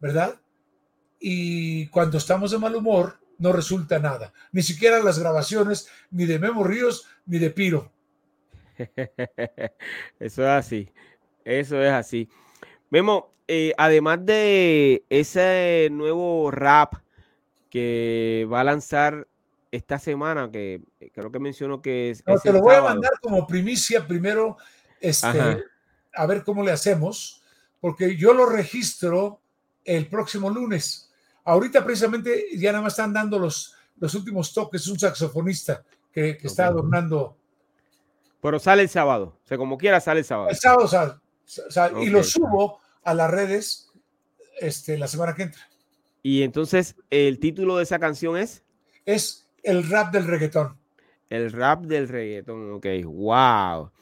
¿verdad? 0.00 0.38
Y 1.18 1.86
cuando 1.88 2.18
estamos 2.18 2.50
de 2.50 2.58
mal 2.58 2.74
humor, 2.74 3.18
no 3.38 3.52
resulta 3.52 3.98
nada. 3.98 4.32
Ni 4.52 4.62
siquiera 4.62 5.02
las 5.02 5.18
grabaciones, 5.18 5.88
ni 6.10 6.26
de 6.26 6.38
Memo 6.38 6.64
Ríos, 6.64 7.06
ni 7.26 7.38
de 7.38 7.50
Piro. 7.50 7.91
Eso 10.20 10.42
es 10.42 10.48
así. 10.48 10.88
Eso 11.44 11.82
es 11.82 11.92
así. 11.92 12.28
Memo, 12.90 13.32
eh, 13.48 13.72
además 13.76 14.24
de 14.24 15.04
ese 15.10 15.88
nuevo 15.90 16.50
rap 16.50 16.94
que 17.70 18.46
va 18.52 18.60
a 18.60 18.64
lanzar 18.64 19.26
esta 19.70 19.98
semana, 19.98 20.50
que 20.50 20.82
eh, 21.00 21.10
creo 21.12 21.32
que 21.32 21.38
mencionó 21.38 21.80
que 21.80 22.10
es. 22.10 22.22
te 22.42 22.52
lo 22.52 22.60
voy 22.60 22.74
a 22.74 22.82
mandar 22.82 23.12
como 23.20 23.46
primicia 23.46 24.06
primero, 24.06 24.58
este, 25.00 25.64
a 26.14 26.26
ver 26.26 26.44
cómo 26.44 26.62
le 26.62 26.72
hacemos, 26.72 27.42
porque 27.80 28.16
yo 28.16 28.34
lo 28.34 28.46
registro 28.46 29.40
el 29.84 30.06
próximo 30.08 30.50
lunes. 30.50 31.10
Ahorita 31.44 31.84
precisamente 31.84 32.46
ya 32.54 32.70
nada 32.72 32.84
más 32.84 32.92
están 32.92 33.12
dando 33.12 33.38
los, 33.38 33.74
los 33.98 34.14
últimos 34.14 34.52
toques, 34.52 34.86
un 34.86 34.98
saxofonista 34.98 35.82
que, 36.12 36.38
está 36.42 36.66
adornando 36.66 37.38
pero 38.42 38.58
sale 38.58 38.82
el 38.82 38.88
sábado. 38.88 39.38
O 39.42 39.46
sea, 39.46 39.56
como 39.56 39.78
quiera, 39.78 40.00
sale 40.00 40.20
el 40.20 40.26
sábado. 40.26 40.50
El 40.50 40.56
sábado 40.56 40.88
sale. 40.88 42.02
Y 42.02 42.10
lo 42.10 42.24
subo 42.24 42.80
a 43.04 43.14
las 43.14 43.30
redes 43.30 43.92
este, 44.60 44.98
la 44.98 45.06
semana 45.06 45.34
que 45.34 45.44
entra. 45.44 45.62
Y 46.24 46.42
entonces, 46.42 46.96
¿el 47.10 47.38
título 47.38 47.76
de 47.76 47.84
esa 47.84 48.00
canción 48.00 48.36
es? 48.36 48.64
Es 49.06 49.48
el 49.62 49.88
rap 49.88 50.12
del 50.12 50.26
reggaetón. 50.26 50.76
El 51.30 51.52
rap 51.52 51.84
del 51.84 52.08
reggaetón, 52.08 52.72
ok. 52.72 52.86
Wow. 53.04 53.92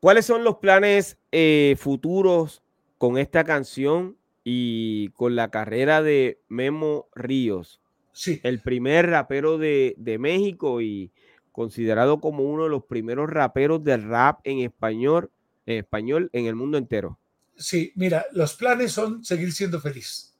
¿Cuáles 0.00 0.26
son 0.26 0.42
los 0.42 0.56
planes 0.56 1.16
eh, 1.30 1.76
futuros 1.78 2.62
con 2.98 3.18
esta 3.18 3.44
canción 3.44 4.16
y 4.42 5.10
con 5.10 5.36
la 5.36 5.50
carrera 5.50 6.02
de 6.02 6.40
Memo 6.48 7.08
Ríos? 7.14 7.80
Sí. 8.10 8.40
El 8.42 8.60
primer 8.60 9.10
rapero 9.10 9.58
de, 9.58 9.94
de 9.96 10.18
México 10.18 10.80
y 10.80 11.12
considerado 11.54 12.20
como 12.20 12.42
uno 12.42 12.64
de 12.64 12.68
los 12.68 12.84
primeros 12.84 13.30
raperos 13.30 13.84
de 13.84 13.96
rap 13.96 14.40
en 14.42 14.58
español, 14.58 15.30
en 15.66 15.78
español 15.78 16.28
en 16.32 16.46
el 16.46 16.56
mundo 16.56 16.76
entero. 16.76 17.16
Sí, 17.54 17.92
mira, 17.94 18.26
los 18.32 18.54
planes 18.54 18.90
son 18.90 19.24
seguir 19.24 19.52
siendo 19.52 19.80
feliz. 19.80 20.34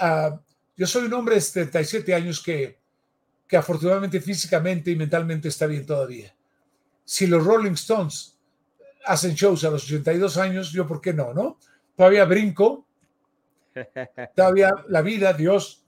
Ah, 0.00 0.36
yo 0.76 0.86
soy 0.88 1.04
un 1.04 1.12
hombre 1.14 1.36
de 1.36 1.40
37 1.40 2.12
años 2.12 2.42
que, 2.42 2.80
que 3.46 3.56
afortunadamente 3.56 4.20
físicamente 4.20 4.90
y 4.90 4.96
mentalmente 4.96 5.46
está 5.46 5.66
bien 5.66 5.86
todavía. 5.86 6.34
Si 7.04 7.28
los 7.28 7.46
Rolling 7.46 7.74
Stones 7.74 8.36
hacen 9.04 9.34
shows 9.34 9.62
a 9.62 9.70
los 9.70 9.84
82 9.84 10.36
años, 10.38 10.72
yo 10.72 10.88
por 10.88 11.00
qué 11.00 11.14
no, 11.14 11.32
¿no? 11.32 11.60
Todavía 11.94 12.24
brinco, 12.24 12.84
todavía 14.34 14.74
la 14.88 15.02
vida, 15.02 15.32
Dios, 15.34 15.84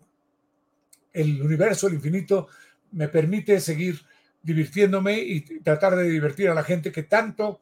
el 1.12 1.42
universo, 1.42 1.88
el 1.88 1.94
infinito, 1.94 2.46
me 2.92 3.08
permite 3.08 3.58
seguir 3.58 4.00
divirtiéndome 4.43 5.18
y 5.18 5.61
tratar 5.61 5.97
de 5.97 6.09
divertir 6.09 6.49
a 6.49 6.55
la 6.55 6.64
gente 6.64 6.90
que 6.90 7.05
tanto, 7.05 7.61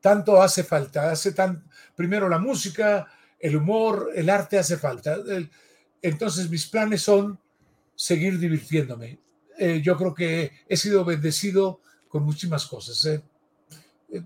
tanto 0.00 0.40
hace 0.40 0.64
falta. 0.64 1.10
Hace 1.10 1.32
tan, 1.32 1.64
primero 1.94 2.28
la 2.28 2.38
música, 2.38 3.06
el 3.38 3.56
humor, 3.56 4.10
el 4.14 4.30
arte 4.30 4.58
hace 4.58 4.76
falta. 4.76 5.16
Entonces 6.02 6.48
mis 6.48 6.66
planes 6.66 7.02
son 7.02 7.38
seguir 7.94 8.38
divirtiéndome. 8.38 9.18
Eh, 9.58 9.80
yo 9.82 9.96
creo 9.96 10.14
que 10.14 10.52
he 10.68 10.76
sido 10.76 11.04
bendecido 11.04 11.80
con 12.08 12.22
muchísimas 12.22 12.64
cosas. 12.66 13.04
¿eh? 13.06 13.22
eh, 14.12 14.24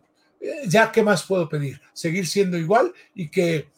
ya 0.67 0.93
qué 0.93 1.03
más 1.03 1.23
puedo 1.25 1.49
pedir, 1.49 1.81
seguir 1.95 2.27
siendo 2.27 2.59
igual 2.59 2.93
y 3.15 3.31
que, 3.31 3.71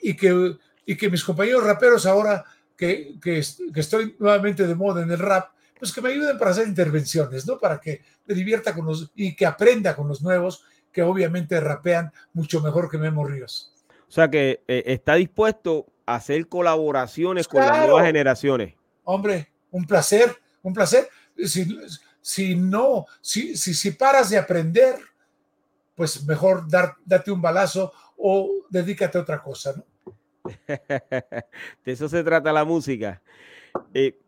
y 0.00 0.14
que, 0.14 0.56
y 0.84 0.96
que 0.96 1.10
mis 1.10 1.24
compañeros 1.24 1.64
raperos 1.64 2.06
ahora 2.06 2.44
que, 2.76 3.18
que, 3.20 3.42
que 3.74 3.80
estoy 3.80 4.14
nuevamente 4.18 4.66
de 4.66 4.74
moda 4.76 5.02
en 5.02 5.10
el 5.10 5.18
rap, 5.18 5.55
pues 5.78 5.92
que 5.92 6.00
me 6.00 6.10
ayuden 6.10 6.38
para 6.38 6.50
hacer 6.50 6.66
intervenciones, 6.66 7.46
¿no? 7.46 7.58
Para 7.58 7.80
que 7.80 8.02
me 8.26 8.34
divierta 8.34 8.74
con 8.74 8.86
los 8.86 9.10
y 9.14 9.34
que 9.34 9.46
aprenda 9.46 9.94
con 9.94 10.08
los 10.08 10.22
nuevos 10.22 10.64
que 10.92 11.02
obviamente 11.02 11.60
rapean 11.60 12.12
mucho 12.32 12.60
mejor 12.60 12.90
que 12.90 12.98
Memo 12.98 13.26
Ríos. 13.26 13.74
O 14.08 14.10
sea 14.10 14.30
que 14.30 14.62
eh, 14.66 14.82
está 14.86 15.14
dispuesto 15.14 15.86
a 16.06 16.14
hacer 16.14 16.48
colaboraciones 16.48 17.48
con 17.48 17.60
las 17.60 17.86
nuevas 17.86 18.06
generaciones. 18.06 18.74
Hombre, 19.04 19.52
un 19.70 19.86
placer, 19.86 20.34
un 20.62 20.72
placer. 20.72 21.08
Si, 21.44 21.78
si 22.20 22.54
no, 22.54 23.06
si, 23.20 23.56
si, 23.56 23.74
si 23.74 23.90
paras 23.90 24.30
de 24.30 24.38
aprender, 24.38 24.96
pues 25.94 26.24
mejor 26.24 26.68
dar, 26.68 26.94
date 27.04 27.30
un 27.30 27.42
balazo 27.42 27.92
o 28.16 28.64
dedícate 28.70 29.18
a 29.18 29.20
otra 29.20 29.42
cosa, 29.42 29.74
¿no? 29.76 29.84
de 31.84 31.92
eso 31.92 32.08
se 32.08 32.22
trata 32.22 32.52
la 32.52 32.64
música. 32.64 33.20
Eh, 33.92 34.18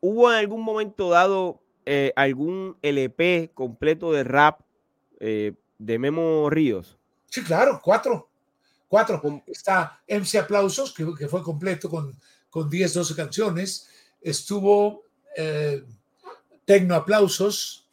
¿Hubo 0.00 0.30
en 0.30 0.38
algún 0.38 0.62
momento 0.62 1.10
dado 1.10 1.62
eh, 1.86 2.12
algún 2.16 2.76
LP 2.82 3.50
completo 3.54 4.12
de 4.12 4.24
rap 4.24 4.60
eh, 5.20 5.54
de 5.78 5.98
Memo 5.98 6.48
Ríos? 6.50 6.98
Sí, 7.26 7.42
claro, 7.42 7.80
cuatro. 7.82 8.28
Cuatro. 8.88 9.22
Está 9.46 10.02
MC 10.08 10.38
Aplausos, 10.38 10.92
que, 10.92 11.06
que, 11.16 11.28
fue 11.28 11.42
completo 11.42 11.88
con, 11.88 12.12
con 12.48 12.68
10, 12.68 12.94
12 12.94 13.14
canciones. 13.14 13.88
Estuvo 14.20 15.04
Tecno 16.64 16.94
Aplausos, 16.96 17.88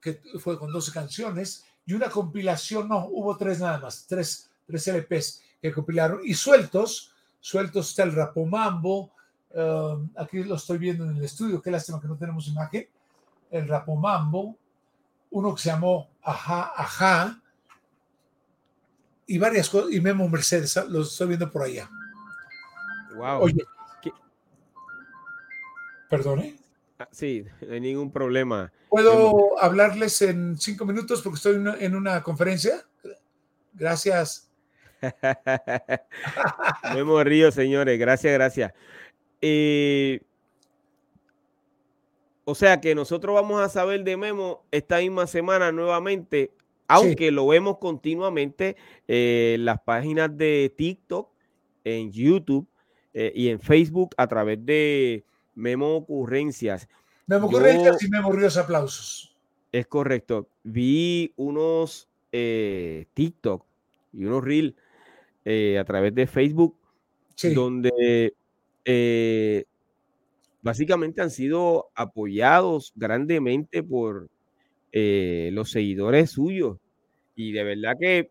que 0.00 0.20
fue 0.38 0.58
con 0.58 0.72
12 0.72 0.92
canciones. 0.92 1.64
Y 1.84 1.94
una 1.94 2.08
compilación, 2.08 2.88
no, 2.88 3.06
hubo 3.06 3.36
tres 3.36 3.58
nada 3.58 3.78
más, 3.78 4.06
tres 4.06 4.50
tres 4.70 4.86
LPs 4.88 5.42
que 5.60 5.72
compilaron 5.72 6.20
y 6.24 6.34
sueltos, 6.34 7.12
sueltos 7.40 7.90
está 7.90 8.04
el 8.04 8.12
Rapomambo, 8.12 9.12
uh, 9.54 10.08
aquí 10.16 10.42
lo 10.44 10.56
estoy 10.56 10.78
viendo 10.78 11.04
en 11.04 11.16
el 11.16 11.24
estudio, 11.24 11.60
qué 11.62 11.70
lástima 11.70 12.00
que 12.00 12.08
no 12.08 12.16
tenemos 12.16 12.48
imagen, 12.48 12.88
el 13.50 13.68
Rapomambo, 13.68 14.56
uno 15.30 15.54
que 15.54 15.62
se 15.62 15.70
llamó 15.70 16.08
Ajá, 16.22 16.72
Ajá, 16.76 17.40
y 19.26 19.38
varias 19.38 19.70
cosas, 19.70 19.92
y 19.92 20.00
Memo 20.00 20.28
Mercedes, 20.28 20.76
lo 20.88 21.02
estoy 21.02 21.28
viendo 21.28 21.50
por 21.50 21.62
allá. 21.62 21.88
Wow. 23.14 23.42
Oye, 23.42 23.64
¿Qué? 24.02 24.12
perdone. 26.08 26.56
Ah, 26.98 27.08
sí, 27.12 27.46
no 27.60 27.72
hay 27.72 27.80
ningún 27.80 28.10
problema. 28.10 28.72
¿Puedo 28.88 29.62
hablarles 29.62 30.20
en 30.22 30.58
cinco 30.58 30.84
minutos 30.84 31.22
porque 31.22 31.36
estoy 31.36 31.64
en 31.78 31.94
una 31.94 32.22
conferencia? 32.22 32.84
Gracias. 33.72 34.50
Memo 36.94 37.22
Río, 37.22 37.52
señores. 37.52 37.98
Gracias, 37.98 38.32
gracias. 38.32 38.72
Eh, 39.40 40.20
o 42.44 42.54
sea 42.54 42.80
que 42.80 42.94
nosotros 42.94 43.34
vamos 43.34 43.60
a 43.60 43.68
saber 43.68 44.02
de 44.04 44.16
Memo 44.16 44.64
esta 44.70 44.98
misma 44.98 45.26
semana 45.26 45.72
nuevamente, 45.72 46.52
aunque 46.88 47.30
lo 47.30 47.46
vemos 47.46 47.78
continuamente 47.78 48.76
en 49.06 49.64
las 49.64 49.80
páginas 49.82 50.36
de 50.36 50.72
TikTok, 50.76 51.28
en 51.84 52.10
YouTube 52.10 52.66
eh, 53.14 53.32
y 53.34 53.48
en 53.48 53.60
Facebook 53.60 54.14
a 54.16 54.26
través 54.26 54.64
de 54.64 55.24
Memo 55.54 55.96
Ocurrencias. 55.96 56.88
Memo 57.26 57.46
Ocurrencias 57.46 58.02
y 58.02 58.08
Memo 58.08 58.32
Ríos 58.32 58.56
Aplausos. 58.56 59.36
Es 59.72 59.86
correcto. 59.86 60.48
Vi 60.64 61.32
unos 61.36 62.08
eh, 62.32 63.06
TikTok 63.14 63.64
y 64.12 64.24
unos 64.24 64.44
Reels 64.44 64.74
eh, 65.44 65.78
a 65.78 65.84
través 65.84 66.14
de 66.14 66.26
Facebook, 66.26 66.76
donde 67.54 68.34
eh, 68.84 69.64
básicamente 70.62 71.22
han 71.22 71.30
sido 71.30 71.88
apoyados 71.94 72.92
grandemente 72.94 73.82
por 73.82 74.28
eh, 74.92 75.50
los 75.52 75.70
seguidores 75.70 76.30
suyos. 76.30 76.78
Y 77.34 77.52
de 77.52 77.64
verdad 77.64 77.96
que 77.98 78.30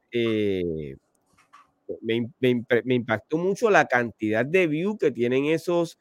me, 2.02 2.30
me, 2.40 2.96
impactó 2.96 3.38
mucho 3.38 3.70
la 3.70 3.86
cantidad 3.86 4.46
de 4.46 4.68
views 4.68 4.98
que 5.00 5.12
tienen 5.12 5.46
esos, 5.46 5.98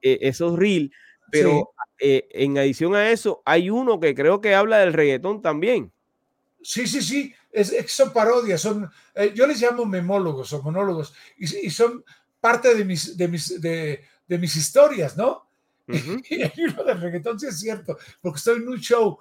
esos 0.00 0.58
reels. 0.58 0.90
Pero 1.30 1.70
en 1.98 2.56
adición 2.56 2.94
a 2.94 3.10
eso, 3.10 3.42
hay 3.44 3.68
uno 3.68 4.00
que 4.00 4.14
creo 4.14 4.40
que 4.40 4.54
habla 4.54 4.78
del 4.78 4.94
reggaetón 4.94 5.42
también. 5.42 5.92
Sí, 6.62 6.86
sí, 6.86 7.00
sí, 7.00 7.34
es, 7.52 7.74
son 7.88 8.12
parodias, 8.12 8.60
son, 8.60 8.90
eh, 9.14 9.32
yo 9.34 9.46
les 9.46 9.60
llamo 9.60 9.86
memólogos 9.86 10.52
o 10.52 10.62
monólogos, 10.62 11.14
y, 11.38 11.70
son 11.70 12.04
parte 12.40 12.74
de 12.74 12.84
mis, 12.84 13.16
de 13.16 13.28
mis, 13.28 13.60
de, 13.60 14.00
mis 14.28 14.56
historias, 14.56 15.16
¿no? 15.16 15.46
y 15.86 16.42
el 16.42 16.52
libro 16.56 16.84
del 16.84 17.00
reggaetón 17.00 17.38
sí 17.38 17.46
es 17.46 17.58
cierto, 17.58 17.98
porque 18.20 18.38
estoy 18.38 18.58
en 18.58 18.68
un 18.68 18.78
show 18.78 19.18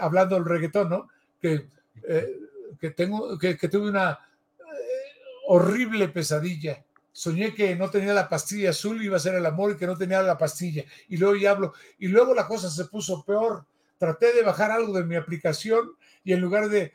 hablando 0.00 0.34
del 0.34 0.44
reggaetón, 0.44 0.88
¿no? 0.88 1.08
Que, 1.40 1.68
eh, 2.02 2.36
que, 2.78 2.90
tengo, 2.90 3.38
que, 3.38 3.54
tuve 3.56 3.88
una 3.88 4.18
eh, 4.58 4.64
horrible 5.46 6.08
pesadilla. 6.08 6.84
Soñé 7.12 7.54
que 7.54 7.74
no 7.76 7.90
tenía 7.90 8.14
la 8.14 8.28
pastilla 8.28 8.70
azul, 8.70 9.02
iba 9.02 9.16
a 9.16 9.20
ser 9.20 9.34
el 9.34 9.46
amor 9.46 9.72
y 9.72 9.76
que 9.76 9.86
no 9.86 9.96
tenía 9.96 10.22
la 10.22 10.38
pastilla. 10.38 10.84
Y 11.08 11.16
luego 11.16 11.36
ya 11.36 11.50
hablo. 11.50 11.74
Y 11.98 12.08
luego 12.08 12.34
la 12.34 12.46
cosa 12.46 12.70
se 12.70 12.84
puso 12.86 13.24
peor. 13.24 13.66
Traté 13.98 14.32
de 14.32 14.42
bajar 14.42 14.70
algo 14.70 14.92
de 14.94 15.04
mi 15.04 15.16
aplicación 15.16 15.92
y 16.24 16.32
en 16.32 16.40
lugar 16.40 16.68
de, 16.68 16.94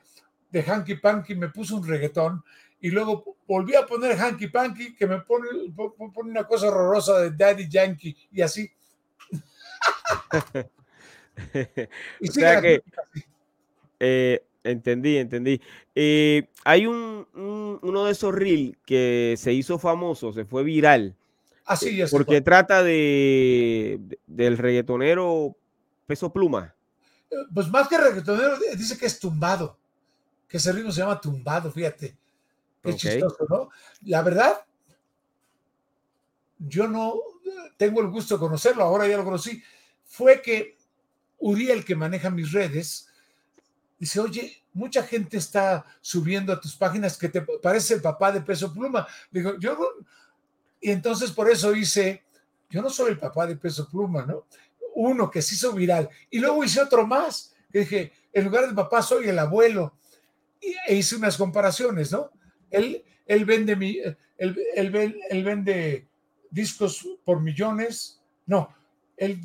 de 0.52 0.64
Hanky 0.64 0.96
Panky 0.96 1.36
me 1.36 1.50
puso 1.50 1.76
un 1.76 1.88
reggaetón 1.88 2.44
y 2.86 2.90
luego 2.92 3.38
volví 3.48 3.74
a 3.74 3.86
poner 3.86 4.16
Hanky 4.16 4.48
Panky 4.48 4.96
que 4.96 5.08
me 5.08 5.20
pone, 5.22 5.48
pone 5.76 6.30
una 6.30 6.46
cosa 6.46 6.68
horrorosa 6.68 7.20
de 7.20 7.32
Daddy 7.32 7.68
Yankee 7.68 8.16
y 8.32 8.42
así. 8.42 8.72
y 12.20 12.30
o 12.30 12.32
sea 12.32 12.62
que, 12.62 12.84
eh, 14.00 14.44
entendí, 14.64 15.18
entendí. 15.18 15.60
Eh, 15.96 16.48
hay 16.64 16.86
un, 16.86 17.28
uno 17.82 18.06
de 18.06 18.12
esos 18.12 18.36
reels 18.36 18.78
que 18.86 19.34
se 19.36 19.52
hizo 19.52 19.80
famoso, 19.80 20.32
se 20.32 20.46
fue 20.46 20.64
viral. 20.64 21.16
Así 21.66 22.00
es. 22.00 22.12
Porque 22.12 22.42
trata 22.42 22.84
de, 22.84 24.00
del 24.28 24.60
reggaetonero 24.60 25.58
Peso 26.06 26.32
Pluma 26.32 26.76
pues 27.54 27.68
más 27.70 27.88
que 27.88 27.98
reggaetonero, 27.98 28.58
dice 28.78 28.98
que 28.98 29.06
es 29.06 29.20
tumbado, 29.20 29.78
que 30.48 30.58
ese 30.58 30.72
ritmo 30.72 30.92
se 30.92 31.02
llama 31.02 31.20
tumbado, 31.20 31.72
fíjate. 31.72 32.16
Qué 32.86 32.96
chistoso, 32.96 33.46
¿no? 33.50 33.70
La 34.04 34.22
verdad, 34.22 34.66
yo 36.60 36.88
no 36.88 37.16
tengo 37.78 38.02
el 38.02 38.08
gusto 38.08 38.36
de 38.36 38.40
conocerlo, 38.40 38.84
ahora 38.84 39.08
ya 39.08 39.18
lo 39.18 39.26
conocí. 39.26 39.62
Fue 40.06 40.42
que 40.42 40.78
Uriel, 41.40 41.84
que 41.84 41.96
maneja 41.96 42.30
mis 42.30 42.52
redes, 42.52 43.10
dice, 44.00 44.20
oye, 44.20 44.64
mucha 44.74 45.04
gente 45.04 45.38
está 45.38 45.86
subiendo 46.02 46.54
a 46.54 46.60
tus 46.60 46.76
páginas 46.76 47.18
que 47.18 47.30
te 47.30 47.42
parece 47.42 47.96
el 47.96 48.02
papá 48.02 48.32
de 48.32 48.42
Peso 48.42 48.74
Pluma. 48.74 49.08
Digo, 49.32 49.58
yo, 49.60 49.78
y 50.80 50.92
entonces 50.92 51.32
por 51.32 51.50
eso 51.50 51.76
hice, 51.76 52.24
yo 52.70 52.82
no 52.82 52.90
soy 52.90 53.12
el 53.12 53.20
papá 53.20 53.48
de 53.48 53.56
Peso 53.56 53.90
Pluma, 53.90 54.26
¿no? 54.26 54.46
uno 54.96 55.30
que 55.30 55.42
se 55.42 55.56
hizo 55.56 55.74
viral 55.74 56.10
y 56.30 56.40
luego 56.40 56.64
hice 56.64 56.82
otro 56.82 57.06
más, 57.06 57.54
que 57.72 57.80
dije, 57.80 58.14
en 58.34 58.46
lugar 58.46 58.68
de 58.68 58.74
papá 58.74 59.02
soy 59.02 59.28
el 59.30 59.38
abuelo, 59.38 59.94
y, 60.60 60.74
e 60.88 60.96
hice 60.96 61.16
unas 61.16 61.38
comparaciones, 61.38 62.12
¿no? 62.12 62.32
Él, 62.76 63.04
él, 63.26 63.46
vende, 63.46 63.76
mi, 63.76 64.00
él, 64.38 64.58
él, 64.76 65.44
vende 65.44 66.08
discos 66.50 67.08
por 67.24 67.42
millones, 67.42 68.22
no, 68.46 68.70
él, 69.18 69.42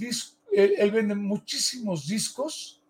él, 0.53 0.91
vende 0.91 1.14
muchísimos 1.14 2.07
discos, 2.07 2.83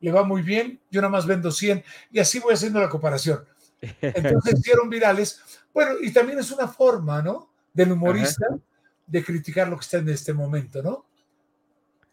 le 0.00 0.12
va 0.12 0.22
muy 0.22 0.42
bien, 0.42 0.80
yo 0.90 1.00
nada 1.00 1.10
más 1.10 1.26
vendo 1.26 1.50
100 1.50 1.84
y 2.12 2.18
así 2.18 2.38
voy 2.38 2.54
haciendo 2.54 2.80
la 2.80 2.88
comparación. 2.88 3.44
Entonces 3.80 4.54
hicieron 4.58 4.88
virales. 4.88 5.40
Bueno, 5.72 5.92
y 6.00 6.12
también 6.12 6.38
es 6.38 6.50
una 6.50 6.68
forma, 6.68 7.22
¿no? 7.22 7.50
Del 7.72 7.92
humorista 7.92 8.46
de 9.06 9.24
criticar 9.24 9.68
lo 9.68 9.76
que 9.76 9.82
está 9.82 9.98
en 9.98 10.08
este 10.08 10.32
momento, 10.32 10.82
¿no? 10.82 11.06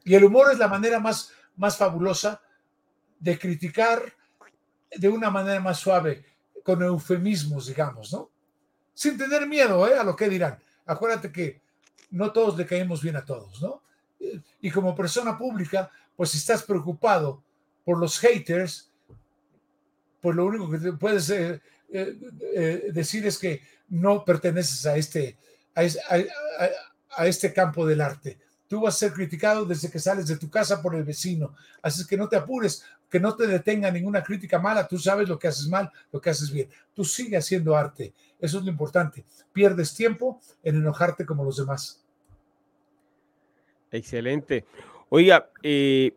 Y 0.03 0.13
el 0.15 0.23
humor 0.23 0.51
es 0.51 0.59
la 0.59 0.67
manera 0.67 0.99
más, 0.99 1.31
más 1.55 1.77
fabulosa 1.77 2.41
de 3.19 3.37
criticar 3.39 4.01
de 4.95 5.09
una 5.09 5.29
manera 5.29 5.59
más 5.59 5.79
suave, 5.79 6.23
con 6.65 6.81
eufemismos, 6.81 7.67
digamos, 7.67 8.11
¿no? 8.11 8.31
Sin 8.95 9.19
tener 9.19 9.45
miedo 9.45 9.87
¿eh? 9.87 9.99
a 9.99 10.03
lo 10.03 10.15
que 10.15 10.27
dirán. 10.27 10.57
Acuérdate 10.87 11.31
que 11.31 11.61
no 12.09 12.33
todos 12.33 12.57
le 12.57 12.65
caemos 12.65 13.03
bien 13.03 13.15
a 13.15 13.23
todos, 13.23 13.61
¿no? 13.61 13.83
Y 14.59 14.71
como 14.71 14.95
persona 14.95 15.37
pública, 15.37 15.91
pues 16.15 16.31
si 16.31 16.39
estás 16.39 16.63
preocupado 16.63 17.43
por 17.83 17.99
los 17.99 18.17
haters, 18.17 18.89
pues 20.19 20.35
lo 20.35 20.45
único 20.45 20.71
que 20.71 20.93
puedes 20.93 21.29
eh, 21.29 21.61
eh, 21.91 22.89
decir 22.91 23.27
es 23.27 23.37
que 23.37 23.61
no 23.89 24.25
perteneces 24.25 24.87
a 24.87 24.97
este, 24.97 25.37
a 25.75 27.27
este 27.27 27.53
campo 27.53 27.85
del 27.85 28.01
arte 28.01 28.39
tú 28.67 28.81
vas 28.81 28.95
a 28.95 28.99
ser 28.99 29.13
criticado 29.13 29.65
desde 29.65 29.89
que 29.89 29.99
sales 29.99 30.27
de 30.27 30.37
tu 30.37 30.49
casa 30.49 30.81
por 30.81 30.95
el 30.95 31.03
vecino. 31.03 31.55
Así 31.81 32.05
que 32.05 32.17
no 32.17 32.27
te 32.27 32.35
apures, 32.35 32.83
que 33.15 33.19
no 33.21 33.33
te 33.33 33.47
detenga 33.47 33.89
ninguna 33.89 34.21
crítica 34.21 34.59
mala. 34.59 34.85
Tú 34.85 34.99
sabes 34.99 35.29
lo 35.29 35.39
que 35.39 35.47
haces 35.47 35.69
mal, 35.69 35.89
lo 36.11 36.19
que 36.19 36.31
haces 36.31 36.51
bien. 36.51 36.67
Tú 36.93 37.05
sigue 37.05 37.37
haciendo 37.37 37.73
arte. 37.73 38.13
Eso 38.37 38.57
es 38.57 38.65
lo 38.65 38.69
importante. 38.69 39.23
Pierdes 39.53 39.95
tiempo 39.95 40.41
en 40.61 40.75
enojarte 40.75 41.25
como 41.25 41.45
los 41.45 41.55
demás. 41.55 42.03
Excelente. 43.89 44.65
Oiga, 45.07 45.49
eh, 45.63 46.13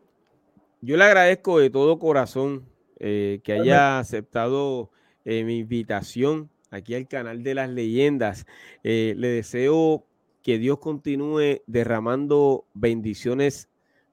yo 0.81 0.97
le 0.97 1.05
agradezco 1.05 1.61
de 1.61 1.71
todo 1.71 2.01
corazón 2.01 2.69
eh, 2.99 3.39
que 3.45 3.53
haya 3.53 4.01
aceptado 4.01 4.91
eh, 5.25 5.45
mi 5.45 5.59
invitación 5.59 6.51
aquí 6.73 6.97
al 6.97 7.07
canal 7.07 7.45
de 7.45 7.55
las 7.55 7.71
leyendas. 7.71 8.45
le 8.83 9.15
deseo 9.15 10.05
que 10.43 10.59
Dios 10.59 10.81
continúe 10.81 11.63
derramando 11.69 12.67
bendiciones 12.75 13.69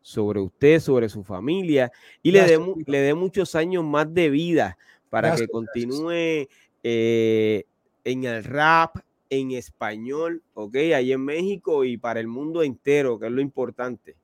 sobre 0.06 0.40
usted, 0.40 0.80
sobre 0.80 1.10
su 1.10 1.24
familia 1.24 1.92
y 2.22 2.30
le 2.30 2.44
dé, 2.44 2.60
le 2.86 3.00
dé 3.00 3.16
muchos 3.16 3.56
años 3.56 3.84
más 3.84 4.14
de 4.14 4.30
vida 4.30 4.78
para 5.10 5.36
que 5.36 5.48
continúe 5.48 6.48
en 6.84 8.24
el 8.24 8.44
rap, 8.44 8.98
en 9.32 9.50
español, 9.50 10.44
¿ok? 10.54 10.76
Ahí 10.96 11.12
en 11.12 11.26
México 11.26 11.84
y 11.84 11.98
para 11.98 12.20
el 12.20 12.28
mundo 12.28 12.62
entero, 12.62 13.18
que 13.18 13.26
es 13.26 13.32
lo 13.32 13.42
importante. 13.42 14.16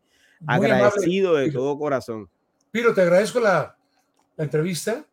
Agradecido 0.45 1.33
de 1.33 1.51
todo 1.51 1.75
corazón. 1.79 2.29
Piro, 2.69 2.93
te 2.93 3.01
agradezco 3.01 3.39
la, 3.39 3.75
entrevista 4.37 5.03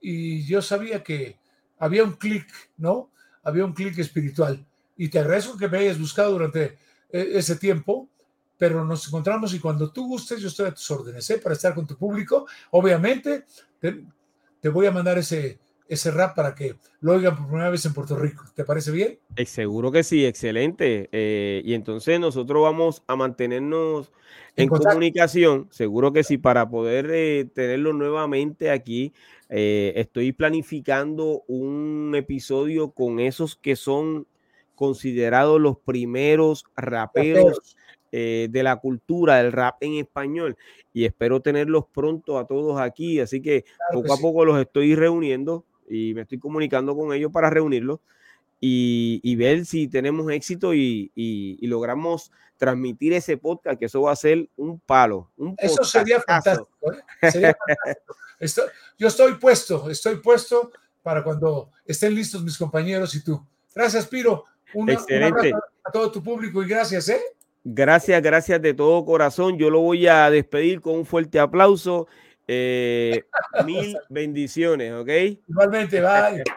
y 0.00 0.46
yo 0.46 0.62
sabía 0.62 1.02
que 1.02 1.36
había 1.78 2.04
un 2.04 2.12
clic, 2.12 2.46
¿no? 2.78 3.10
Había 3.42 3.66
un 3.66 3.74
clic 3.74 3.98
espiritual. 3.98 4.64
Y 4.96 5.08
te 5.08 5.18
agradezco 5.18 5.58
que 5.58 5.68
me 5.68 5.78
hayas 5.78 5.98
buscado 5.98 6.32
durante 6.32 6.78
eh, 7.10 7.32
ese 7.34 7.56
tiempo, 7.56 8.08
pero 8.58 8.84
nos 8.84 9.06
encontramos 9.06 9.52
y 9.54 9.60
cuando 9.60 9.90
tú 9.90 10.06
gustes, 10.06 10.40
yo 10.40 10.48
estoy 10.48 10.68
a 10.68 10.74
tus 10.74 10.90
órdenes, 10.90 11.28
¿eh? 11.30 11.38
Para 11.38 11.54
estar 11.54 11.74
con 11.74 11.86
tu 11.86 11.96
público. 11.96 12.46
Obviamente, 12.70 13.44
te 13.80 14.68
voy 14.68 14.86
a 14.86 14.90
mandar 14.90 15.18
ese, 15.18 15.58
ese 15.88 16.10
rap 16.10 16.34
para 16.34 16.54
que 16.54 16.76
lo 17.00 17.12
oigan 17.12 17.36
por 17.36 17.46
primera 17.46 17.70
vez 17.70 17.84
en 17.84 17.92
Puerto 17.92 18.16
Rico. 18.16 18.44
¿Te 18.54 18.64
parece 18.64 18.90
bien? 18.90 19.18
Eh, 19.36 19.46
seguro 19.46 19.92
que 19.92 20.02
sí, 20.02 20.24
excelente. 20.24 21.08
Eh, 21.12 21.62
y 21.64 21.74
entonces 21.74 22.18
nosotros 22.18 22.62
vamos 22.62 23.02
a 23.06 23.16
mantenernos 23.16 24.10
en, 24.56 24.68
comunicación, 24.68 25.68
seguro 25.70 26.12
que 26.12 26.24
sí, 26.24 26.38
para 26.38 26.68
poder 26.68 27.50
tenerlo 27.50 27.92
nuevamente 27.92 28.70
aquí. 28.70 29.12
estoy 29.48 30.32
planificando 30.32 31.42
un 31.46 32.14
episodio 32.16 32.92
con 32.92 33.20
esos 33.20 33.54
que 33.54 33.76
son 33.76 34.26
considerados 34.76 35.60
los 35.60 35.78
primeros 35.78 36.64
raperos. 36.76 37.76
De 38.12 38.62
la 38.62 38.76
cultura 38.76 39.36
del 39.36 39.52
rap 39.52 39.76
en 39.80 39.94
español 39.94 40.56
y 40.92 41.04
espero 41.04 41.40
tenerlos 41.40 41.84
pronto 41.92 42.38
a 42.38 42.46
todos 42.46 42.80
aquí, 42.80 43.20
así 43.20 43.42
que 43.42 43.64
poco 43.92 44.14
a 44.14 44.16
poco 44.16 44.44
los 44.44 44.58
estoy 44.58 44.94
reuniendo 44.94 45.64
y 45.88 46.14
me 46.14 46.22
estoy 46.22 46.38
comunicando 46.38 46.96
con 46.96 47.12
ellos 47.12 47.30
para 47.30 47.50
reunirlos 47.50 48.00
y, 48.60 49.36
ver 49.36 49.66
si 49.66 49.88
tenemos 49.88 50.30
éxito 50.32 50.74
y, 50.74 51.58
logramos 51.62 52.32
transmitir 52.56 53.12
ese 53.12 53.36
podcast, 53.36 53.78
que 53.78 53.84
eso 53.84 54.02
va 54.02 54.12
a 54.12 54.16
ser 54.16 54.48
un 54.56 54.80
palo. 54.80 55.30
eso 55.58 55.84
sería 55.84 56.20
fantástico. 56.22 56.70
¿eh? 57.22 57.54
yo 58.98 59.08
estoy 59.08 59.34
puesto, 59.34 59.90
estoy 59.90 60.16
puesto 60.16 60.70
para 61.02 61.22
cuando 61.22 61.70
estén 61.84 62.14
listos 62.14 62.42
mis 62.42 62.56
compañeros 62.56 63.14
y 63.14 63.22
tú. 63.22 63.44
Gracias, 63.74 64.06
Piro. 64.06 64.44
Un, 64.72 64.88
Excelente. 64.88 65.52
a 65.84 65.90
todo 65.92 66.10
tu 66.10 66.22
público 66.22 66.62
y 66.62 66.66
gracias, 66.66 67.10
¿eh? 67.10 67.20
Gracias, 67.68 68.22
gracias 68.22 68.62
de 68.62 68.74
todo 68.74 69.04
corazón. 69.04 69.58
Yo 69.58 69.70
lo 69.70 69.80
voy 69.80 70.06
a 70.06 70.30
despedir 70.30 70.80
con 70.80 70.94
un 70.94 71.04
fuerte 71.04 71.40
aplauso. 71.40 72.06
Eh, 72.46 73.24
mil 73.66 73.98
bendiciones, 74.08 74.92
¿ok? 74.92 75.08
Igualmente, 75.48 76.00
bye. 76.00 76.44